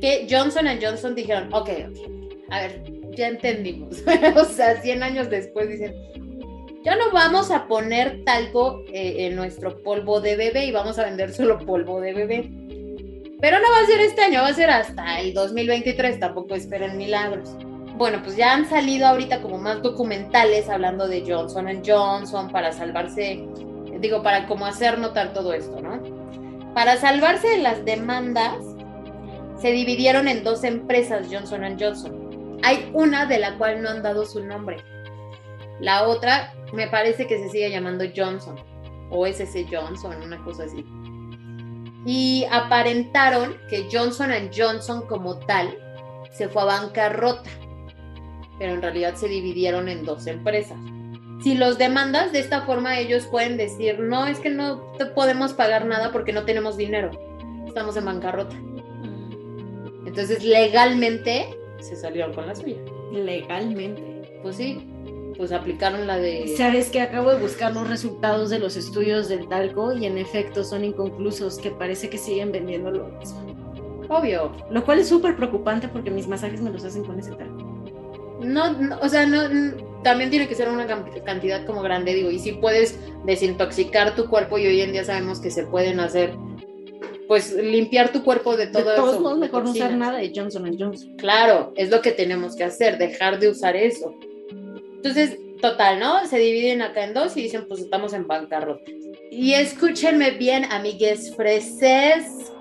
Que 0.00 0.26
Johnson 0.30 0.66
Johnson 0.80 1.14
dijeron, 1.14 1.52
ok, 1.54 1.70
ok, 1.88 2.16
a 2.50 2.60
ver, 2.60 2.82
ya 3.12 3.28
entendimos. 3.28 4.02
o 4.36 4.44
sea, 4.44 4.80
100 4.82 5.02
años 5.02 5.30
después 5.30 5.70
dicen, 5.70 5.94
ya 6.84 6.96
no 6.96 7.10
vamos 7.12 7.50
a 7.50 7.66
poner 7.66 8.22
talco 8.24 8.84
eh, 8.92 9.26
en 9.26 9.36
nuestro 9.36 9.82
polvo 9.82 10.20
de 10.20 10.36
bebé 10.36 10.66
y 10.66 10.72
vamos 10.72 10.98
a 10.98 11.04
vender 11.04 11.32
solo 11.32 11.58
polvo 11.58 12.00
de 12.00 12.12
bebé. 12.12 12.50
Pero 13.40 13.58
no 13.58 13.70
va 13.70 13.80
a 13.82 13.86
ser 13.86 14.00
este 14.00 14.22
año, 14.22 14.40
va 14.42 14.48
a 14.48 14.54
ser 14.54 14.70
hasta 14.70 15.20
el 15.20 15.34
2023, 15.34 16.20
tampoco 16.20 16.54
esperen 16.54 16.96
milagros. 16.96 17.56
Bueno, 17.96 18.22
pues 18.22 18.36
ya 18.36 18.52
han 18.52 18.68
salido 18.68 19.06
ahorita 19.06 19.40
como 19.40 19.58
más 19.58 19.82
documentales 19.82 20.68
hablando 20.68 21.08
de 21.08 21.24
Johnson 21.26 21.82
Johnson 21.84 22.50
para 22.50 22.72
salvarse, 22.72 23.46
digo, 24.00 24.22
para 24.22 24.46
cómo 24.46 24.66
hacer 24.66 24.98
notar 24.98 25.32
todo 25.32 25.52
esto, 25.52 25.80
¿no? 25.80 26.02
Para 26.74 26.96
salvarse 26.96 27.48
de 27.48 27.58
las 27.58 27.84
demandas, 27.84 28.56
se 29.60 29.72
dividieron 29.72 30.28
en 30.28 30.44
dos 30.44 30.64
empresas 30.64 31.28
Johnson 31.30 31.76
Johnson 31.80 32.26
hay 32.62 32.90
una 32.94 33.26
de 33.26 33.38
la 33.38 33.56
cual 33.58 33.82
no 33.82 33.90
han 33.90 34.02
dado 34.02 34.24
su 34.24 34.44
nombre. 34.44 34.78
La 35.80 36.08
otra 36.08 36.54
me 36.72 36.88
parece 36.88 37.26
que 37.26 37.38
se 37.38 37.48
sigue 37.48 37.70
llamando 37.70 38.04
Johnson 38.14 38.56
o 39.10 39.26
SC 39.26 39.66
Johnson, 39.70 40.20
una 40.22 40.42
cosa 40.42 40.64
así. 40.64 40.84
Y 42.06 42.46
aparentaron 42.50 43.56
que 43.68 43.88
Johnson 43.92 44.30
Johnson 44.56 45.06
como 45.06 45.38
tal 45.40 45.76
se 46.30 46.48
fue 46.48 46.62
a 46.62 46.66
bancarrota, 46.66 47.50
pero 48.58 48.74
en 48.74 48.82
realidad 48.82 49.16
se 49.16 49.28
dividieron 49.28 49.88
en 49.88 50.04
dos 50.04 50.26
empresas. 50.26 50.78
Si 51.42 51.54
los 51.54 51.78
demandas 51.78 52.32
de 52.32 52.38
esta 52.38 52.62
forma, 52.62 52.98
ellos 52.98 53.26
pueden 53.26 53.56
decir, 53.56 53.98
no, 53.98 54.26
es 54.26 54.38
que 54.38 54.50
no 54.50 54.80
te 54.98 55.06
podemos 55.06 55.52
pagar 55.52 55.84
nada 55.84 56.12
porque 56.12 56.32
no 56.32 56.44
tenemos 56.44 56.76
dinero, 56.76 57.10
estamos 57.66 57.96
en 57.96 58.04
bancarrota. 58.06 58.54
Mm. 58.54 60.06
Entonces, 60.06 60.44
legalmente 60.44 61.58
se 61.80 61.96
salieron 61.96 62.32
con 62.32 62.46
la 62.46 62.54
suya. 62.54 62.78
Legalmente. 63.12 64.38
Pues 64.42 64.56
sí, 64.56 64.86
pues 65.36 65.52
aplicaron 65.52 66.06
la 66.06 66.16
de... 66.16 66.54
Sabes 66.56 66.90
que 66.90 67.00
acabo 67.00 67.30
de 67.30 67.40
buscar 67.40 67.74
los 67.74 67.88
resultados 67.88 68.50
de 68.50 68.58
los 68.58 68.76
estudios 68.76 69.28
del 69.28 69.48
talco 69.48 69.92
y 69.92 70.06
en 70.06 70.18
efecto 70.18 70.64
son 70.64 70.84
inconclusos, 70.84 71.58
que 71.58 71.70
parece 71.70 72.08
que 72.08 72.18
siguen 72.18 72.52
vendiendo 72.52 72.90
lo 72.90 73.08
mismo. 73.08 73.40
Obvio. 74.08 74.52
Lo 74.70 74.84
cual 74.84 75.00
es 75.00 75.08
súper 75.08 75.36
preocupante 75.36 75.88
porque 75.88 76.10
mis 76.10 76.26
masajes 76.28 76.60
me 76.60 76.70
los 76.70 76.84
hacen 76.84 77.04
con 77.04 77.18
ese 77.18 77.32
talco. 77.32 77.64
No, 78.40 78.76
o 79.00 79.08
sea, 79.08 79.26
no, 79.26 79.42
también 80.02 80.30
tiene 80.30 80.46
que 80.46 80.54
ser 80.54 80.68
una 80.68 80.86
cantidad 80.86 81.64
como 81.64 81.82
grande, 81.82 82.14
digo, 82.14 82.30
y 82.30 82.38
si 82.38 82.52
puedes 82.52 82.98
desintoxicar 83.24 84.14
tu 84.14 84.28
cuerpo 84.28 84.58
y 84.58 84.66
hoy 84.66 84.80
en 84.80 84.92
día 84.92 85.04
sabemos 85.04 85.40
que 85.40 85.50
se 85.50 85.64
pueden 85.64 86.00
hacer 86.00 86.34
pues 87.26 87.52
limpiar 87.52 88.12
tu 88.12 88.22
cuerpo 88.22 88.56
de 88.56 88.68
todo 88.68 88.88
de 88.88 88.96
todos 88.96 89.20
modos, 89.20 89.38
mejor 89.38 89.64
no 89.64 89.72
usar 89.72 89.92
nada 89.96 90.18
de 90.18 90.32
Johnson 90.34 90.76
Johnson. 90.78 91.16
Claro, 91.16 91.72
es 91.76 91.90
lo 91.90 92.00
que 92.00 92.12
tenemos 92.12 92.54
que 92.54 92.62
hacer, 92.64 92.98
dejar 92.98 93.40
de 93.40 93.48
usar 93.48 93.74
eso. 93.74 94.14
Entonces, 95.06 95.38
total, 95.60 96.00
¿no? 96.00 96.26
Se 96.26 96.38
dividen 96.38 96.82
acá 96.82 97.04
en 97.04 97.14
dos 97.14 97.36
y 97.36 97.42
dicen, 97.42 97.66
pues 97.68 97.80
estamos 97.80 98.12
en 98.12 98.26
bancarrota. 98.26 98.90
Y 99.30 99.52
escúchenme 99.52 100.32
bien, 100.32 100.64
amigues 100.64 101.34
freses, 101.36 102.52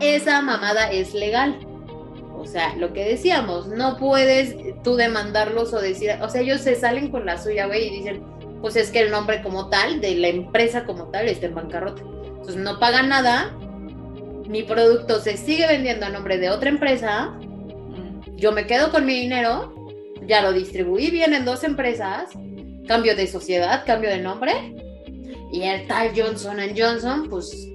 esa 0.00 0.42
mamada 0.42 0.90
es 0.90 1.14
legal. 1.14 1.58
O 2.36 2.44
sea, 2.46 2.76
lo 2.76 2.92
que 2.92 3.04
decíamos, 3.04 3.68
no 3.68 3.96
puedes 3.96 4.56
tú 4.82 4.96
demandarlos 4.96 5.72
o 5.72 5.80
decir, 5.80 6.10
o 6.20 6.28
sea, 6.28 6.42
ellos 6.42 6.60
se 6.60 6.74
salen 6.74 7.10
con 7.10 7.24
la 7.24 7.38
suya, 7.38 7.66
güey, 7.66 7.86
y 7.86 7.98
dicen, 7.98 8.22
pues 8.60 8.76
es 8.76 8.90
que 8.90 9.00
el 9.00 9.10
nombre 9.10 9.42
como 9.42 9.70
tal, 9.70 10.02
de 10.02 10.14
la 10.16 10.28
empresa 10.28 10.84
como 10.84 11.04
tal, 11.10 11.28
está 11.28 11.46
en 11.46 11.54
bancarrota. 11.54 12.02
Entonces 12.02 12.56
no 12.56 12.78
pagan 12.78 13.08
nada, 13.08 13.56
mi 14.46 14.64
producto 14.64 15.18
se 15.20 15.38
sigue 15.38 15.66
vendiendo 15.66 16.04
a 16.04 16.10
nombre 16.10 16.36
de 16.36 16.50
otra 16.50 16.68
empresa, 16.68 17.38
yo 18.36 18.52
me 18.52 18.66
quedo 18.66 18.90
con 18.90 19.06
mi 19.06 19.14
dinero, 19.14 19.79
ya 20.30 20.42
lo 20.42 20.52
distribuí 20.52 21.10
bien 21.10 21.34
en 21.34 21.44
dos 21.44 21.64
empresas, 21.64 22.30
cambio 22.86 23.16
de 23.16 23.26
sociedad, 23.26 23.84
cambio 23.84 24.10
de 24.10 24.18
nombre, 24.18 24.52
y 25.52 25.62
el 25.62 25.88
tal 25.88 26.12
Johnson 26.16 26.58
Johnson, 26.76 27.28
pues 27.28 27.68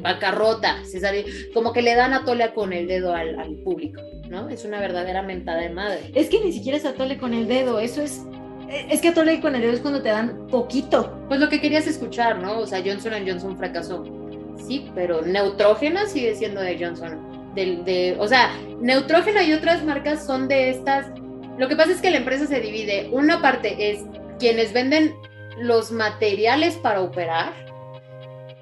bancarrota, 0.00 0.82
se 0.84 1.00
sale, 1.00 1.26
como 1.52 1.74
que 1.74 1.82
le 1.82 1.94
dan 1.94 2.14
a 2.14 2.24
tole 2.24 2.52
con 2.54 2.72
el 2.72 2.86
dedo 2.86 3.14
al, 3.14 3.38
al, 3.38 3.56
público, 3.56 4.00
¿no? 4.30 4.48
Es 4.48 4.64
una 4.64 4.80
verdadera 4.80 5.22
mentada 5.22 5.60
de 5.60 5.68
madre. 5.68 6.10
Es 6.14 6.30
que 6.30 6.40
ni 6.40 6.52
siquiera 6.52 6.78
es 6.78 6.86
a 6.86 6.94
tole 6.94 7.18
con 7.18 7.34
el 7.34 7.46
dedo, 7.46 7.78
eso 7.78 8.02
es 8.02 8.22
es 8.68 9.00
que 9.02 9.08
a 9.08 9.14
tole 9.14 9.40
con 9.40 9.54
el 9.54 9.60
dedo 9.60 9.72
es 9.74 9.80
cuando 9.80 10.02
te 10.02 10.08
dan 10.08 10.46
poquito. 10.48 11.14
Pues 11.28 11.38
lo 11.38 11.50
que 11.50 11.60
querías 11.60 11.86
escuchar, 11.86 12.38
¿no? 12.38 12.60
O 12.60 12.66
sea, 12.66 12.82
Johnson 12.84 13.12
Johnson 13.26 13.58
fracasó. 13.58 14.04
Sí, 14.66 14.90
pero 14.94 15.20
Neutrógena 15.22 16.06
sigue 16.06 16.34
siendo 16.34 16.62
de 16.62 16.78
Johnson. 16.82 17.52
De, 17.54 17.76
de, 17.84 18.16
o 18.18 18.26
sea, 18.26 18.50
Neutrógena 18.80 19.42
y 19.44 19.52
otras 19.52 19.84
marcas 19.84 20.26
son 20.26 20.48
de 20.48 20.70
estas. 20.70 21.06
Lo 21.58 21.68
que 21.68 21.76
pasa 21.76 21.92
es 21.92 22.00
que 22.00 22.10
la 22.10 22.16
empresa 22.18 22.46
se 22.46 22.60
divide. 22.60 23.08
Una 23.12 23.40
parte 23.40 23.90
es 23.90 24.00
quienes 24.38 24.72
venden 24.72 25.14
los 25.58 25.92
materiales 25.92 26.74
para 26.76 27.00
operar 27.00 27.52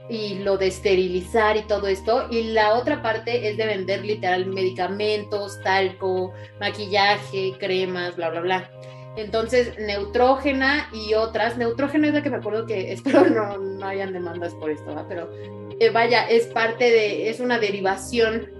y 0.08 0.40
lo 0.40 0.58
de 0.58 0.66
esterilizar 0.66 1.56
y 1.56 1.62
todo 1.62 1.86
esto. 1.86 2.26
Y 2.30 2.52
la 2.52 2.74
otra 2.74 3.02
parte 3.02 3.48
es 3.48 3.56
de 3.56 3.66
vender 3.66 4.04
literal 4.04 4.46
medicamentos, 4.46 5.60
talco, 5.62 6.32
maquillaje, 6.60 7.54
cremas, 7.58 8.16
bla, 8.16 8.28
bla, 8.30 8.40
bla. 8.40 8.70
Entonces, 9.16 9.78
Neutrógena 9.78 10.88
y 10.92 11.14
otras. 11.14 11.56
Neutrógena 11.56 12.08
es 12.08 12.14
la 12.14 12.22
que 12.22 12.30
me 12.30 12.36
acuerdo 12.36 12.66
que 12.66 12.92
espero 12.92 13.24
no, 13.24 13.56
no 13.56 13.86
hayan 13.86 14.12
demandas 14.12 14.54
por 14.54 14.70
esto, 14.70 14.86
¿verdad? 14.86 15.06
pero 15.08 15.30
eh, 15.80 15.90
vaya, 15.90 16.28
es 16.28 16.46
parte 16.48 16.84
de, 16.84 17.30
es 17.30 17.40
una 17.40 17.58
derivación 17.58 18.50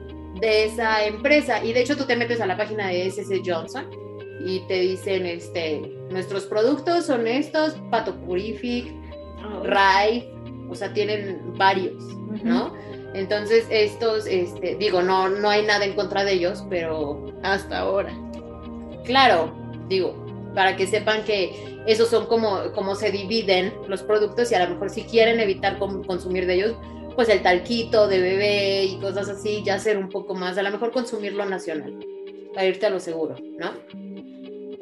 de 0.40 0.64
esa 0.64 1.04
empresa. 1.04 1.62
Y 1.62 1.74
de 1.74 1.82
hecho, 1.82 1.98
tú 1.98 2.06
te 2.06 2.16
metes 2.16 2.40
a 2.40 2.46
la 2.46 2.56
página 2.56 2.88
de 2.88 3.06
SS 3.06 3.42
Johnson 3.44 4.01
y 4.44 4.60
te 4.66 4.80
dicen, 4.80 5.26
este, 5.26 5.80
nuestros 6.10 6.44
productos 6.46 7.06
son 7.06 7.26
estos, 7.26 7.74
Pato 7.90 8.14
Purific, 8.20 8.92
oh. 9.44 9.64
Rai, 9.64 10.28
o 10.68 10.74
sea, 10.74 10.92
tienen 10.92 11.54
varios, 11.56 12.02
¿no? 12.42 12.72
Entonces, 13.14 13.66
estos, 13.70 14.26
este, 14.26 14.76
digo, 14.76 15.02
no, 15.02 15.28
no 15.28 15.50
hay 15.50 15.64
nada 15.64 15.84
en 15.84 15.94
contra 15.94 16.24
de 16.24 16.32
ellos, 16.32 16.64
pero 16.70 17.26
hasta 17.42 17.80
ahora. 17.80 18.12
Claro, 19.04 19.52
digo, 19.88 20.24
para 20.54 20.76
que 20.76 20.86
sepan 20.86 21.24
que 21.24 21.52
esos 21.86 22.08
son 22.08 22.26
como, 22.26 22.72
como 22.74 22.94
se 22.94 23.10
dividen 23.10 23.72
los 23.88 24.02
productos 24.02 24.50
y 24.50 24.54
a 24.54 24.64
lo 24.64 24.74
mejor 24.74 24.90
si 24.90 25.02
quieren 25.02 25.40
evitar 25.40 25.78
consumir 25.78 26.46
de 26.46 26.54
ellos, 26.54 26.74
pues 27.14 27.28
el 27.28 27.42
talquito 27.42 28.08
de 28.08 28.20
bebé 28.20 28.84
y 28.84 28.96
cosas 28.98 29.28
así, 29.28 29.62
ya 29.64 29.78
ser 29.78 29.98
un 29.98 30.08
poco 30.08 30.34
más, 30.34 30.56
a 30.56 30.62
lo 30.62 30.70
mejor 30.70 30.92
consumirlo 30.92 31.44
nacional, 31.44 31.98
para 32.54 32.66
irte 32.66 32.86
a 32.86 32.90
lo 32.90 33.00
seguro, 33.00 33.36
¿no? 33.58 33.72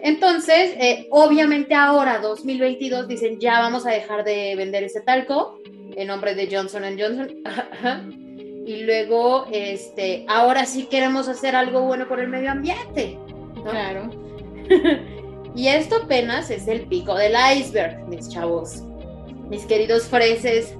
Entonces, 0.03 0.75
eh, 0.79 1.07
obviamente 1.11 1.75
ahora, 1.75 2.19
2022, 2.19 3.09
dicen 3.09 3.39
ya 3.39 3.61
vamos 3.61 3.87
a 3.87 3.91
dejar 3.91 4.25
de 4.25 4.55
vender 4.57 4.85
ese 4.85 5.01
talco 5.01 5.59
en 5.97 6.09
nombre 6.09 6.35
de 6.35 6.49
Johnson 6.51 6.83
Johnson. 6.99 7.43
y 8.67 8.83
luego, 8.83 9.47
este, 9.53 10.25
ahora 10.29 10.65
sí 10.67 10.87
queremos 10.87 11.29
hacer 11.29 11.57
algo 11.57 11.83
bueno 11.83 12.09
por 12.09 12.21
el 12.21 12.29
medio 12.29 12.51
ambiente. 12.51 13.19
Claro. 13.65 14.11
Y 15.55 15.67
esto 15.67 15.97
apenas 16.05 16.51
es 16.51 16.69
el 16.69 16.83
pico 16.83 17.15
del 17.17 17.35
iceberg, 17.57 18.07
mis 18.07 18.29
chavos, 18.29 18.85
mis 19.49 19.67
queridos 19.67 20.05
freses, 20.05 20.75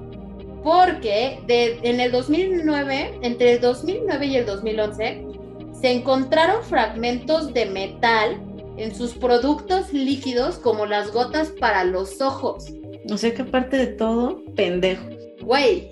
porque 0.63 1.39
de, 1.45 1.79
en 1.83 1.99
el 1.99 2.11
2009, 2.11 3.19
entre 3.21 3.53
el 3.53 3.61
2009 3.61 4.25
y 4.25 4.37
el 4.37 4.45
2011, 4.45 5.25
se 5.73 5.91
encontraron 5.91 6.63
fragmentos 6.63 7.53
de 7.53 7.65
metal 7.65 8.39
en 8.81 8.95
sus 8.95 9.13
productos 9.13 9.93
líquidos 9.93 10.57
como 10.57 10.85
las 10.85 11.11
gotas 11.11 11.49
para 11.49 11.83
los 11.83 12.19
ojos. 12.21 12.71
No 13.05 13.17
sé 13.17 13.33
qué 13.33 13.43
parte 13.43 13.77
de 13.77 13.87
todo, 13.87 14.43
pendejo. 14.55 15.03
Güey, 15.41 15.89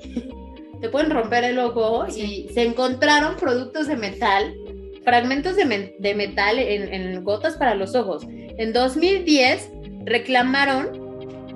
te 0.82 0.90
pueden 0.90 1.12
romper 1.12 1.44
el 1.44 1.60
ojo 1.60 2.06
y 2.08 2.50
se 2.54 2.64
encontraron 2.64 3.36
productos 3.36 3.88
de 3.88 3.96
metal, 3.96 4.56
fragmentos 5.04 5.56
de, 5.56 5.96
de 5.98 6.16
metal 6.16 6.60
en, 6.60 6.94
en 6.94 7.24
gotas 7.24 7.58
para 7.58 7.76
los 7.76 7.96
ojos. 7.96 8.26
En 8.30 8.74
2010 8.74 9.70
reclamaron 10.06 11.10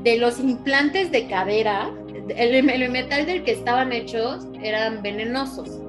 de 0.03 0.17
los 0.17 0.39
implantes 0.39 1.11
de 1.11 1.27
cadera, 1.27 1.91
el, 2.35 2.89
metal 2.89 3.25
del 3.25 3.43
que 3.43 3.51
estaban 3.51 3.91
hechos 3.91 4.47
eran 4.61 5.01
venenosos. 5.01 5.79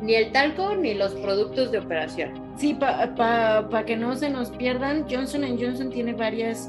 Ni 0.00 0.14
el 0.14 0.32
talco 0.32 0.74
ni 0.76 0.94
los 0.94 1.12
productos 1.14 1.72
de 1.72 1.78
operación. 1.78 2.47
Sí, 2.58 2.74
para 2.74 3.84
que 3.86 3.96
no 3.96 4.16
se 4.16 4.30
nos 4.30 4.50
pierdan, 4.50 5.06
Johnson 5.08 5.42
Johnson 5.58 5.90
tiene 5.90 6.12
varias, 6.12 6.68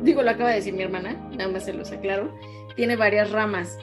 digo, 0.00 0.22
lo 0.22 0.30
acaba 0.30 0.50
de 0.50 0.56
decir 0.56 0.74
mi 0.74 0.82
hermana, 0.84 1.14
nada 1.32 1.50
más 1.50 1.64
se 1.64 1.72
los 1.72 1.90
aclaro, 1.90 2.32
tiene 2.76 2.94
varias 2.94 3.32
ramas. 3.32 3.78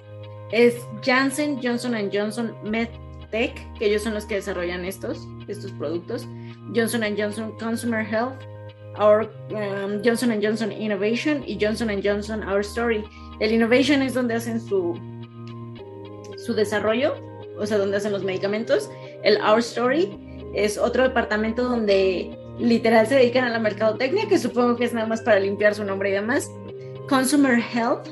Es 0.53 0.87
Janssen, 1.03 1.59
Johnson 1.61 1.93
Johnson, 2.11 2.55
MedTech, 2.63 3.53
que 3.77 3.85
ellos 3.87 4.03
son 4.03 4.13
los 4.13 4.25
que 4.25 4.35
desarrollan 4.35 4.85
estos, 4.85 5.27
estos 5.49 5.73
productos. 5.73 6.25
Johnson 6.73 7.03
Johnson 7.17 7.51
Consumer 7.59 8.05
Health, 8.05 8.41
Our 8.97 9.29
um, 9.51 10.01
Johnson 10.03 10.31
Johnson 10.41 10.71
Innovation 10.71 11.43
y 11.45 11.57
Johnson 11.59 11.89
Johnson 12.01 12.47
Our 12.47 12.61
Story. 12.61 13.03
El 13.41 13.51
Innovation 13.51 14.01
es 14.01 14.13
donde 14.13 14.35
hacen 14.35 14.61
su, 14.61 14.97
su 16.37 16.53
desarrollo, 16.53 17.15
o 17.57 17.65
sea, 17.65 17.77
donde 17.77 17.97
hacen 17.97 18.13
los 18.13 18.23
medicamentos. 18.23 18.89
El 19.23 19.37
Our 19.41 19.59
Story 19.59 20.28
es 20.53 20.77
otro 20.77 21.03
departamento 21.03 21.63
donde 21.63 22.37
literal 22.57 23.07
se 23.07 23.15
dedican 23.15 23.45
a 23.45 23.49
la 23.49 23.59
mercadotecnia, 23.59 24.27
que 24.27 24.37
supongo 24.37 24.75
que 24.75 24.85
es 24.85 24.93
nada 24.93 25.07
más 25.07 25.21
para 25.21 25.39
limpiar 25.39 25.75
su 25.75 25.83
nombre 25.83 26.09
y 26.09 26.13
demás. 26.13 26.51
Consumer 27.07 27.59
Health, 27.59 28.07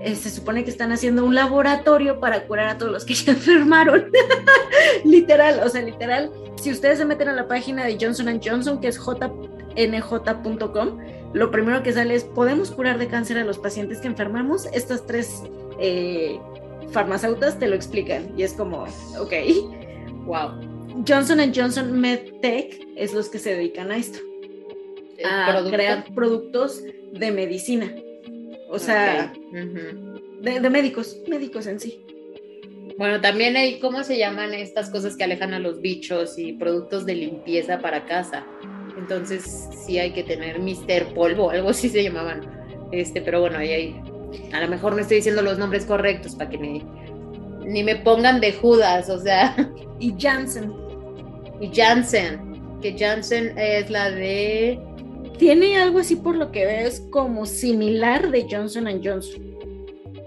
eh, 0.00 0.14
se 0.14 0.30
supone 0.30 0.64
que 0.64 0.70
están 0.70 0.92
haciendo 0.92 1.24
un 1.24 1.34
laboratorio 1.34 2.20
para 2.20 2.46
curar 2.46 2.68
a 2.68 2.78
todos 2.78 2.92
los 2.92 3.04
que 3.04 3.14
se 3.16 3.32
enfermaron. 3.32 4.10
literal, 5.04 5.60
o 5.64 5.68
sea, 5.68 5.82
literal, 5.82 6.30
si 6.56 6.70
ustedes 6.70 6.98
se 6.98 7.04
meten 7.04 7.28
a 7.28 7.32
la 7.32 7.48
página 7.48 7.84
de 7.84 7.98
Johnson 8.00 8.40
Johnson, 8.42 8.80
que 8.80 8.88
es 8.88 8.98
J 8.98 9.32
nj.com, 9.76 10.98
lo 11.32 11.50
primero 11.50 11.82
que 11.82 11.92
sale 11.92 12.14
es, 12.14 12.24
¿podemos 12.24 12.70
curar 12.70 12.98
de 12.98 13.06
cáncer 13.06 13.38
a 13.38 13.44
los 13.44 13.58
pacientes 13.58 13.98
que 13.98 14.08
enfermamos? 14.08 14.66
Estas 14.72 15.06
tres 15.06 15.42
eh, 15.78 16.40
farmacéuticas 16.90 17.58
te 17.58 17.68
lo 17.68 17.76
explican 17.76 18.32
y 18.36 18.42
es 18.42 18.52
como, 18.54 18.84
ok, 19.18 19.32
wow. 20.26 20.69
Johnson 21.06 21.52
Johnson 21.54 22.00
MedTech 22.00 22.88
es 22.96 23.14
los 23.14 23.28
que 23.28 23.38
se 23.38 23.54
dedican 23.54 23.90
a 23.90 23.96
esto, 23.96 24.18
a 25.24 25.64
crear 25.70 26.04
productos 26.14 26.82
de 27.12 27.30
medicina, 27.30 27.94
o 28.68 28.78
sea, 28.78 29.32
de, 29.52 30.60
de 30.60 30.70
médicos, 30.70 31.18
médicos 31.28 31.66
en 31.66 31.80
sí. 31.80 32.04
Bueno, 32.98 33.20
también 33.20 33.56
hay, 33.56 33.78
¿cómo 33.78 34.04
se 34.04 34.18
llaman 34.18 34.52
estas 34.52 34.90
cosas 34.90 35.16
que 35.16 35.24
alejan 35.24 35.54
a 35.54 35.58
los 35.58 35.80
bichos 35.80 36.38
y 36.38 36.52
productos 36.52 37.06
de 37.06 37.14
limpieza 37.14 37.78
para 37.78 38.04
casa? 38.04 38.46
Entonces 38.98 39.70
sí 39.86 39.98
hay 39.98 40.12
que 40.12 40.22
tener 40.22 40.58
Mister 40.58 41.06
Polvo, 41.14 41.50
algo 41.50 41.70
así 41.70 41.88
se 41.88 42.02
llamaban. 42.02 42.42
Este, 42.92 43.22
pero 43.22 43.40
bueno, 43.40 43.58
ahí 43.58 43.72
hay. 43.72 44.00
A 44.52 44.60
lo 44.60 44.68
mejor 44.68 44.92
no 44.92 44.98
estoy 44.98 45.16
diciendo 45.16 45.40
los 45.40 45.56
nombres 45.58 45.86
correctos 45.86 46.34
para 46.34 46.50
que 46.50 46.58
ni, 46.58 46.84
ni 47.64 47.82
me 47.82 47.96
pongan 47.96 48.40
de 48.40 48.52
Judas, 48.52 49.08
o 49.08 49.18
sea. 49.18 49.56
Y 49.98 50.14
Janssen. 50.18 50.89
Y 51.60 51.70
Janssen, 51.74 52.78
que 52.80 52.96
Janssen 52.98 53.56
es 53.58 53.90
la 53.90 54.10
de. 54.10 54.80
Tiene 55.38 55.78
algo 55.78 56.00
así 56.00 56.16
por 56.16 56.36
lo 56.36 56.50
que 56.50 56.66
ves 56.66 57.06
como 57.10 57.46
similar 57.46 58.30
de 58.30 58.46
Johnson 58.50 58.86
Johnson. 59.02 59.42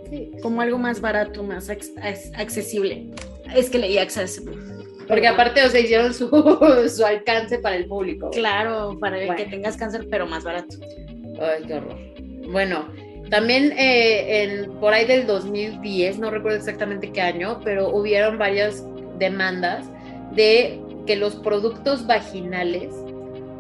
Sí. 0.10 0.32
Como 0.42 0.62
algo 0.62 0.78
más 0.78 1.02
barato, 1.02 1.44
más 1.44 1.70
accesible. 1.70 3.10
Es 3.56 3.70
que 3.70 3.80
leí 3.80 3.98
accesible. 3.98 4.56
Porque 5.08 5.28
aparte, 5.28 5.64
o 5.64 5.70
sea, 5.70 5.80
hicieron 5.80 6.14
su, 6.14 6.30
su 6.90 7.06
alcance 7.06 7.60
para 7.60 7.76
el 7.76 7.88
público. 7.88 8.30
Claro, 8.32 8.98
para 9.00 9.36
que 9.36 9.46
tengas 9.46 9.78
cáncer, 9.78 10.08
pero 10.10 10.26
más 10.26 10.44
barato. 10.44 10.78
Ay, 11.40 11.64
qué 11.68 11.74
horror. 11.76 11.98
Bueno, 12.52 12.88
también 13.30 13.72
eh, 13.78 14.44
en, 14.44 14.72
por 14.80 14.94
ahí 14.94 15.06
del 15.06 15.26
2010, 15.26 16.20
no 16.20 16.30
recuerdo 16.30 16.58
exactamente 16.58 17.12
qué 17.12 17.22
año, 17.22 17.60
pero 17.64 17.90
hubieron 17.90 18.38
varias 18.38 18.84
demandas 19.18 19.86
de 20.36 20.80
que 21.06 21.16
los 21.16 21.36
productos 21.36 22.06
vaginales 22.08 22.94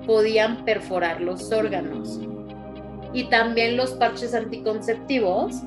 podían 0.05 0.65
perforar 0.65 1.21
los 1.21 1.51
órganos. 1.51 2.19
Y 3.13 3.25
también 3.25 3.77
los 3.77 3.91
parches 3.91 4.33
anticonceptivos 4.33 5.61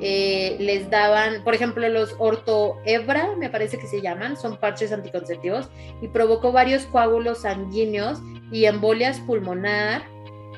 eh, 0.00 0.56
les 0.60 0.90
daban, 0.90 1.42
por 1.42 1.54
ejemplo, 1.54 1.88
los 1.88 2.14
ortoebra, 2.18 3.34
me 3.36 3.48
parece 3.48 3.78
que 3.78 3.86
se 3.86 4.02
llaman, 4.02 4.36
son 4.36 4.58
parches 4.58 4.92
anticonceptivos, 4.92 5.68
y 6.02 6.08
provocó 6.08 6.52
varios 6.52 6.84
coágulos 6.86 7.42
sanguíneos 7.42 8.20
y 8.52 8.66
embolias 8.66 9.18
pulmonar, 9.20 10.02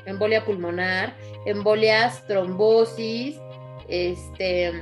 embolia 0.05 0.43
pulmonar, 0.43 1.15
embolias, 1.45 2.25
trombosis, 2.27 3.39
este, 3.87 4.73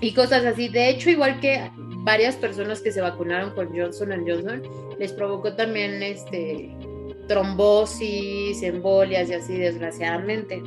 y 0.00 0.14
cosas 0.14 0.44
así. 0.44 0.68
De 0.68 0.88
hecho, 0.88 1.10
igual 1.10 1.38
que 1.40 1.70
varias 2.04 2.36
personas 2.36 2.80
que 2.80 2.92
se 2.92 3.00
vacunaron 3.00 3.50
con 3.54 3.76
Johnson 3.76 4.10
Johnson, 4.26 4.62
les 4.98 5.12
provocó 5.12 5.54
también 5.54 6.02
este, 6.02 6.70
trombosis, 7.26 8.62
embolias 8.62 9.28
y 9.30 9.34
así, 9.34 9.58
desgraciadamente 9.58 10.62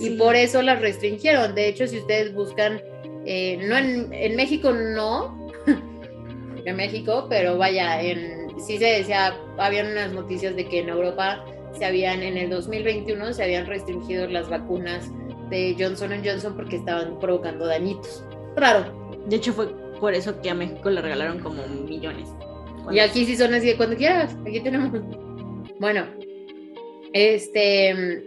y 0.00 0.10
por 0.10 0.34
eso 0.34 0.62
las 0.62 0.80
restringieron. 0.80 1.54
De 1.54 1.68
hecho, 1.68 1.86
si 1.86 1.98
ustedes 1.98 2.34
buscan 2.34 2.80
Eh, 3.26 3.58
no 3.68 3.76
en, 3.76 4.10
en, 4.14 4.34
México 4.34 4.72
no, 4.72 5.52
en 6.64 6.74
México, 6.74 7.26
pero 7.28 7.58
vaya, 7.58 8.00
en, 8.00 8.58
sí 8.58 8.78
se 8.78 8.86
decía, 8.86 9.36
habían 9.58 9.92
unas 9.92 10.10
noticias 10.12 10.56
de 10.56 10.66
que 10.66 10.78
en 10.78 10.88
Europa 10.88 11.44
se 11.78 11.84
habían, 11.84 12.22
en 12.22 12.38
el 12.38 12.48
2021 12.48 13.34
se 13.34 13.44
habían 13.44 13.66
restringido 13.66 14.26
las 14.26 14.48
vacunas 14.48 15.10
de 15.50 15.76
Johnson 15.78 16.12
Johnson 16.24 16.56
porque 16.56 16.76
estaban 16.76 17.20
provocando 17.20 17.66
dañitos. 17.66 18.24
Raro. 18.56 18.86
De 19.26 19.36
hecho 19.36 19.52
fue 19.52 19.68
por 20.00 20.14
eso 20.14 20.40
que 20.40 20.50
a 20.50 20.54
México 20.54 20.90
le 20.90 21.02
regalaron 21.02 21.40
como 21.40 21.66
millones. 21.66 22.28
Y 22.90 22.98
aquí 22.98 23.24
sí 23.24 23.36
son 23.36 23.54
así 23.54 23.66
de 23.66 23.76
cuando 23.76 23.96
quieras, 23.96 24.36
aquí 24.46 24.60
tenemos. 24.60 24.90
Bueno, 25.78 26.06
este, 27.12 28.24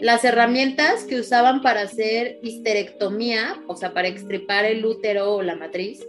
las 0.00 0.24
herramientas 0.24 1.04
que 1.04 1.20
usaban 1.20 1.62
para 1.62 1.82
hacer 1.82 2.38
histerectomía, 2.42 3.62
o 3.66 3.76
sea, 3.76 3.94
para 3.94 4.08
extripar 4.08 4.64
el 4.64 4.84
útero 4.84 5.34
o 5.34 5.42
la 5.42 5.56
matriz, 5.56 6.06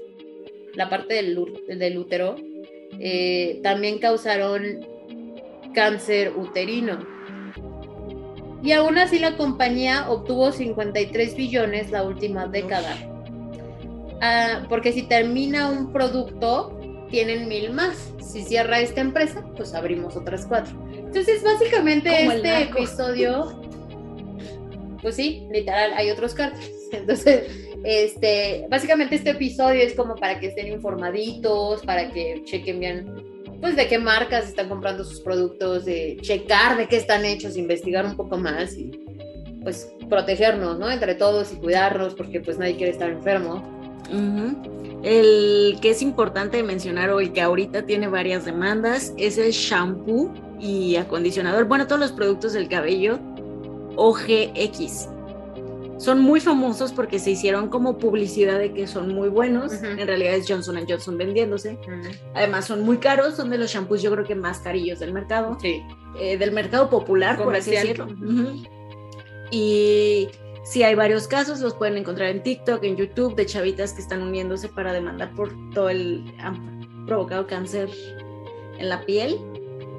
la 0.73 0.89
parte 0.89 1.13
del, 1.15 1.97
útero, 1.97 2.35
eh, 2.99 3.59
también 3.63 3.99
causaron 3.99 4.85
cáncer 5.73 6.33
uterino. 6.35 7.05
Y 8.63 8.71
aún 8.71 8.97
así 8.97 9.19
la 9.19 9.35
compañía 9.35 10.09
obtuvo 10.09 10.51
53 10.51 11.35
billones 11.35 11.91
la 11.91 12.03
última 12.03 12.47
década. 12.47 13.12
Ah, 14.21 14.65
porque 14.69 14.91
si 14.93 15.03
termina 15.03 15.69
un 15.69 15.91
producto, 15.91 16.79
tienen 17.09 17.47
mil 17.47 17.71
más. 17.71 18.11
Si 18.21 18.43
cierra 18.43 18.79
esta 18.79 19.01
empresa, 19.01 19.43
pues 19.55 19.73
abrimos 19.73 20.15
otras 20.15 20.45
cuatro. 20.45 20.73
Entonces, 20.95 21.43
básicamente 21.43 22.25
este 22.25 22.63
episodio, 22.63 23.61
pues 25.01 25.15
sí, 25.15 25.47
literal, 25.51 25.93
hay 25.95 26.09
otros 26.09 26.33
cartas. 26.33 26.69
Entonces, 26.91 27.51
este, 27.83 28.65
básicamente 28.69 29.15
este 29.15 29.31
episodio 29.31 29.81
es 29.81 29.93
como 29.93 30.15
para 30.15 30.39
que 30.39 30.47
estén 30.47 30.67
informaditos, 30.67 31.83
para 31.83 32.09
que 32.11 32.41
chequen 32.45 32.79
bien 32.79 33.33
pues 33.63 33.77
de 33.77 33.87
qué 33.87 33.97
marcas 33.97 34.49
están 34.49 34.67
comprando 34.67 35.05
sus 35.05 35.21
productos, 35.21 35.85
de 35.85 36.17
checar 36.19 36.75
de 36.75 36.87
qué 36.87 36.97
están 36.97 37.23
hechos, 37.23 37.55
investigar 37.55 38.05
un 38.05 38.17
poco 38.17 38.37
más 38.37 38.77
y 38.77 38.91
pues 39.63 39.89
protegernos, 40.09 40.79
¿no? 40.79 40.91
Entre 40.91 41.15
todos 41.15 41.53
y 41.53 41.55
cuidarnos 41.55 42.13
porque 42.13 42.41
pues 42.41 42.57
nadie 42.57 42.75
quiere 42.75 42.91
estar 42.91 43.09
enfermo. 43.09 43.63
El 44.11 45.77
que 45.81 45.89
es 45.89 46.01
importante 46.01 46.63
mencionar 46.63 47.09
hoy, 47.09 47.29
que 47.29 47.41
ahorita 47.41 47.85
tiene 47.85 48.07
varias 48.07 48.45
demandas, 48.45 49.13
es 49.17 49.37
el 49.37 49.51
shampoo 49.51 50.33
y 50.59 50.95
acondicionador. 50.95 51.65
Bueno, 51.65 51.87
todos 51.87 51.99
los 51.99 52.11
productos 52.11 52.53
del 52.53 52.69
cabello 52.69 53.19
OGX 53.95 55.09
son 55.97 56.19
muy 56.19 56.41
famosos 56.41 56.91
porque 56.91 57.19
se 57.19 57.31
hicieron 57.31 57.69
como 57.69 57.97
publicidad 57.97 58.59
de 58.59 58.73
que 58.73 58.87
son 58.87 59.13
muy 59.13 59.29
buenos. 59.29 59.71
En 59.83 60.05
realidad 60.05 60.33
es 60.33 60.45
Johnson 60.47 60.77
Johnson 60.87 61.17
vendiéndose. 61.17 61.77
Además 62.33 62.65
son 62.65 62.81
muy 62.81 62.97
caros, 62.97 63.35
son 63.35 63.49
de 63.49 63.57
los 63.57 63.71
shampoos 63.71 64.01
yo 64.01 64.11
creo 64.11 64.25
que 64.25 64.35
más 64.35 64.59
carillos 64.59 64.99
del 64.99 65.13
mercado. 65.13 65.57
Sí. 65.61 65.81
Eh, 66.19 66.37
del 66.37 66.51
mercado 66.51 66.89
popular, 66.89 67.41
por 67.41 67.55
así 67.55 67.71
decirlo. 67.71 68.07
Y 69.51 70.29
sí 70.63 70.83
hay 70.83 70.95
varios 70.95 71.27
casos, 71.27 71.59
los 71.59 71.73
pueden 71.73 71.97
encontrar 71.97 72.29
en 72.29 72.43
TikTok, 72.43 72.83
en 72.83 72.95
YouTube, 72.95 73.35
de 73.35 73.45
chavitas 73.45 73.93
que 73.93 74.01
están 74.01 74.21
uniéndose 74.21 74.69
para 74.69 74.93
demandar 74.93 75.33
por 75.35 75.51
todo 75.73 75.89
el... 75.89 76.23
han 76.39 77.05
provocado 77.05 77.45
cáncer 77.47 77.89
en 78.77 78.89
la 78.89 79.05
piel 79.05 79.37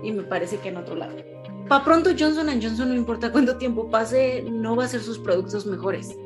y 0.02 0.12
me 0.12 0.22
parece 0.22 0.58
que 0.58 0.68
en 0.68 0.78
otro 0.78 0.96
lado. 0.96 1.16
Para 1.68 1.84
pronto 1.84 2.10
Johnson 2.18 2.46
Johnson, 2.60 2.90
no 2.90 2.94
importa 2.94 3.32
cuánto 3.32 3.56
tiempo 3.56 3.88
pase, 3.88 4.44
no 4.50 4.76
va 4.76 4.84
a 4.84 4.88
ser 4.88 5.00
sus 5.00 5.18
productos 5.18 5.64
mejores. 5.66 6.16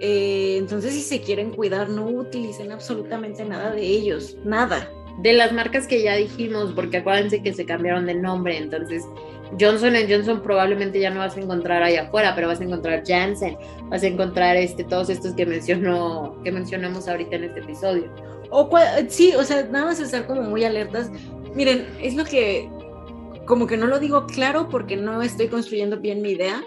Eh, 0.00 0.56
entonces, 0.58 0.94
si 0.94 1.00
se 1.00 1.20
quieren 1.20 1.50
cuidar, 1.50 1.88
no 1.88 2.06
utilicen 2.06 2.72
absolutamente 2.72 3.44
nada 3.44 3.72
de 3.72 3.82
ellos, 3.82 4.36
nada. 4.44 4.90
De 5.20 5.32
las 5.32 5.52
marcas 5.52 5.86
que 5.86 6.02
ya 6.02 6.14
dijimos, 6.14 6.72
porque 6.74 6.98
acuérdense 6.98 7.42
que 7.42 7.52
se 7.52 7.66
cambiaron 7.66 8.06
de 8.06 8.14
nombre, 8.14 8.56
entonces 8.56 9.04
Johnson 9.58 9.94
Johnson 10.08 10.42
probablemente 10.42 11.00
ya 11.00 11.10
no 11.10 11.20
vas 11.20 11.36
a 11.36 11.40
encontrar 11.40 11.82
ahí 11.82 11.96
afuera, 11.96 12.34
pero 12.34 12.48
vas 12.48 12.60
a 12.60 12.64
encontrar 12.64 13.02
Janssen, 13.06 13.56
vas 13.88 14.02
a 14.02 14.06
encontrar 14.06 14.56
este, 14.56 14.84
todos 14.84 15.10
estos 15.10 15.34
que 15.34 15.46
mencionó, 15.46 16.38
que 16.44 16.52
mencionamos 16.52 17.08
ahorita 17.08 17.36
en 17.36 17.44
este 17.44 17.60
episodio. 17.60 18.12
O 18.50 18.68
sí, 19.08 19.34
o 19.34 19.44
sea, 19.44 19.64
nada 19.64 19.86
más 19.86 20.00
estar 20.00 20.26
como 20.26 20.42
muy 20.42 20.64
alertas. 20.64 21.10
Miren, 21.54 21.86
es 22.00 22.14
lo 22.14 22.24
que 22.24 22.68
como 23.46 23.66
que 23.66 23.78
no 23.78 23.86
lo 23.86 23.98
digo 23.98 24.26
claro 24.26 24.68
porque 24.68 24.96
no 24.96 25.22
estoy 25.22 25.48
construyendo 25.48 25.98
bien 25.98 26.20
mi 26.20 26.32
idea, 26.32 26.62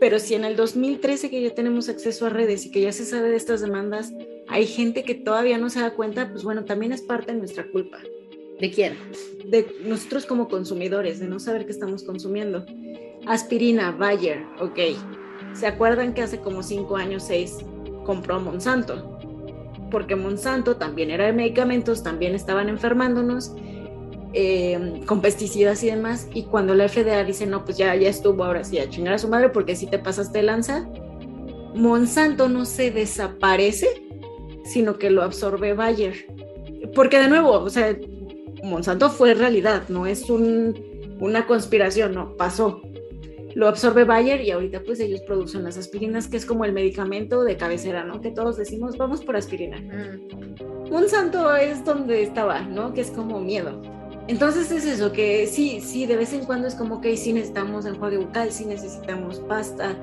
pero 0.00 0.18
si 0.18 0.34
en 0.34 0.44
el 0.44 0.56
2013 0.56 1.30
que 1.30 1.42
ya 1.42 1.54
tenemos 1.54 1.88
acceso 1.88 2.26
a 2.26 2.30
redes 2.30 2.66
y 2.66 2.70
que 2.70 2.80
ya 2.80 2.92
se 2.92 3.04
sabe 3.04 3.30
de 3.30 3.36
estas 3.36 3.60
demandas, 3.60 4.12
hay 4.48 4.66
gente 4.66 5.04
que 5.04 5.14
todavía 5.14 5.58
no 5.58 5.70
se 5.70 5.80
da 5.80 5.94
cuenta, 5.94 6.30
pues 6.30 6.42
bueno, 6.42 6.64
también 6.64 6.92
es 6.92 7.02
parte 7.02 7.32
de 7.32 7.38
nuestra 7.38 7.70
culpa. 7.70 7.98
¿De 8.60 8.70
quién? 8.70 8.98
De 9.46 9.66
nosotros 9.84 10.26
como 10.26 10.48
consumidores, 10.48 11.20
de 11.20 11.28
no 11.28 11.38
saber 11.38 11.64
qué 11.64 11.72
estamos 11.72 12.02
consumiendo. 12.02 12.66
Aspirina, 13.26 13.92
Bayer, 13.92 14.44
ok. 14.60 14.78
¿Se 15.54 15.66
acuerdan 15.66 16.14
que 16.14 16.22
hace 16.22 16.40
como 16.40 16.62
cinco 16.62 16.96
años, 16.96 17.24
seis, 17.24 17.58
compró 18.04 18.40
Monsanto? 18.40 19.18
Porque 19.90 20.16
Monsanto 20.16 20.76
también 20.76 21.10
era 21.10 21.26
de 21.26 21.32
medicamentos, 21.32 22.02
también 22.02 22.34
estaban 22.34 22.68
enfermándonos 22.68 23.52
eh, 24.34 25.00
con 25.06 25.22
pesticidas 25.22 25.82
y 25.82 25.86
demás, 25.86 26.28
y 26.34 26.44
cuando 26.44 26.74
la 26.74 26.88
FDA 26.88 27.24
dice, 27.24 27.46
no, 27.46 27.64
pues 27.64 27.78
ya, 27.78 27.94
ya 27.96 28.10
estuvo, 28.10 28.44
ahora 28.44 28.62
sí, 28.62 28.78
a 28.78 28.88
chingar 28.88 29.14
a 29.14 29.18
su 29.18 29.28
madre 29.28 29.48
porque 29.48 29.74
si 29.74 29.86
te 29.86 29.98
pasaste 29.98 30.42
lanza, 30.42 30.86
Monsanto 31.74 32.48
no 32.48 32.64
se 32.64 32.90
desaparece, 32.90 33.88
sino 34.64 34.98
que 34.98 35.10
lo 35.10 35.22
absorbe 35.22 35.72
Bayer. 35.72 36.26
Porque 36.94 37.18
de 37.18 37.28
nuevo, 37.28 37.52
o 37.52 37.70
sea, 37.70 37.96
Monsanto 38.62 39.10
fue 39.10 39.34
realidad, 39.34 39.88
no 39.88 40.06
es 40.06 40.28
una 40.30 41.46
conspiración, 41.46 42.14
no, 42.14 42.36
pasó. 42.36 42.82
Lo 43.54 43.66
absorbe 43.66 44.04
Bayer 44.04 44.40
y 44.42 44.50
ahorita 44.50 44.82
pues 44.84 45.00
ellos 45.00 45.20
producen 45.22 45.64
las 45.64 45.76
aspirinas, 45.78 46.28
que 46.28 46.36
es 46.36 46.46
como 46.46 46.64
el 46.64 46.72
medicamento 46.72 47.42
de 47.42 47.56
cabecera, 47.56 48.04
¿no? 48.04 48.20
Que 48.20 48.30
todos 48.30 48.56
decimos, 48.56 48.96
vamos 48.96 49.24
por 49.24 49.36
aspirina. 49.36 49.78
Mm. 49.78 50.90
Monsanto 50.90 51.54
es 51.56 51.84
donde 51.84 52.22
estaba, 52.22 52.60
¿no? 52.60 52.92
Que 52.92 53.00
es 53.00 53.10
como 53.10 53.40
miedo. 53.40 53.80
Entonces 54.28 54.70
es 54.70 54.84
eso, 54.84 55.10
que 55.10 55.46
sí, 55.46 55.80
sí, 55.80 56.04
de 56.04 56.16
vez 56.16 56.34
en 56.34 56.44
cuando 56.44 56.68
es 56.68 56.74
como 56.74 57.00
que 57.00 57.16
sí 57.16 57.32
necesitamos 57.32 57.86
enjuague 57.86 58.18
bucal, 58.18 58.52
sí 58.52 58.66
necesitamos 58.66 59.40
pasta, 59.40 59.96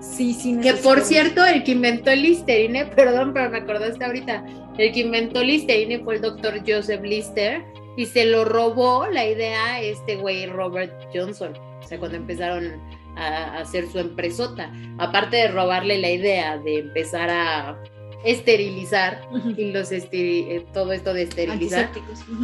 sí, 0.00 0.34
sí 0.34 0.52
necesitamos... 0.52 0.64
Que 0.64 0.82
por 0.82 1.00
cierto, 1.00 1.44
el 1.44 1.64
que 1.64 1.72
inventó 1.72 2.10
el 2.10 2.22
Listerine, 2.22 2.86
perdón, 2.94 3.32
pero 3.32 3.50
me 3.50 3.58
acordaste 3.58 4.04
ahorita, 4.04 4.44
el 4.76 4.92
que 4.92 5.00
inventó 5.00 5.40
el 5.40 5.46
Listerine 5.46 6.04
fue 6.04 6.16
el 6.16 6.20
doctor 6.20 6.60
Joseph 6.66 7.02
Lister 7.02 7.64
y 7.96 8.06
se 8.06 8.24
lo 8.26 8.44
robó 8.44 9.06
la 9.06 9.26
idea 9.26 9.80
este 9.80 10.16
güey 10.16 10.46
Robert 10.46 10.92
Johnson, 11.12 11.52
o 11.56 11.86
sea, 11.86 11.98
cuando 11.98 12.16
empezaron 12.16 12.80
a 13.16 13.58
hacer 13.58 13.86
su 13.90 13.98
empresota, 13.98 14.72
aparte 14.98 15.36
de 15.36 15.48
robarle 15.48 15.98
la 15.98 16.10
idea 16.10 16.58
de 16.58 16.78
empezar 16.78 17.28
a 17.30 17.78
esterilizar 18.24 19.20
y 19.56 19.72
los 19.72 19.90
eh, 19.92 20.64
todo 20.72 20.92
esto 20.92 21.12
de 21.12 21.22
esterilizar. 21.22 21.90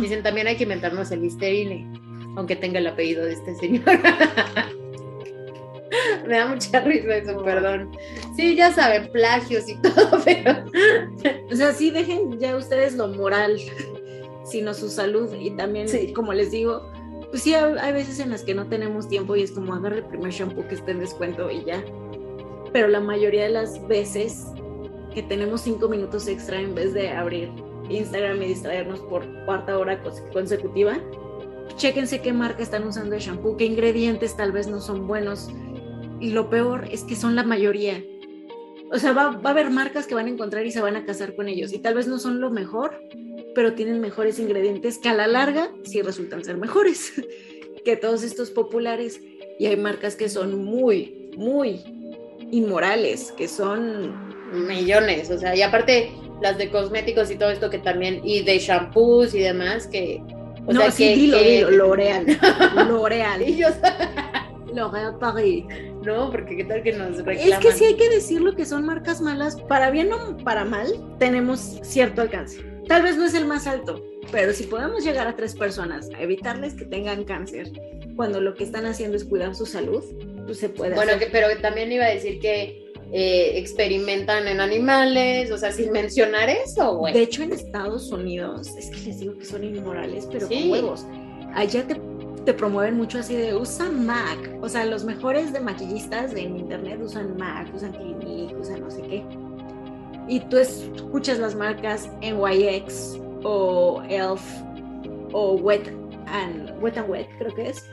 Dicen 0.01 0.23
también 0.23 0.47
hay 0.49 0.57
que 0.57 0.65
inventarnos 0.65 1.11
el 1.11 1.23
listerine, 1.23 1.91
aunque 2.37 2.57
tenga 2.57 2.79
el 2.79 2.87
apellido 2.87 3.25
de 3.25 3.33
este 3.33 3.55
señor. 3.55 3.85
Me 6.27 6.37
da 6.37 6.47
mucha 6.47 6.81
risa 6.81 7.17
eso, 7.17 7.43
perdón. 7.43 7.97
Sí, 8.37 8.55
ya 8.55 8.71
saben, 8.73 9.11
plagios 9.11 9.69
y 9.69 9.77
todo, 9.83 10.21
pero. 10.25 10.65
o 11.51 11.57
sea, 11.57 11.73
sí, 11.73 11.91
dejen 11.91 12.39
ya 12.39 12.57
ustedes 12.57 12.95
lo 12.95 13.09
moral, 13.09 13.59
sino 14.51 14.75
su 14.75 14.89
salud. 14.89 15.33
Y 15.39 15.51
también, 15.51 15.87
como 16.15 16.33
les 16.33 16.51
digo, 16.51 16.91
pues 17.31 17.43
sí, 17.43 17.55
hay 17.55 17.93
veces 17.93 18.21
en 18.21 18.31
las 18.31 18.43
que 18.43 18.55
no 18.55 18.67
tenemos 18.69 19.09
tiempo 19.09 19.37
y 19.37 19.43
es 19.43 19.53
como 19.53 19.75
agarre 19.75 19.99
el 19.99 20.05
primer 20.05 20.33
shampoo 20.33 20.67
que 20.67 20.77
esté 20.77 20.93
en 20.93 21.01
descuento 21.01 21.51
y 21.51 21.65
ya. 21.65 21.85
Pero 22.73 22.89
la 22.89 23.01
mayoría 23.01 23.45
de 23.45 23.51
las 23.51 23.87
veces 23.87 24.47
que 25.15 25.23
tenemos 25.23 25.63
cinco 25.63 25.89
minutos 25.89 26.27
extra 26.29 26.61
en 26.61 26.75
vez 26.75 26.95
de 26.95 27.11
abrir 27.11 27.51
Instagram 27.89 28.43
y 28.43 28.49
distraernos 28.49 29.01
por 29.01 29.27
cuarta 29.45 29.79
hora 29.79 30.03
consecutiva, 30.33 30.99
chéquense 31.77 32.21
qué 32.21 32.33
marca 32.33 32.63
están 32.63 32.87
usando 32.87 33.15
el 33.15 33.21
shampoo, 33.21 33.57
qué 33.57 33.65
ingredientes 33.65 34.37
tal 34.37 34.53
vez 34.53 34.69
no 34.69 34.81
son 34.81 35.07
buenos. 35.07 35.51
Y 36.21 36.31
lo 36.31 36.51
peor 36.51 36.89
es 36.91 37.05
que 37.05 37.15
son 37.15 37.37
la 37.37 37.45
mayoría. 37.45 38.03
O 38.91 38.99
sea, 38.99 39.13
va, 39.13 39.31
va, 39.31 39.51
a 39.51 39.53
haber 39.53 39.71
marcas 39.71 40.07
que 40.07 40.15
van 40.15 40.27
a 40.27 40.31
encontrar 40.31 40.65
y 40.67 40.71
se 40.71 40.81
van 40.81 40.97
a 40.97 41.05
casar 41.05 41.35
con 41.35 41.49
ellos. 41.49 41.73
Y 41.73 41.79
tal 41.79 41.95
vez 41.95 42.07
no 42.07 42.19
son 42.19 42.41
lo 42.41 42.51
mejor, 42.51 43.01
pero 43.55 43.75
tienen 43.75 44.01
mejores 44.01 44.39
ingredientes 44.39 44.99
que 44.99 45.09
a 45.09 45.15
la 45.15 45.27
larga 45.27 45.71
sí 45.85 46.01
resultan 46.03 46.45
ser 46.45 46.57
mejores 46.57 47.13
que 47.85 47.97
todos 47.97 48.23
estos 48.23 48.51
populares. 48.51 49.21
Y 49.59 49.67
hay 49.67 49.77
marcas 49.77 50.15
que 50.17 50.29
son 50.29 50.65
muy, 50.65 51.33
muy 51.37 51.81
inmorales, 52.51 53.33
que 53.33 53.49
son 53.49 54.15
millones, 54.53 55.31
o 55.31 55.39
sea, 55.39 55.55
y 55.55 55.63
aparte 55.63 56.11
las 56.41 56.57
de 56.57 56.71
cosméticos 56.71 57.31
y 57.31 57.37
todo 57.37 57.51
esto 57.51 57.71
que 57.71 57.79
también, 57.79 58.21
y 58.25 58.43
de 58.43 58.59
shampoos 58.59 59.35
y 59.35 59.41
demás, 59.41 59.87
que... 59.87 60.23
O 60.67 60.73
no, 60.73 60.81
sea, 60.83 60.91
sí, 60.91 61.05
que, 61.05 61.15
dilo, 61.17 61.39
que... 61.39 61.45
dilo, 61.45 61.71
L'Oreal, 61.73 62.27
L'Oreal. 62.89 63.43
L'Oreal 64.75 65.19
Paris. 65.19 65.65
¿no? 66.05 66.31
Porque 66.31 66.57
qué 66.57 66.65
tal 66.65 66.83
que 66.83 66.93
nos 66.93 67.17
reclaman. 67.19 67.53
Es 67.53 67.59
que 67.59 67.73
sí 67.73 67.85
hay 67.85 67.97
que 67.97 68.09
decirlo 68.09 68.55
que 68.55 68.65
son 68.65 68.87
marcas 68.87 69.21
malas, 69.21 69.57
para 69.63 69.91
bien 69.91 70.11
o 70.13 70.37
para 70.45 70.65
mal, 70.65 70.87
tenemos 71.19 71.61
cierto 71.83 72.23
alcance. 72.23 72.63
Tal 72.87 73.03
vez 73.03 73.17
no 73.17 73.25
es 73.27 73.35
el 73.35 73.45
más 73.47 73.67
alto, 73.67 74.03
pero 74.33 74.53
si 74.53 74.65
podemos 74.65 75.05
llegar 75.05 75.27
a 75.27 75.37
tres 75.37 75.55
personas, 75.55 76.09
a 76.17 76.23
evitarles 76.23 76.75
que 76.75 76.85
tengan 76.87 77.25
cáncer, 77.25 77.71
cuando 78.17 78.41
lo 78.41 78.55
que 78.55 78.65
están 78.65 78.87
haciendo 78.87 79.17
es 79.17 79.25
cuidar 79.25 79.55
su 79.55 79.67
salud, 79.67 80.03
pues 80.47 80.59
se 80.59 80.69
puede 80.71 80.95
Bueno, 80.95 81.13
hacer. 81.13 81.27
que, 81.27 81.33
pero 81.33 81.49
también 81.61 81.93
iba 81.93 82.07
a 82.07 82.11
decir 82.11 82.41
que 82.41 82.87
eh, 83.13 83.59
experimentan 83.59 84.49
en 84.49 84.61
animales, 84.61 85.51
o 85.51 85.59
sea, 85.59 85.73
sin 85.73 85.93
mencionar 85.93 86.49
eso, 86.49 86.97
güey. 86.97 87.13
De 87.13 87.23
hecho, 87.23 87.43
en 87.43 87.53
Estados 87.53 88.11
Unidos, 88.11 88.69
es 88.79 88.89
que 88.91 89.01
les 89.01 89.21
digo 89.21 89.37
que 89.37 89.45
son 89.45 89.65
inmorales, 89.65 90.27
pero 90.31 90.47
Sí. 90.49 90.61
con 90.63 90.71
huevos. 90.71 91.07
Allá 91.55 91.87
te, 91.87 91.95
te 92.49 92.55
promueven 92.55 92.97
mucho 92.97 93.19
así 93.19 93.37
de 93.37 93.55
usa 93.55 93.91
MAC. 93.91 94.63
O 94.63 94.71
sea, 94.71 94.87
los 94.87 95.05
mejores 95.05 95.53
de 95.53 95.61
maquillistas 95.61 96.33
en 96.33 96.57
internet 96.57 96.99
usan 96.99 97.37
MAC, 97.37 97.75
usan 97.75 97.93
Clinique, 97.93 98.57
usan 98.57 98.81
no 98.81 98.91
sé 98.91 99.03
qué. 99.03 99.23
Y 100.29 100.41
tú 100.41 100.57
escuchas 100.57 101.39
las 101.39 101.55
marcas 101.55 102.09
NYX 102.23 103.19
o 103.45 104.03
ELF 104.09 104.41
o 105.35 105.57
Wet 105.57 105.95
and, 106.25 106.83
Wet 106.83 106.97
and 106.97 107.11
Wet, 107.11 107.29
creo 107.37 107.55
que 107.55 107.69
es. 107.69 107.85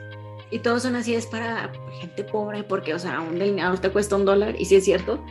Y 0.50 0.60
todos 0.60 0.84
son 0.84 0.96
así, 0.96 1.14
es 1.14 1.26
para 1.26 1.70
gente 2.00 2.24
pobre, 2.24 2.64
porque, 2.64 2.94
o 2.94 2.98
sea, 2.98 3.20
un 3.20 3.38
delineador 3.38 3.78
te 3.78 3.90
cuesta 3.90 4.16
un 4.16 4.24
dólar, 4.24 4.58
y 4.58 4.64
sí 4.64 4.76
es 4.76 4.86
cierto, 4.86 5.22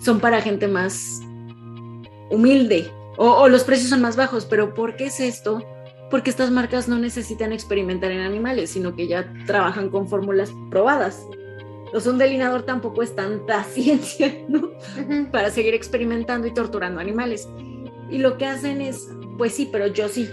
son 0.00 0.18
para 0.18 0.40
gente 0.40 0.66
más 0.66 1.20
humilde, 2.28 2.90
o, 3.18 3.24
o 3.24 3.48
los 3.48 3.62
precios 3.62 3.90
son 3.90 4.02
más 4.02 4.16
bajos, 4.16 4.46
pero 4.46 4.74
¿por 4.74 4.96
qué 4.96 5.04
es 5.04 5.20
esto? 5.20 5.62
Porque 6.10 6.30
estas 6.30 6.50
marcas 6.50 6.88
no 6.88 6.98
necesitan 6.98 7.52
experimentar 7.52 8.10
en 8.10 8.20
animales, 8.20 8.70
sino 8.70 8.96
que 8.96 9.06
ya 9.06 9.32
trabajan 9.46 9.90
con 9.90 10.08
fórmulas 10.08 10.52
probadas. 10.70 11.26
O 11.92 12.00
sea, 12.00 12.12
un 12.12 12.18
delineador 12.18 12.62
tampoco 12.62 13.02
es 13.02 13.14
tanta 13.14 13.64
ciencia, 13.64 14.32
¿no? 14.48 14.72
Para 15.30 15.50
seguir 15.50 15.74
experimentando 15.74 16.46
y 16.46 16.54
torturando 16.54 17.00
animales. 17.00 17.48
Y 18.10 18.18
lo 18.18 18.38
que 18.38 18.46
hacen 18.46 18.80
es, 18.80 19.08
pues 19.36 19.54
sí, 19.54 19.68
pero 19.70 19.86
yo 19.86 20.08
sí. 20.08 20.28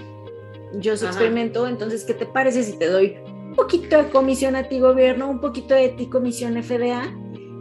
Yo 0.73 0.97
sí 0.97 1.05
Ajá. 1.05 1.13
experimento, 1.13 1.67
entonces, 1.67 2.03
¿qué 2.03 2.13
te 2.13 2.25
parece 2.25 2.63
si 2.63 2.77
te 2.77 2.87
doy 2.87 3.17
un 3.27 3.55
poquito 3.55 4.01
de 4.01 4.09
comisión 4.09 4.55
a 4.55 4.63
ti 4.63 4.79
gobierno, 4.79 5.29
un 5.29 5.39
poquito 5.39 5.73
de 5.73 5.89
ti 5.89 6.07
comisión 6.07 6.61
FDA? 6.61 7.13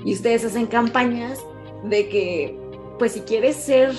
Y 0.04 0.14
ustedes 0.14 0.44
hacen 0.44 0.66
campañas 0.66 1.38
de 1.84 2.08
que, 2.08 2.58
pues 2.98 3.12
si 3.12 3.20
quieres 3.20 3.56
ser 3.56 3.92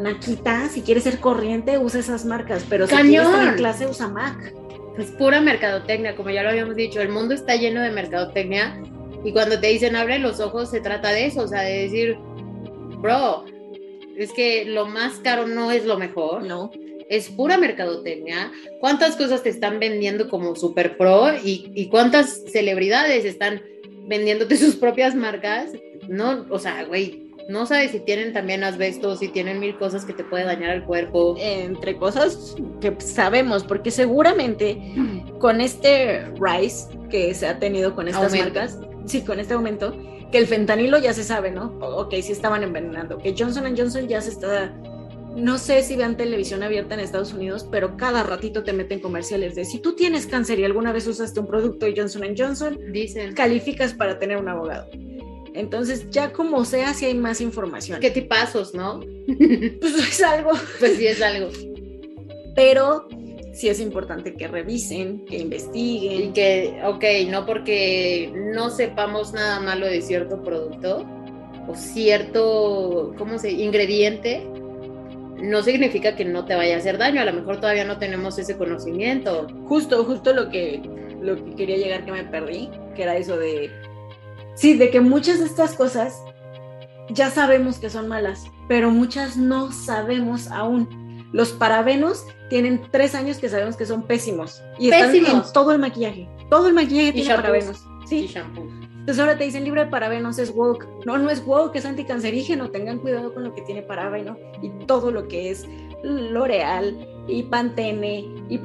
naquita, 0.00 0.68
si 0.68 0.82
quieres 0.82 1.04
ser 1.04 1.18
corriente, 1.20 1.78
usa 1.78 2.00
esas 2.00 2.24
marcas, 2.24 2.64
pero 2.68 2.86
si 2.86 2.94
quieres 2.94 3.26
estar 3.26 3.48
en 3.48 3.54
clase, 3.54 3.86
usa 3.86 4.08
Mac. 4.08 4.54
Es 4.98 5.10
pura 5.12 5.40
mercadotecnia, 5.40 6.16
como 6.16 6.30
ya 6.30 6.42
lo 6.42 6.50
habíamos 6.50 6.76
dicho, 6.76 7.00
el 7.00 7.08
mundo 7.10 7.32
está 7.34 7.56
lleno 7.56 7.80
de 7.80 7.90
mercadotecnia 7.90 8.82
y 9.24 9.32
cuando 9.32 9.58
te 9.60 9.68
dicen 9.68 9.96
abre 9.96 10.18
los 10.18 10.40
ojos 10.40 10.70
se 10.70 10.80
trata 10.80 11.10
de 11.10 11.26
eso, 11.26 11.42
o 11.42 11.48
sea, 11.48 11.62
de 11.62 11.82
decir, 11.84 12.16
bro, 13.00 13.44
es 14.16 14.32
que 14.32 14.64
lo 14.66 14.86
más 14.86 15.14
caro 15.18 15.46
no 15.46 15.70
es 15.70 15.84
lo 15.86 15.96
mejor, 15.98 16.42
No. 16.42 16.70
es 17.08 17.28
pura 17.30 17.56
mercadotecnia. 17.58 18.52
¿Cuántas 18.80 19.16
cosas 19.16 19.42
te 19.42 19.48
están 19.48 19.78
vendiendo 19.80 20.28
como 20.28 20.54
super 20.54 20.96
pro 20.96 21.32
y, 21.42 21.70
y 21.74 21.88
cuántas 21.88 22.42
celebridades 22.52 23.24
están 23.24 23.62
vendiéndote 24.06 24.56
sus 24.58 24.76
propias 24.76 25.14
marcas? 25.14 25.70
No, 26.08 26.46
o 26.50 26.58
sea, 26.58 26.84
güey, 26.84 27.29
no 27.50 27.66
sabes 27.66 27.90
si 27.90 28.00
tienen 28.00 28.32
también 28.32 28.62
asbesto, 28.64 29.16
si 29.16 29.28
tienen 29.28 29.58
mil 29.58 29.76
cosas 29.76 30.04
que 30.04 30.12
te 30.12 30.24
puede 30.24 30.44
dañar 30.44 30.70
el 30.70 30.84
cuerpo. 30.84 31.34
Entre 31.38 31.96
cosas 31.96 32.54
que 32.80 32.94
sabemos, 33.00 33.64
porque 33.64 33.90
seguramente 33.90 34.80
con 35.38 35.60
este 35.60 36.26
rise 36.40 36.88
que 37.10 37.34
se 37.34 37.48
ha 37.48 37.58
tenido 37.58 37.94
con 37.94 38.08
estas 38.08 38.32
Aumento. 38.32 38.60
marcas, 38.60 38.78
sí, 39.06 39.22
con 39.22 39.40
este 39.40 39.54
aumento, 39.54 39.96
que 40.30 40.38
el 40.38 40.46
fentanilo 40.46 40.98
ya 40.98 41.12
se 41.12 41.24
sabe, 41.24 41.50
¿no? 41.50 41.76
Ok, 41.80 42.14
sí 42.22 42.32
estaban 42.32 42.62
envenenando, 42.62 43.18
que 43.18 43.34
Johnson 43.36 43.74
Johnson 43.76 44.06
ya 44.06 44.20
se 44.20 44.30
está, 44.30 44.72
no 45.34 45.58
sé 45.58 45.82
si 45.82 45.96
vean 45.96 46.16
televisión 46.16 46.62
abierta 46.62 46.94
en 46.94 47.00
Estados 47.00 47.32
Unidos, 47.32 47.66
pero 47.70 47.96
cada 47.96 48.22
ratito 48.22 48.62
te 48.62 48.72
meten 48.72 49.00
comerciales 49.00 49.56
de 49.56 49.64
si 49.64 49.80
tú 49.80 49.96
tienes 49.96 50.26
cáncer 50.26 50.60
y 50.60 50.64
alguna 50.64 50.92
vez 50.92 51.06
usaste 51.08 51.40
un 51.40 51.46
producto 51.46 51.86
de 51.86 51.94
Johnson 51.96 52.22
Johnson, 52.36 52.78
Dicen. 52.92 53.34
calificas 53.34 53.92
para 53.94 54.18
tener 54.20 54.36
un 54.36 54.48
abogado. 54.48 54.88
Entonces, 55.54 56.06
ya 56.10 56.32
como 56.32 56.64
sea, 56.64 56.94
si 56.94 57.06
hay 57.06 57.14
más 57.14 57.40
información. 57.40 58.00
¿Qué 58.00 58.10
tipazos, 58.10 58.74
no? 58.74 59.00
Pues 59.80 59.94
es 59.94 60.22
algo 60.22 60.50
Pues 60.78 60.96
sí 60.96 61.06
es 61.06 61.20
algo. 61.22 61.48
pero 62.54 63.08
sí 63.52 63.68
es 63.68 63.80
importante 63.80 64.34
que 64.34 64.46
revisen, 64.48 65.24
que 65.24 65.38
Y 65.38 65.40
investiguen. 65.42 66.32
que, 66.32 66.80
ok, 66.84 67.04
no 67.30 67.46
porque 67.46 68.32
no 68.34 68.70
sepamos 68.70 69.32
nada 69.32 69.60
malo 69.60 69.86
de 69.86 70.00
cierto 70.02 70.42
producto 70.42 71.04
o 71.68 71.74
cierto, 71.74 73.14
¿cómo 73.18 73.38
se? 73.38 73.50
Ingrediente, 73.50 74.46
no 75.42 75.62
significa 75.62 76.16
que 76.16 76.24
no 76.24 76.44
te 76.44 76.54
vaya 76.54 76.76
a 76.76 76.78
hacer 76.78 76.96
daño. 76.98 77.20
A 77.20 77.24
lo 77.24 77.32
mejor 77.32 77.56
todavía 77.60 77.84
no 77.84 77.98
tenemos 77.98 78.38
ese 78.38 78.56
conocimiento. 78.56 79.46
Justo, 79.66 80.04
justo 80.04 80.32
lo 80.32 80.48
que, 80.50 80.80
lo 81.20 81.42
que 81.44 81.54
quería 81.56 81.76
llegar 81.76 82.04
que 82.04 82.12
me 82.12 82.24
perdí, 82.24 82.70
que 82.94 83.02
era 83.02 83.16
eso 83.16 83.36
de, 83.36 83.70
sí, 84.54 84.76
de 84.76 84.90
que 84.90 85.00
muchas 85.00 85.38
de 85.40 85.46
estas 85.46 85.74
cosas 85.74 86.20
ya 87.10 87.30
sabemos 87.30 87.78
que 87.78 87.90
son 87.90 88.08
malas, 88.08 88.44
pero 88.68 88.90
muchas 88.90 89.36
no 89.36 89.72
sabemos 89.72 90.48
aún. 90.50 90.88
Los 91.32 91.52
parabenos 91.52 92.24
tienen 92.48 92.82
tres 92.90 93.14
años 93.14 93.38
que 93.38 93.48
sabemos 93.48 93.76
que 93.76 93.86
son 93.86 94.02
pésimos 94.02 94.62
y 94.78 94.90
están 94.90 95.12
Pésimos. 95.12 95.46
en 95.48 95.52
todo 95.52 95.72
el 95.72 95.78
maquillaje. 95.78 96.28
Todo 96.50 96.66
el 96.66 96.74
maquillaje 96.74 97.12
tiene 97.12 97.28
shampoos. 97.28 97.46
parabenos. 97.46 97.84
Y 98.04 98.06
Sí, 98.08 98.26
shampoo. 98.26 98.68
Entonces 99.00 99.18
ahora 99.20 99.38
te 99.38 99.44
dicen 99.44 99.64
libre 99.64 99.84
de 99.84 99.90
parabenos 99.90 100.38
es 100.38 100.50
woke. 100.50 100.86
No, 101.06 101.16
no 101.18 101.30
es 101.30 101.44
woke, 101.46 101.76
es 101.76 101.86
anticancerígeno. 101.86 102.70
Tengan 102.70 102.98
cuidado 102.98 103.32
con 103.32 103.44
lo 103.44 103.54
que 103.54 103.62
tiene 103.62 103.82
parabeno 103.82 104.36
y 104.62 104.70
todo 104.86 105.10
lo 105.10 105.26
que 105.28 105.50
es 105.50 105.66
L'Oreal 106.02 107.08
y 107.30 107.44
Pantene 107.44 108.28
y 108.48 108.60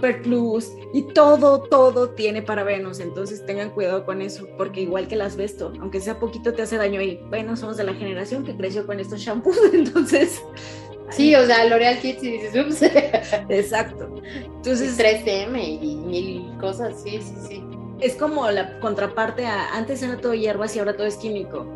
y 0.94 1.02
todo, 1.14 1.62
todo 1.62 2.10
tiene 2.10 2.42
parabenos. 2.42 3.00
Entonces 3.00 3.46
tengan 3.46 3.70
cuidado 3.70 4.06
con 4.06 4.22
eso, 4.22 4.48
porque 4.58 4.82
igual 4.82 5.08
que 5.08 5.16
el 5.16 5.22
asbesto, 5.22 5.74
aunque 5.80 6.02
sea 6.02 6.20
poquito 6.20 6.54
te 6.54 6.64
hace 6.64 6.78
daño 6.78 7.02
y 7.02 7.18
bueno, 7.30 7.56
somos 7.56 7.78
de 7.78 7.84
la 7.84 7.94
generación 7.94 8.44
que 8.44 8.56
creció 8.56 8.86
con 8.86 9.00
estos 9.00 9.20
shampoos, 9.20 9.58
entonces... 9.74 10.42
Sí, 11.12 11.36
o 11.36 11.46
sea, 11.46 11.66
L'Oreal 11.66 12.00
Kids 12.00 12.24
y 12.24 12.32
dices, 12.32 12.56
ups, 12.56 12.82
Exacto. 13.50 14.16
Entonces 14.26 14.98
3M 14.98 15.80
y 15.82 15.96
mil 15.98 16.58
cosas, 16.60 17.04
sí, 17.04 17.20
sí, 17.22 17.36
sí. 17.48 17.64
es 18.00 18.16
como 18.16 18.50
la 18.50 18.80
contraparte 18.80 19.46
a 19.46 19.76
antes 19.76 20.02
era 20.02 20.18
todo 20.18 20.34
hierbas 20.34 20.76
y 20.76 20.80
ahora 20.80 20.98
todo 20.98 21.06
es 21.06 21.18
químico. 21.18 21.68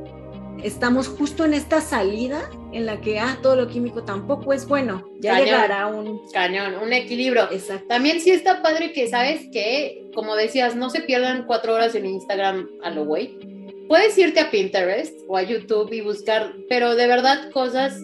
Estamos 0.63 1.07
justo 1.07 1.45
en 1.45 1.53
esta 1.53 1.81
salida 1.81 2.49
en 2.73 2.85
la 2.85 2.99
que 3.01 3.19
ah, 3.19 3.37
todo 3.41 3.55
lo 3.55 3.67
químico 3.67 4.03
tampoco 4.03 4.53
es 4.53 4.67
bueno. 4.67 5.09
Ya 5.19 5.31
Cañón. 5.33 5.45
llegará 5.45 5.87
un 5.87 6.21
Cañón, 6.31 6.75
un 6.75 6.93
equilibrio. 6.93 7.49
exacto. 7.51 7.87
También 7.87 8.19
sí 8.19 8.31
está 8.31 8.61
padre 8.61 8.91
que, 8.91 9.07
¿sabes 9.07 9.47
que 9.51 10.09
Como 10.13 10.35
decías, 10.35 10.75
no 10.75 10.89
se 10.89 11.01
pierdan 11.01 11.45
cuatro 11.45 11.73
horas 11.73 11.95
en 11.95 12.05
Instagram 12.05 12.69
a 12.83 12.89
lo 12.89 13.05
güey. 13.05 13.37
Puedes 13.87 14.17
irte 14.17 14.39
a 14.39 14.51
Pinterest 14.51 15.17
o 15.27 15.37
a 15.37 15.43
YouTube 15.43 15.91
y 15.91 16.01
buscar, 16.01 16.53
pero 16.67 16.95
de 16.95 17.07
verdad 17.07 17.49
cosas, 17.51 17.97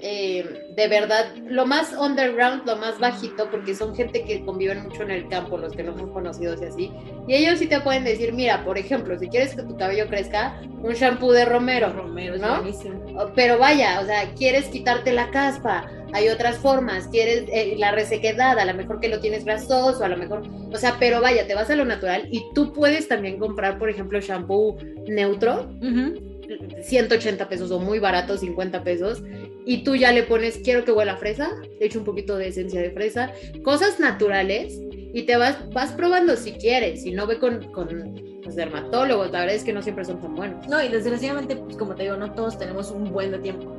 eh, 0.00 0.67
de 0.78 0.86
verdad, 0.86 1.34
lo 1.48 1.66
más 1.66 1.92
underground, 1.92 2.64
lo 2.64 2.76
más 2.76 3.00
bajito, 3.00 3.50
porque 3.50 3.74
son 3.74 3.96
gente 3.96 4.22
que 4.22 4.44
conviven 4.44 4.84
mucho 4.84 5.02
en 5.02 5.10
el 5.10 5.28
campo, 5.28 5.58
los 5.58 5.72
que 5.72 5.82
no 5.82 5.98
son 5.98 6.12
conocidos 6.12 6.62
y 6.62 6.66
así. 6.66 6.92
Y 7.26 7.34
ellos 7.34 7.58
sí 7.58 7.66
te 7.66 7.80
pueden 7.80 8.04
decir, 8.04 8.32
mira, 8.32 8.64
por 8.64 8.78
ejemplo, 8.78 9.18
si 9.18 9.26
quieres 9.26 9.56
que 9.56 9.64
tu 9.64 9.76
cabello 9.76 10.06
crezca, 10.06 10.60
un 10.80 10.92
shampoo 10.92 11.32
de 11.32 11.46
romero. 11.46 11.92
Romero 11.92 12.36
es 12.36 12.40
¿no? 12.40 12.60
buenísimo. 12.60 13.04
Pero 13.34 13.58
vaya, 13.58 13.98
o 14.00 14.06
sea, 14.06 14.32
quieres 14.36 14.66
quitarte 14.66 15.10
la 15.10 15.32
caspa, 15.32 15.84
hay 16.12 16.28
otras 16.28 16.58
formas, 16.58 17.08
quieres 17.08 17.46
eh, 17.52 17.74
la 17.76 17.90
resequedad, 17.90 18.56
a 18.56 18.64
lo 18.64 18.74
mejor 18.74 19.00
que 19.00 19.08
lo 19.08 19.18
tienes 19.18 19.44
grasoso, 19.44 20.04
a 20.04 20.08
lo 20.08 20.16
mejor, 20.16 20.42
o 20.72 20.76
sea, 20.76 20.94
pero 21.00 21.20
vaya, 21.20 21.44
te 21.48 21.56
vas 21.56 21.70
a 21.70 21.74
lo 21.74 21.86
natural 21.86 22.28
y 22.30 22.44
tú 22.54 22.72
puedes 22.72 23.08
también 23.08 23.40
comprar, 23.40 23.80
por 23.80 23.90
ejemplo, 23.90 24.20
shampoo 24.20 24.78
neutro, 25.08 25.68
Ujú. 25.82 26.37
180 26.82 27.48
pesos 27.48 27.70
o 27.70 27.78
muy 27.78 27.98
barato, 27.98 28.36
50 28.36 28.82
pesos, 28.84 29.22
y 29.64 29.84
tú 29.84 29.96
ya 29.96 30.12
le 30.12 30.22
pones, 30.22 30.58
quiero 30.58 30.84
que 30.84 30.92
huela 30.92 31.12
a 31.12 31.16
fresa, 31.16 31.50
le 31.78 31.86
echo 31.86 31.98
un 31.98 32.04
poquito 32.04 32.36
de 32.36 32.48
esencia 32.48 32.80
de 32.80 32.90
fresa, 32.90 33.32
cosas 33.62 34.00
naturales, 34.00 34.80
y 35.12 35.22
te 35.22 35.36
vas, 35.36 35.56
vas 35.70 35.92
probando 35.92 36.36
si 36.36 36.52
quieres, 36.52 37.02
si 37.02 37.12
no 37.12 37.26
ve 37.26 37.38
con, 37.38 37.72
con 37.72 38.14
los 38.44 38.54
dermatólogos, 38.54 39.30
la 39.30 39.40
verdad 39.40 39.56
es 39.56 39.64
que 39.64 39.72
no 39.72 39.82
siempre 39.82 40.04
son 40.04 40.20
tan 40.20 40.34
buenos. 40.34 40.66
No, 40.68 40.82
y 40.82 40.88
desgraciadamente, 40.88 41.56
pues 41.56 41.76
como 41.76 41.94
te 41.94 42.04
digo, 42.04 42.16
no 42.16 42.32
todos 42.32 42.58
tenemos 42.58 42.90
un 42.90 43.12
buen 43.12 43.30
de 43.30 43.38
tiempo. 43.38 43.74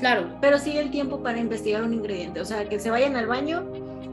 Claro, 0.00 0.28
Pero 0.40 0.58
sí 0.58 0.76
el 0.76 0.90
tiempo 0.90 1.22
para 1.22 1.38
investigar 1.38 1.82
un 1.82 1.94
ingrediente. 1.94 2.40
O 2.40 2.44
sea, 2.44 2.68
que 2.68 2.78
se 2.78 2.90
vayan 2.90 3.16
al 3.16 3.26
baño, 3.26 3.64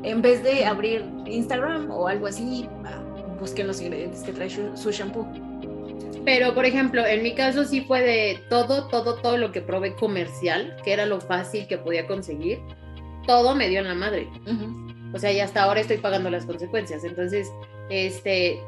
en 0.04 0.22
vez 0.22 0.44
de 0.44 0.66
abrir 0.66 1.04
Instagram 1.26 1.92
o 1.92 2.08
algo 2.08 2.28
así, 2.28 2.68
ah, 2.86 3.02
busquen 3.40 3.68
los 3.68 3.82
ingredientes 3.82 4.22
que 4.22 4.32
trae 4.32 4.50
su, 4.50 4.76
su 4.76 4.92
shampoo. 4.92 5.28
Pero, 6.24 6.54
por 6.54 6.66
ejemplo, 6.66 7.06
en 7.06 7.24
mi 7.24 7.34
caso 7.34 7.66
sí 7.66 7.82
fue 7.82 8.02
de 8.02 8.40
todo, 8.50 8.88
todo, 8.88 9.16
todo 9.16 9.38
lo 9.38 9.52
que 9.52 9.62
probé 9.62 9.96
comercial, 9.96 10.76
que 10.84 10.94
era 10.94 11.06
lo 11.06 11.20
fácil 11.20 11.68
que 11.68 11.78
podía 11.78 12.06
conseguir, 12.06 12.60
todo 13.26 13.56
me 13.56 13.70
dio 13.70 13.80
en 13.80 13.88
la 13.88 13.96
madre. 13.96 14.28
Ujú. 14.46 14.92
O 15.14 15.20
sea, 15.20 15.32
y 15.32 15.40
hasta 15.40 15.64
ahora 15.64 15.82
estoy 15.82 15.98
pagando 15.98 16.30
las 16.30 16.46
consecuencias. 16.46 17.04
Entonces, 17.04 17.52
este, 17.90 18.60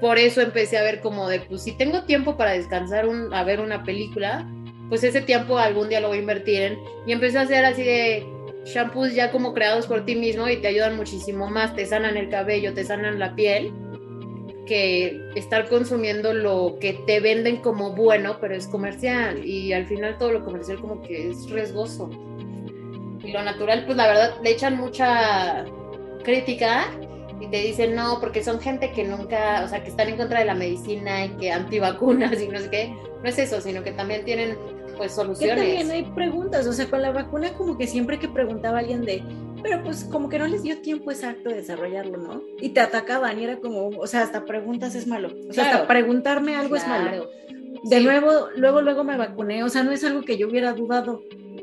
por 0.00 0.18
eso 0.18 0.40
empecé 0.40 0.78
a 0.78 0.82
ver 0.82 1.00
como 1.00 1.28
de, 1.28 1.40
pues 1.40 1.62
si 1.62 1.72
tengo 1.72 2.04
tiempo 2.04 2.36
para 2.36 2.52
descansar 2.52 3.06
un, 3.06 3.32
a 3.34 3.44
ver 3.44 3.60
una 3.60 3.84
película, 3.84 4.50
pues 4.88 5.04
ese 5.04 5.20
tiempo 5.20 5.58
algún 5.58 5.88
día 5.88 6.00
lo 6.00 6.08
voy 6.08 6.18
a 6.18 6.20
invertir 6.20 6.62
en. 6.62 6.78
Y 7.06 7.12
empecé 7.12 7.38
a 7.38 7.42
hacer 7.42 7.64
así 7.64 7.82
de 7.82 8.26
shampoos 8.64 9.14
ya 9.14 9.30
como 9.30 9.54
creados 9.54 9.86
por 9.86 10.04
ti 10.04 10.14
mismo 10.14 10.48
y 10.48 10.56
te 10.56 10.68
ayudan 10.68 10.96
muchísimo 10.96 11.48
más, 11.48 11.74
te 11.74 11.86
sanan 11.86 12.16
el 12.16 12.28
cabello, 12.28 12.74
te 12.74 12.84
sanan 12.84 13.18
la 13.18 13.34
piel, 13.34 13.72
que 14.66 15.20
estar 15.34 15.68
consumiendo 15.68 16.32
lo 16.32 16.76
que 16.80 16.94
te 17.06 17.20
venden 17.20 17.58
como 17.58 17.92
bueno, 17.92 18.38
pero 18.40 18.54
es 18.54 18.66
comercial. 18.68 19.44
Y 19.44 19.72
al 19.72 19.86
final 19.86 20.18
todo 20.18 20.32
lo 20.32 20.44
comercial 20.44 20.80
como 20.80 21.02
que 21.02 21.30
es 21.30 21.50
riesgoso. 21.50 22.10
Y 23.22 23.32
lo 23.32 23.42
natural, 23.42 23.84
pues 23.84 23.96
la 23.96 24.06
verdad, 24.06 24.34
le 24.42 24.50
echan 24.50 24.76
mucha 24.76 25.64
crítica 26.24 26.90
y 27.40 27.48
te 27.48 27.58
dicen 27.58 27.94
no, 27.94 28.18
porque 28.20 28.42
son 28.42 28.60
gente 28.60 28.92
que 28.92 29.04
nunca, 29.04 29.62
o 29.64 29.68
sea, 29.68 29.82
que 29.82 29.90
están 29.90 30.08
en 30.08 30.16
contra 30.16 30.40
de 30.40 30.44
la 30.44 30.54
medicina 30.54 31.24
y 31.24 31.30
que 31.30 31.50
antivacunas 31.52 32.40
y 32.40 32.48
no 32.48 32.58
sé 32.58 32.70
qué. 32.70 32.96
No 33.22 33.28
es 33.28 33.38
eso, 33.38 33.60
sino 33.60 33.82
que 33.82 33.92
también 33.92 34.24
tienen 34.24 34.56
pues 34.96 35.12
soluciones. 35.12 35.56
Que 35.56 35.78
también 35.78 35.90
hay 35.90 36.02
preguntas, 36.12 36.66
o 36.66 36.72
sea, 36.72 36.88
con 36.88 37.02
la 37.02 37.10
vacuna 37.10 37.52
como 37.54 37.78
que 37.78 37.86
siempre 37.86 38.18
que 38.18 38.28
preguntaba 38.28 38.78
alguien 38.78 39.04
de, 39.04 39.22
pero 39.62 39.82
pues 39.82 40.04
como 40.04 40.28
que 40.28 40.38
no 40.38 40.46
les 40.46 40.62
dio 40.62 40.80
tiempo 40.80 41.10
exacto 41.10 41.48
de 41.48 41.56
desarrollarlo, 41.56 42.18
¿no? 42.18 42.42
Y 42.60 42.70
te 42.70 42.80
atacaban 42.80 43.38
y 43.38 43.44
era 43.44 43.58
como, 43.58 43.88
o 43.88 44.06
sea, 44.06 44.22
hasta 44.22 44.44
preguntas 44.44 44.94
es 44.94 45.06
malo, 45.06 45.28
o 45.48 45.52
sea, 45.52 45.66
hasta 45.66 45.86
preguntarme 45.86 46.56
algo 46.56 46.76
es 46.76 46.86
malo. 46.86 47.30
De 47.84 48.00
nuevo, 48.00 48.48
luego, 48.56 48.80
luego 48.80 49.04
me 49.04 49.16
vacuné, 49.16 49.64
o 49.64 49.68
sea, 49.68 49.82
no 49.82 49.92
es 49.92 50.04
algo 50.04 50.22
que 50.22 50.36
yo 50.36 50.48
hubiera 50.48 50.72
dudado, 50.72 51.22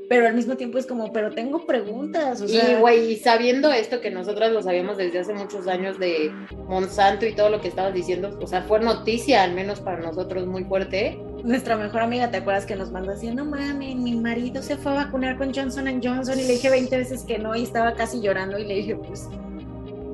pero 0.10 0.28
al 0.28 0.34
mismo 0.34 0.58
tiempo 0.58 0.80
es 0.80 0.88
como, 0.88 1.14
pero 1.14 1.32
tengo 1.32 1.66
preguntas, 1.66 2.42
o 2.42 2.48
sea. 2.48 2.72
Y, 2.72 2.82
güey, 2.82 3.16
sabiendo 3.18 3.72
esto 3.72 4.02
que 4.02 4.10
nosotros 4.10 4.52
lo 4.52 4.62
sabíamos 4.62 4.98
desde 4.98 5.20
hace 5.20 5.34
muchos 5.34 5.68
años 5.68 6.00
de 6.00 6.32
Monsanto 6.68 7.26
y 7.26 7.36
todo 7.36 7.50
lo 7.50 7.62
que 7.62 7.68
estabas 7.68 7.94
diciendo, 7.94 8.38
o 8.42 8.48
sea, 8.48 8.64
fue 8.64 8.80
noticia, 8.80 9.44
al 9.44 9.54
menos 9.54 9.80
para 9.80 10.02
nosotros, 10.02 10.48
muy 10.48 10.64
fuerte 10.66 11.20
nuestra 11.44 11.78
mejor 11.78 12.02
amiga, 12.02 12.30
¿te 12.32 12.38
acuerdas 12.38 12.66
que 12.66 12.76
nos 12.76 12.92
mandó 12.92 13.12
así? 13.12 13.32
No 13.32 13.46
mames, 13.46 13.96
mi 13.96 14.16
marido 14.16 14.62
se 14.62 14.78
fue 14.78 14.92
a 14.92 14.96
vacunar 14.96 15.38
con 15.38 15.54
Johnson 15.54 16.02
Johnson 16.04 16.40
y 16.40 16.44
le 16.44 16.54
dije 16.54 16.70
20 16.70 16.98
veces 16.98 17.24
que 17.24 17.38
no 17.38 17.56
y 17.56 17.64
estaba 17.64 17.94
casi 17.94 18.22
llorando 18.22 18.58
y 18.58 18.66
le 18.66 18.76
dije, 18.76 18.96
pues, 18.96 19.28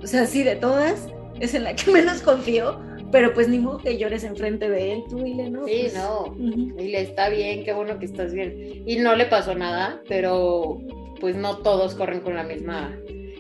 o 0.04 0.08
sea, 0.08 0.26
sí, 0.26 0.44
de 0.44 0.56
todas, 0.56 1.08
es 1.40 1.54
en 1.54 1.64
la 1.64 1.76
que 1.76 1.92
menos 1.92 2.22
confío, 2.22 2.80
pero 3.12 3.34
pues 3.34 3.48
ni 3.48 3.60
modo 3.60 3.78
que 3.80 3.98
llores 3.98 4.24
enfrente 4.24 4.70
de 4.70 4.94
él, 4.94 5.04
tú 5.10 5.24
dile, 5.24 5.50
¿no? 5.50 5.66
Sí, 5.66 5.78
pues, 5.82 5.96
no, 5.96 6.36
y 6.38 6.88
le 6.90 7.02
está 7.02 7.30
bien, 7.30 7.64
qué 7.64 7.74
bueno 7.74 8.00
que 8.00 8.06
estás 8.06 8.34
bien. 8.34 8.84
Y 8.86 8.98
no 8.98 9.16
le 9.16 9.26
pasó 9.26 9.56
nada, 9.56 10.02
pero 10.08 10.80
pues 11.20 11.36
no 11.36 11.58
todos 11.58 11.96
corren 11.96 12.20
con 12.20 12.36
la 12.36 12.44
misma 12.44 12.96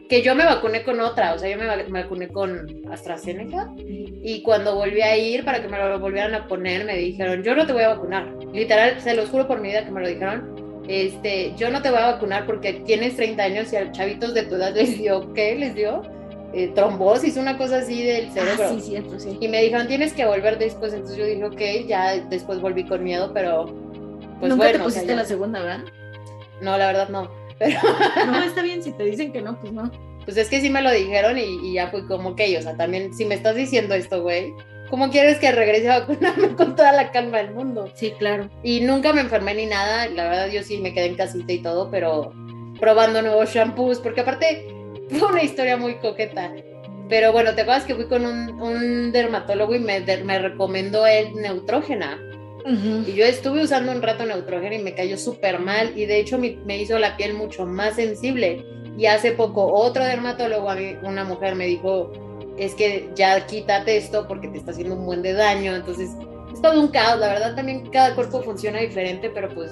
que 0.07 0.21
yo 0.21 0.35
me 0.35 0.45
vacuné 0.45 0.83
con 0.83 0.99
otra, 0.99 1.33
o 1.33 1.39
sea, 1.39 1.49
yo 1.49 1.57
me, 1.57 1.65
vacuné 1.67 2.27
con 2.27 2.83
AstraZeneca 2.91 3.71
y 3.77 4.41
cuando 4.43 4.75
volví 4.75 5.01
a 5.01 5.17
ir 5.17 5.43
para 5.43 5.61
que 5.61 5.67
me 5.67 5.77
lo 5.77 5.99
volvieran 5.99 6.35
a 6.35 6.47
poner, 6.47 6.85
me 6.85 6.97
dijeron, 6.97 7.43
yo 7.43 7.55
no 7.55 7.65
te 7.65 7.73
voy 7.73 7.83
a 7.83 7.89
vacunar. 7.89 8.31
Literal, 8.53 9.01
se 9.01 9.15
los 9.15 9.29
juro 9.29 9.47
por 9.47 9.61
mi 9.61 9.69
vida 9.69 9.85
que 9.85 9.91
me 9.91 10.01
lo 10.01 10.07
dijeron. 10.07 10.83
Este, 10.87 11.53
yo 11.57 11.71
no 11.71 11.81
te 11.81 11.89
voy 11.89 11.99
a 11.99 12.11
vacunar 12.11 12.45
porque 12.45 12.73
tienes 12.85 13.15
30 13.15 13.41
años 13.41 13.73
y 13.73 13.77
a 13.77 13.91
chavitos 13.91 14.33
de 14.35 14.43
tu 14.43 14.55
edad 14.55 14.75
les 14.75 14.97
dio, 14.97 15.33
¿qué 15.33 15.55
les 15.55 15.73
dio? 15.73 16.03
Eh, 16.55 16.71
trombosis, 16.73 17.35
una 17.35 17.57
cosa 17.57 17.79
así 17.79 18.01
del 18.01 18.27
ah, 18.27 18.31
cerebro. 18.31 18.69
sí, 18.69 18.81
cierto, 18.81 19.19
sí. 19.19 19.37
Y 19.41 19.47
me 19.49 19.61
dijeron, 19.61 19.87
tienes 19.87 20.13
que 20.13 20.25
volver 20.25 20.57
después. 20.57 20.93
Entonces 20.93 21.17
yo 21.17 21.25
dije, 21.25 21.43
ok, 21.43 21.85
ya 21.85 22.15
después 22.29 22.61
volví 22.61 22.85
con 22.85 23.03
miedo, 23.03 23.31
pero 23.33 23.65
pues 24.39 24.49
¿Nunca 24.49 24.63
bueno. 24.63 24.77
te 24.77 24.83
pusiste 24.85 25.15
la 25.15 25.25
segunda, 25.25 25.59
¿verdad? 25.59 25.83
No, 26.61 26.77
la 26.77 26.87
verdad 26.87 27.09
no. 27.09 27.29
Pero... 27.59 27.79
no, 28.27 28.41
está 28.41 28.61
bien, 28.61 28.81
si 28.81 28.93
te 28.93 29.03
dicen 29.03 29.33
que 29.33 29.41
no, 29.41 29.59
pues 29.59 29.73
no. 29.73 29.91
Pues 30.23 30.37
es 30.37 30.49
que 30.49 30.61
sí 30.61 30.69
me 30.69 30.81
lo 30.81 30.91
dijeron 30.91 31.37
y, 31.37 31.73
ya 31.73 31.89
fui 31.89 32.05
como 32.07 32.37
que, 32.37 32.57
o 32.57 32.61
sea, 32.61 32.77
también 32.77 33.13
si 33.13 33.25
me 33.25 33.35
estás 33.35 33.55
diciendo 33.55 33.93
esto, 33.93 34.21
güey, 34.23 34.53
¿cómo 34.89 35.09
quieres 35.09 35.39
que 35.39 35.51
regrese 35.51 35.89
a 35.89 35.99
vacunarme 35.99 36.55
con 36.55 36.75
toda 36.75 36.93
la 36.93 37.11
calma 37.11 37.39
del 37.39 37.53
mundo? 37.53 37.89
Sí, 37.95 38.11
claro. 38.17 38.49
Y 38.63 38.79
nunca 38.79 39.11
me 39.11 39.21
enfermé 39.21 39.55
ni 39.55 39.65
nada, 39.65 40.07
la 40.07 40.23
verdad 40.23 40.47
yo 40.47 40.63
sí 40.63 40.77
me 40.77 40.93
quedé 40.93 41.07
en 41.07 41.15
casita 41.15 41.51
y 41.51 41.61
todo, 41.61 41.91
pero 41.91 42.33
probando 42.79 43.21
nuevos 43.21 43.53
shampoos, 43.53 43.99
porque 43.99 44.21
aparte 44.21 44.74
fue 45.19 45.27
una 45.27 45.43
historia 45.43 45.77
muy 45.77 45.95
coqueta. 45.95 46.53
Pero 47.07 47.31
bueno, 47.31 47.53
¿te 47.53 47.61
acuerdas 47.61 47.85
que 47.85 47.95
fui 47.95 48.07
con 48.07 48.25
un, 48.25 49.11
dermatólogo 49.11 49.75
y 49.75 49.79
me, 49.79 49.99
me 50.23 50.39
recomendó 50.39 51.05
el 51.05 51.35
Neutrógena? 51.35 52.19
Y 52.65 53.13
yo 53.13 53.25
estuve 53.25 53.61
usando 53.61 53.91
un 53.91 54.01
rato 54.01 54.25
Neutrógena 54.25 54.73
y 54.73 54.81
me 54.81 54.95
cayó 54.95 55.19
súper 55.19 55.59
mal 55.59 55.95
y 55.95 56.07
de 56.07 56.19
hecho 56.19 56.39
me 56.39 56.77
hizo 56.79 56.97
la 56.97 57.15
piel 57.15 57.35
mucho 57.35 57.67
más 57.67 57.95
sensible. 57.95 58.65
Y 58.97 59.07
hace 59.07 59.33
poco 59.33 59.71
otro 59.71 60.03
dermatólogo, 60.03 60.69
a 60.69 60.75
mí, 60.75 60.95
una 61.03 61.23
mujer 61.25 61.55
me 61.55 61.67
dijo, 61.67 62.11
es 62.57 62.73
que 62.73 63.09
ya 63.13 63.45
quítate 63.45 63.97
esto 63.97 64.27
porque 64.27 64.47
te 64.47 64.57
está 64.57 64.71
haciendo 64.71 64.95
un 64.95 65.05
buen 65.05 65.21
de 65.21 65.33
daño. 65.33 65.75
Entonces, 65.75 66.11
es 66.53 66.61
todo 66.61 66.79
un 66.79 66.87
caos. 66.87 67.19
La 67.19 67.27
verdad 67.27 67.55
también 67.55 67.89
cada 67.91 68.15
cuerpo 68.15 68.41
funciona 68.41 68.79
diferente, 68.79 69.29
pero 69.29 69.49
pues, 69.53 69.71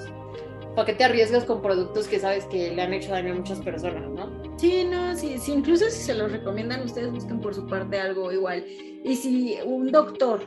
¿para 0.74 0.86
qué 0.86 0.94
te 0.94 1.04
arriesgas 1.04 1.44
con 1.44 1.62
productos 1.62 2.08
que 2.08 2.18
sabes 2.18 2.44
que 2.46 2.72
le 2.72 2.82
han 2.82 2.92
hecho 2.92 3.10
daño 3.10 3.32
a 3.32 3.36
muchas 3.36 3.60
personas, 3.60 4.08
no? 4.10 4.58
Sí, 4.58 4.84
no, 4.84 5.16
sí, 5.16 5.38
sí, 5.38 5.52
incluso 5.52 5.84
si 5.90 6.02
se 6.02 6.14
los 6.14 6.30
recomiendan, 6.30 6.82
ustedes 6.82 7.10
busquen 7.12 7.40
por 7.40 7.54
su 7.54 7.66
parte 7.66 7.98
algo 7.98 8.32
igual. 8.32 8.64
Y 9.04 9.16
si 9.16 9.56
un 9.64 9.90
doctor, 9.90 10.42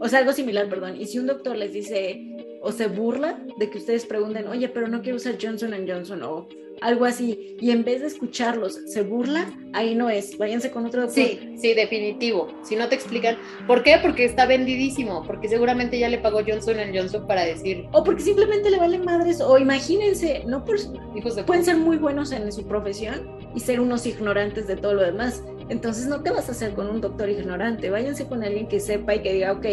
o 0.00 0.08
sea, 0.08 0.20
algo 0.20 0.32
similar, 0.32 0.68
perdón, 0.68 0.96
y 1.00 1.06
si 1.06 1.18
un 1.18 1.26
doctor 1.26 1.56
les 1.56 1.72
dice 1.72 2.20
o 2.62 2.72
se 2.72 2.88
burla 2.88 3.44
de 3.58 3.70
que 3.70 3.78
ustedes 3.78 4.06
pregunten, 4.06 4.46
oye, 4.48 4.68
pero 4.68 4.88
no 4.88 5.02
quiero 5.02 5.16
usar 5.16 5.36
Johnson 5.40 5.74
Johnson 5.86 6.22
o 6.22 6.48
algo 6.80 7.04
así, 7.04 7.56
y 7.60 7.70
en 7.70 7.84
vez 7.84 8.00
de 8.00 8.06
escucharlos 8.06 8.80
se 8.86 9.02
burla, 9.02 9.52
ahí 9.72 9.94
no 9.94 10.10
es, 10.10 10.36
váyanse 10.38 10.70
con 10.70 10.86
otro 10.86 11.02
doctor. 11.02 11.24
Sí, 11.24 11.54
sí, 11.56 11.74
definitivo. 11.74 12.48
Si 12.62 12.76
no 12.76 12.88
te 12.88 12.94
explican, 12.94 13.36
¿por 13.66 13.82
qué? 13.82 13.98
Porque 14.00 14.24
está 14.24 14.46
vendidísimo, 14.46 15.24
porque 15.26 15.48
seguramente 15.48 15.98
ya 15.98 16.08
le 16.08 16.18
pagó 16.18 16.40
Johnson 16.46 16.76
Johnson 16.94 17.26
para 17.26 17.44
decir. 17.44 17.86
O 17.92 18.04
porque 18.04 18.22
simplemente 18.22 18.70
le 18.70 18.78
valen 18.78 19.04
madres, 19.04 19.40
o 19.40 19.58
imagínense, 19.58 20.42
no 20.46 20.64
por, 20.64 20.76
pueden 21.46 21.64
ser 21.64 21.76
muy 21.76 21.96
buenos 21.96 22.32
en 22.32 22.50
su 22.52 22.66
profesión 22.66 23.38
y 23.54 23.60
ser 23.60 23.80
unos 23.80 24.06
ignorantes 24.06 24.66
de 24.66 24.76
todo 24.76 24.94
lo 24.94 25.02
demás. 25.02 25.42
Entonces 25.68 26.06
no 26.06 26.22
te 26.22 26.30
vas 26.30 26.48
a 26.48 26.52
hacer 26.52 26.72
con 26.72 26.88
un 26.88 27.00
doctor 27.00 27.28
ignorante, 27.28 27.90
váyanse 27.90 28.26
con 28.26 28.42
alguien 28.42 28.68
que 28.68 28.80
sepa 28.80 29.14
y 29.14 29.22
que 29.22 29.34
diga, 29.34 29.52
ok, 29.52 29.66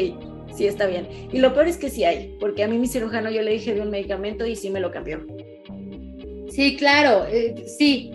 sí 0.53 0.67
está 0.67 0.87
bien. 0.87 1.07
Y 1.31 1.39
lo 1.39 1.53
peor 1.53 1.67
es 1.67 1.77
que 1.77 1.89
sí 1.89 2.03
hay, 2.03 2.35
porque 2.39 2.63
a 2.63 2.67
mí 2.67 2.77
mi 2.77 2.87
cirujano 2.87 3.29
yo 3.29 3.41
le 3.41 3.51
dije 3.51 3.73
de 3.73 3.81
un 3.81 3.89
medicamento 3.89 4.45
y 4.45 4.55
sí 4.55 4.69
me 4.69 4.79
lo 4.79 4.91
cambió. 4.91 5.25
Sí, 6.55 6.77
claro, 6.77 7.25
eh, 7.29 7.65
sí. 7.67 8.11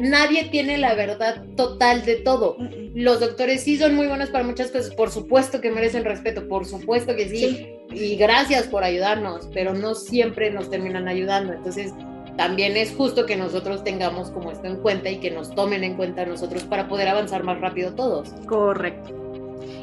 Nadie 0.00 0.48
tiene 0.50 0.76
la 0.76 0.94
verdad 0.94 1.44
total 1.56 2.04
de 2.04 2.16
todo. 2.16 2.56
Los 2.94 3.20
doctores 3.20 3.62
sí 3.62 3.78
son 3.78 3.94
muy 3.94 4.08
buenos 4.08 4.28
para 4.28 4.44
muchas 4.44 4.70
cosas, 4.70 4.92
por 4.94 5.10
supuesto 5.10 5.60
que 5.60 5.70
merecen 5.70 6.04
respeto, 6.04 6.48
por 6.48 6.66
supuesto 6.66 7.14
que 7.14 7.28
sí. 7.28 7.76
Y 7.92 8.16
gracias 8.16 8.66
por 8.66 8.84
ayudarnos, 8.84 9.48
pero 9.54 9.72
no 9.72 9.94
siempre 9.94 10.50
nos 10.50 10.68
terminan 10.68 11.08
ayudando. 11.08 11.52
Entonces, 11.52 11.94
también 12.36 12.76
es 12.76 12.94
justo 12.94 13.24
que 13.24 13.36
nosotros 13.36 13.84
tengamos 13.84 14.30
como 14.30 14.50
esto 14.50 14.66
en 14.66 14.76
cuenta 14.76 15.08
y 15.08 15.18
que 15.18 15.30
nos 15.30 15.54
tomen 15.54 15.84
en 15.84 15.94
cuenta 15.94 16.26
nosotros 16.26 16.64
para 16.64 16.88
poder 16.88 17.08
avanzar 17.08 17.44
más 17.44 17.60
rápido 17.60 17.94
todos. 17.94 18.30
Correcto. 18.46 19.14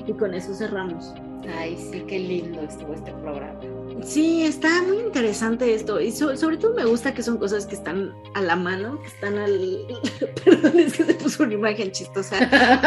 Y 0.06 0.14
con 0.14 0.34
eso 0.34 0.54
cerramos. 0.54 1.14
Ay, 1.58 1.78
sí, 1.92 2.04
qué 2.08 2.20
lindo 2.20 2.62
estuvo 2.62 2.94
este 2.94 3.12
programa. 3.12 3.60
Sí, 4.04 4.46
está 4.46 4.82
muy 4.84 4.98
interesante 4.98 5.74
esto. 5.74 6.02
Y 6.02 6.12
sobre 6.12 6.58
todo 6.58 6.74
me 6.74 6.86
gusta 6.86 7.14
que 7.14 7.24
son 7.24 7.38
cosas 7.38 7.66
que 7.66 7.76
están 7.76 8.14
a 8.34 8.42
la 8.42 8.56
mano, 8.56 9.00
que 9.02 9.08
están 9.08 9.38
al. 9.38 9.86
Perdón, 10.44 10.80
es 10.80 10.94
que 10.94 11.06
se 11.06 11.14
puso 11.16 11.44
una 11.44 11.54
imagen 11.54 11.92
chistosa. 11.92 12.38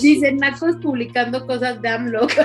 Dicen 0.00 0.36
Nacos 0.36 0.76
publicando 0.76 1.44
cosas 1.46 1.82
de 1.82 1.88
AMLO. 1.88 2.26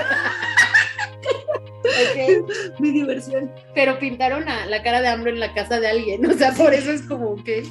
Mi 2.78 2.90
diversión. 2.90 3.50
Pero 3.74 3.98
pintaron 3.98 4.48
a 4.48 4.66
la 4.66 4.82
cara 4.82 5.00
de 5.00 5.08
AMLO 5.08 5.30
en 5.30 5.40
la 5.40 5.54
casa 5.54 5.80
de 5.80 5.88
alguien. 5.88 6.26
O 6.26 6.34
sea, 6.34 6.52
por 6.52 6.74
eso 6.74 6.90
es 6.90 7.02
como 7.02 7.42
que. 7.42 7.64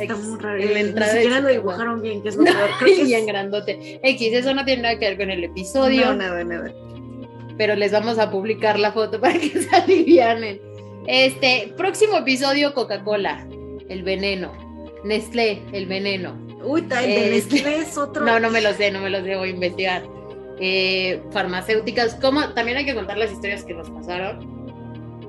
Está 0.00 0.16
muy 0.16 0.38
raro. 0.38 0.60
En 0.60 0.74
la 0.74 0.80
entrada 0.80 1.12
Ni 1.12 1.18
siquiera 1.20 1.40
lo 1.40 1.48
dibujaron 1.48 2.02
bien, 2.02 2.22
que 2.22 2.28
es 2.28 2.36
lo 2.36 2.44
peor. 2.44 3.04
bien 3.04 3.26
grandote. 3.26 4.00
X, 4.02 4.32
eso 4.32 4.54
no 4.54 4.64
tiene 4.64 4.82
nada 4.82 4.98
que 4.98 5.06
ver 5.06 5.18
con 5.18 5.30
el 5.30 5.44
episodio. 5.44 6.06
No, 6.06 6.14
nada, 6.14 6.44
nada 6.44 6.74
pero 7.56 7.76
les 7.76 7.92
vamos 7.92 8.18
a 8.18 8.30
publicar 8.30 8.78
la 8.78 8.92
foto 8.92 9.20
para 9.20 9.34
que 9.38 9.50
se 9.50 9.74
alivianen. 9.74 10.60
Este, 11.06 11.72
próximo 11.76 12.18
episodio, 12.18 12.74
Coca-Cola, 12.74 13.46
el 13.88 14.02
veneno. 14.02 14.52
Nestlé, 15.04 15.62
el 15.72 15.86
veneno. 15.86 16.34
Uy, 16.64 16.80
el 16.80 16.88
de 16.88 17.36
este, 17.36 17.56
Nestlé 17.56 17.76
es 17.82 17.98
otro. 17.98 18.24
No, 18.24 18.40
no 18.40 18.50
me 18.50 18.62
lo 18.62 18.72
sé, 18.72 18.90
no 18.90 19.00
me 19.00 19.10
lo 19.10 19.22
sé, 19.22 19.36
voy 19.36 19.50
a 19.50 19.52
investigar. 19.52 20.02
Eh, 20.60 21.20
farmacéuticas, 21.30 22.14
¿cómo? 22.16 22.48
También 22.54 22.78
hay 22.78 22.86
que 22.86 22.94
contar 22.94 23.18
las 23.18 23.32
historias 23.32 23.64
que 23.64 23.74
nos 23.74 23.90
pasaron. 23.90 24.54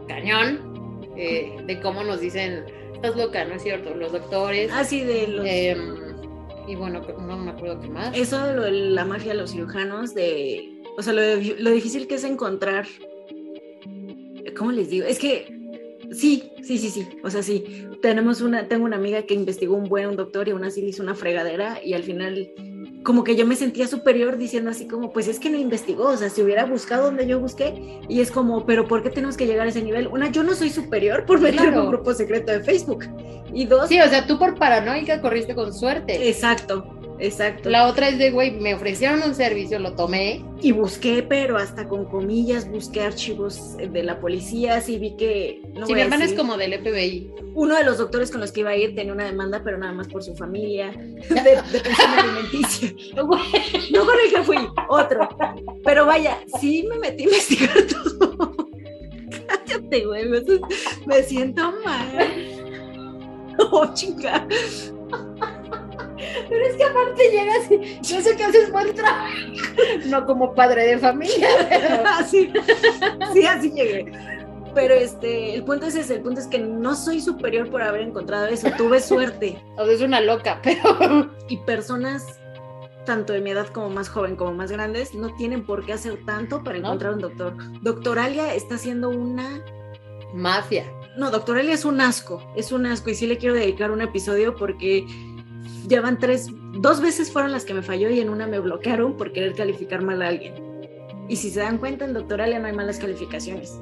Cañón, 0.08 1.02
eh, 1.18 1.58
de 1.66 1.82
cómo 1.82 2.04
nos 2.04 2.22
dicen, 2.22 2.64
estás 3.06 3.22
loca, 3.22 3.46
¿no 3.46 3.56
es 3.56 3.64
cierto? 3.64 3.94
Los 3.94 4.12
doctores. 4.12 4.72
Ah, 4.74 4.84
sí, 4.84 5.02
de 5.02 5.28
los... 5.28 5.46
Em, 5.48 5.96
y 6.68 6.76
bueno, 6.76 7.02
no 7.20 7.38
me 7.38 7.52
acuerdo 7.52 7.80
qué 7.80 7.88
más. 7.88 8.18
Eso 8.18 8.44
de 8.46 8.72
la 8.72 9.06
magia 9.06 9.34
de 9.34 9.38
los 9.38 9.52
cirujanos, 9.52 10.14
de 10.14 10.76
o 10.98 11.02
sea, 11.02 11.14
lo, 11.14 11.72
difícil 11.72 12.08
que 12.08 12.16
es 12.16 12.24
encontrar, 12.24 12.88
¿cómo 14.58 14.72
les 14.72 14.90
digo? 14.90 15.06
Es 15.06 15.20
que 15.20 15.48
sí, 16.12 16.52
sí, 16.64 16.78
sí, 16.78 16.90
sí, 16.90 17.08
o 17.24 17.30
sea, 17.30 17.44
sí, 17.44 17.88
tenemos 18.02 18.42
una, 18.42 18.68
tengo 18.68 18.86
una 18.86 18.96
amiga 18.96 19.24
que 19.24 19.34
investigó 19.34 19.76
un 19.76 19.90
buen 19.90 20.16
doctor 20.16 20.48
y 20.48 20.52
aún 20.52 20.64
así 20.64 20.82
le 20.82 20.90
hizo 20.90 21.04
una 21.04 21.16
fregadera 21.16 21.80
y 21.84 21.94
al 21.94 22.04
final 22.04 22.50
como 23.06 23.24
que 23.24 23.38
yo 23.38 23.46
me 23.46 23.56
sentía 23.56 23.88
superior 23.88 24.36
diciendo 24.38 24.72
así 24.72 24.88
como, 24.88 25.14
pues 25.14 25.28
es 25.30 25.40
que 25.40 25.50
no 25.50 25.58
investigó, 25.58 26.06
o 26.10 26.18
sea, 26.18 26.30
si 26.30 26.42
hubiera 26.42 26.66
buscado 26.66 27.06
donde 27.06 27.26
yo 27.28 27.40
busqué, 27.40 28.02
y 28.10 28.20
es 28.20 28.32
como, 28.32 28.66
pero 28.66 28.88
¿por 28.88 29.04
qué 29.04 29.10
tenemos 29.12 29.38
que 29.38 29.46
llegar 29.46 29.68
a 29.68 29.70
ese 29.70 29.82
nivel? 29.84 30.08
Una, 30.08 30.30
yo 30.30 30.44
no 30.44 30.54
soy 30.56 30.70
superior 30.72 31.26
por 31.26 31.40
meterme 31.40 31.68
Claro. 31.68 31.84
un 31.84 31.90
grupo 31.92 32.14
secreto 32.14 32.52
de 32.52 32.62
Facebook. 32.62 33.06
Y 33.54 33.66
dos, 33.66 33.88
Sí, 33.88 34.02
o 34.02 34.10
sea, 34.10 34.28
tú 34.28 34.38
por 34.38 34.56
paranoica 34.58 35.22
corriste 35.22 35.56
con 35.56 35.72
suerte. 35.74 36.28
exacto, 36.28 36.95
exacto. 37.20 37.70
La 37.70 37.88
otra 37.88 38.10
es 38.10 38.18
de, 38.18 38.32
güey, 38.32 38.52
me 38.52 38.74
ofrecieron 38.74 39.22
un 39.24 39.36
servicio, 39.36 39.80
lo 39.80 39.94
tomé. 39.94 40.44
Y 40.62 40.72
busqué, 40.72 41.24
pero 41.24 41.58
hasta 41.58 41.88
con 41.88 42.06
comillas, 42.06 42.70
busqué 42.70 43.02
archivos 43.02 43.78
de 43.78 44.04
la 44.04 44.20
policía, 44.20 44.82
sí 44.82 44.98
vi 44.98 45.16
que... 45.16 45.62
No 45.74 45.86
si 45.86 45.94
voy 45.94 45.96
mi 45.96 46.02
a 46.02 46.04
hermana 46.06 46.26
es 46.26 46.34
como 46.34 46.58
del 46.58 46.80
FBI. 46.80 47.32
Uno 47.54 47.76
de 47.76 47.84
los 47.84 47.98
doctores 47.98 48.32
con 48.32 48.42
los 48.42 48.52
que 48.52 48.62
iba 48.62 48.72
a 48.72 48.76
ir 48.76 48.96
tenía 48.96 49.14
una 49.14 49.26
demanda, 49.26 49.62
pero 49.64 49.78
nada 49.78 49.94
más 49.94 50.08
por 50.08 50.24
su 50.24 50.36
familia, 50.36 50.92
de, 51.30 51.36
de 51.36 51.80
pensión 51.84 52.12
alimenticia. 52.18 52.94
No 53.16 53.28
con 53.28 53.40
el 54.24 54.34
que 54.34 54.44
fui, 54.44 54.58
otro. 54.90 55.30
Pero 55.84 56.06
vaya, 56.06 56.40
sí 56.60 56.86
me 56.90 56.98
metí 56.98 57.24
a 57.24 57.26
investigar 57.28 57.84
todo. 57.84 58.56
Cállate, 59.48 60.06
güey, 60.06 60.28
me, 60.28 60.42
me 61.06 61.24
siento 61.24 61.74
mal. 61.84 62.56
Oh, 63.72 63.86
chica. 63.94 64.48
Pero 66.50 66.66
es 66.66 66.76
que 66.76 66.84
aparte 66.84 67.32
llegas 67.32 67.72
y 67.72 68.00
yo 68.02 68.22
sé 68.22 68.36
que 68.36 68.44
haces 68.44 68.72
buen 68.72 68.94
trabajo. 68.94 69.32
No 70.08 70.26
como 70.26 70.54
padre 70.54 70.88
de 70.88 71.00
familia, 71.00 71.50
pero... 71.70 72.04
Así, 72.06 72.52
sí, 73.34 73.46
así 73.46 73.72
llegué. 73.72 74.12
Pero 74.76 74.94
este, 74.94 75.56
el 75.56 75.64
punto 75.64 75.86
es 75.86 75.96
ese, 75.96 76.16
el 76.16 76.22
punto 76.22 76.42
es 76.42 76.48
que 76.48 76.60
no 76.60 76.96
soy 76.96 77.22
superior 77.22 77.70
por 77.70 77.82
haber 77.82 78.02
encontrado 78.02 78.48
eso, 78.48 78.70
tuve 78.78 79.00
suerte. 79.00 79.58
O 79.78 79.86
sea, 79.86 79.94
es 79.94 80.02
una 80.02 80.22
loca, 80.22 80.60
pero... 80.62 81.32
Y 81.48 81.58
personas, 81.58 82.40
tanto 83.06 83.34
de 83.34 83.40
mi 83.40 83.52
edad 83.52 83.68
como 83.68 83.90
más 83.90 84.10
joven 84.10 84.36
como 84.36 84.54
más 84.54 84.72
grandes, 84.72 85.14
no 85.14 85.34
tienen 85.36 85.66
por 85.66 85.86
qué 85.86 85.94
hacer 85.94 86.20
tanto 86.26 86.64
para 86.64 86.78
¿No? 86.80 86.88
encontrar 86.88 87.14
un 87.14 87.22
doctor. 87.22 87.56
Doctor 87.82 88.20
Alia 88.20 88.54
está 88.54 88.76
haciendo 88.76 89.10
una... 89.10 89.64
Mafia. 90.34 90.86
No, 91.16 91.32
Doctor 91.32 91.58
Alia 91.58 91.74
es 91.74 91.86
un 91.86 92.02
asco, 92.02 92.44
es 92.58 92.74
un 92.74 92.86
asco 92.86 93.10
y 93.10 93.16
sí 93.16 93.26
le 93.26 93.38
quiero 93.38 93.56
dedicar 93.56 93.92
un 93.92 94.02
episodio 94.02 94.56
porque 94.56 95.06
ya 95.88 96.02
van 96.02 96.20
tres, 96.20 96.48
dos 96.74 97.02
veces 97.02 97.32
fueron 97.32 97.52
las 97.52 97.66
que 97.66 97.74
me 97.74 97.82
falló 97.82 98.10
y 98.10 98.20
en 98.20 98.30
una 98.30 98.48
me 98.48 98.60
bloquearon 98.60 99.16
por 99.18 99.32
querer 99.32 99.54
calificar 99.54 100.02
mal 100.02 100.22
a 100.22 100.28
alguien. 100.28 100.54
Y 101.28 101.36
si 101.38 101.50
se 101.50 101.60
dan 101.60 101.78
cuenta, 101.78 102.06
en 102.06 102.14
Doctor 102.14 102.42
Alia 102.42 102.60
no 102.60 102.68
hay 102.68 102.74
malas 102.74 103.00
calificaciones. 103.00 103.80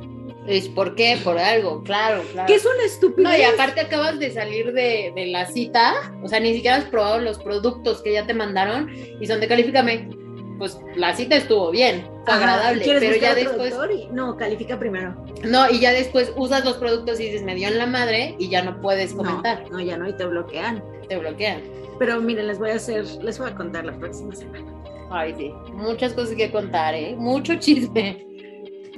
¿Es 0.48 0.68
por 0.68 0.96
qué? 0.96 1.18
Por 1.24 1.38
algo, 1.38 1.84
claro, 1.84 2.22
claro. 2.32 2.48
Que 2.48 2.56
es 2.56 2.66
una 2.66 2.84
estupidez. 2.86 3.32
No, 3.32 3.38
y 3.38 3.44
aparte 3.44 3.80
acabas 3.82 4.20
de 4.20 4.32
salir 4.32 4.74
de, 4.74 5.14
de 5.16 5.28
la 5.28 5.46
cita, 5.46 5.94
o 6.22 6.28
sea, 6.28 6.40
ni 6.40 6.54
siquiera 6.54 6.78
has 6.78 6.86
probado 6.86 7.20
los 7.20 7.40
productos 7.40 8.02
que 8.02 8.14
ya 8.14 8.26
te 8.26 8.34
mandaron 8.34 8.90
y 9.20 9.26
son 9.26 9.40
de 9.40 9.48
califícame. 9.48 10.23
Pues 10.64 10.80
la 10.96 11.14
cita 11.14 11.36
estuvo 11.36 11.72
bien, 11.72 12.06
fue 12.24 12.36
Ajá, 12.36 12.36
agradable, 12.54 12.84
¿quieres 12.86 13.04
pero 13.04 13.18
ya 13.18 13.36
después? 13.36 13.74
Y- 13.94 14.08
No, 14.14 14.38
califica 14.38 14.80
primero. 14.80 15.14
no, 15.44 15.70
y 15.70 15.82
ya 15.82 15.92
después 15.92 16.32
usas 16.38 16.64
los 16.64 16.78
productos 16.78 17.20
y 17.20 17.26
dices, 17.26 17.44
me 17.44 17.54
dio 17.54 17.68
en 17.68 17.78
la 17.78 17.86
madre 17.86 18.38
y 18.40 18.48
ya 18.48 18.64
no 18.64 18.80
puedes 18.80 19.14
comentar, 19.14 19.64
No, 19.64 19.80
no, 19.80 19.84
ya 19.84 19.98
no, 19.98 20.08
y 20.08 20.14
te 20.16 20.26
bloquean. 20.26 20.82
te 21.10 21.18
bloquean. 21.18 21.62
Pero 22.00 22.22
miren, 22.22 22.48
les 22.48 22.60
voy 22.60 22.70
a 22.70 22.76
hacer, 22.76 23.04
les 23.22 23.38
voy 23.40 23.50
a 23.50 23.56
contar 23.56 23.84
la 23.84 24.00
próxima 24.00 24.34
semana. 24.34 24.74
Ay, 25.12 25.36
sí, 25.38 25.52
muchas 25.74 26.14
cosas 26.14 26.34
que 26.36 26.50
contar, 26.50 26.96
¿eh? 26.96 27.14
Mucho 27.18 27.56
chisme. 27.56 28.26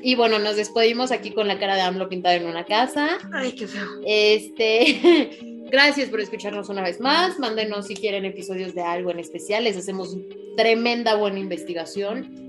Y 0.04 0.14
bueno, 0.14 0.38
nos 0.38 0.56
despedimos 0.58 1.12
aquí 1.12 1.32
con 1.32 1.48
la 1.48 1.58
cara 1.58 1.74
de 1.78 1.82
AMLO 1.82 2.08
pintada 2.10 2.36
en 2.36 2.46
una 2.46 2.64
casa. 2.64 3.18
Ay, 3.34 3.54
qué 3.54 3.66
feo. 3.66 3.88
Este, 4.06 5.32
gracias 5.72 6.10
por 6.10 6.20
escucharnos 6.20 6.70
una 6.70 6.82
vez 6.82 7.00
más. 7.00 7.40
Mándenos 7.40 7.88
si 7.88 7.96
quieren 7.96 8.26
episodios 8.26 8.74
de 8.74 8.82
algo 8.82 9.12
en 9.12 9.20
especial. 9.20 9.64
Les 9.64 9.78
hacemos 9.78 10.18
tremenda 10.58 11.16
buena 11.16 11.40
investigación. 11.40 12.46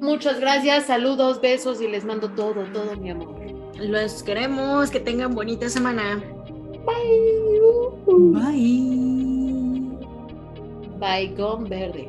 Muchas 0.00 0.40
gracias, 0.40 0.86
saludos, 0.86 1.40
besos 1.42 1.80
y 1.82 1.88
les 1.88 2.04
mando 2.04 2.30
todo, 2.30 2.64
todo 2.72 2.96
mi 2.96 3.10
amor. 3.10 3.38
Los 3.78 4.22
queremos, 4.22 4.90
que 4.90 5.00
tengan 5.00 5.34
bonita 5.34 5.68
semana. 5.68 6.22
Bye. 6.86 7.40
Bye. 8.16 8.90
Bye, 10.98 11.34
Gone 11.36 11.68
Verde. 11.68 12.08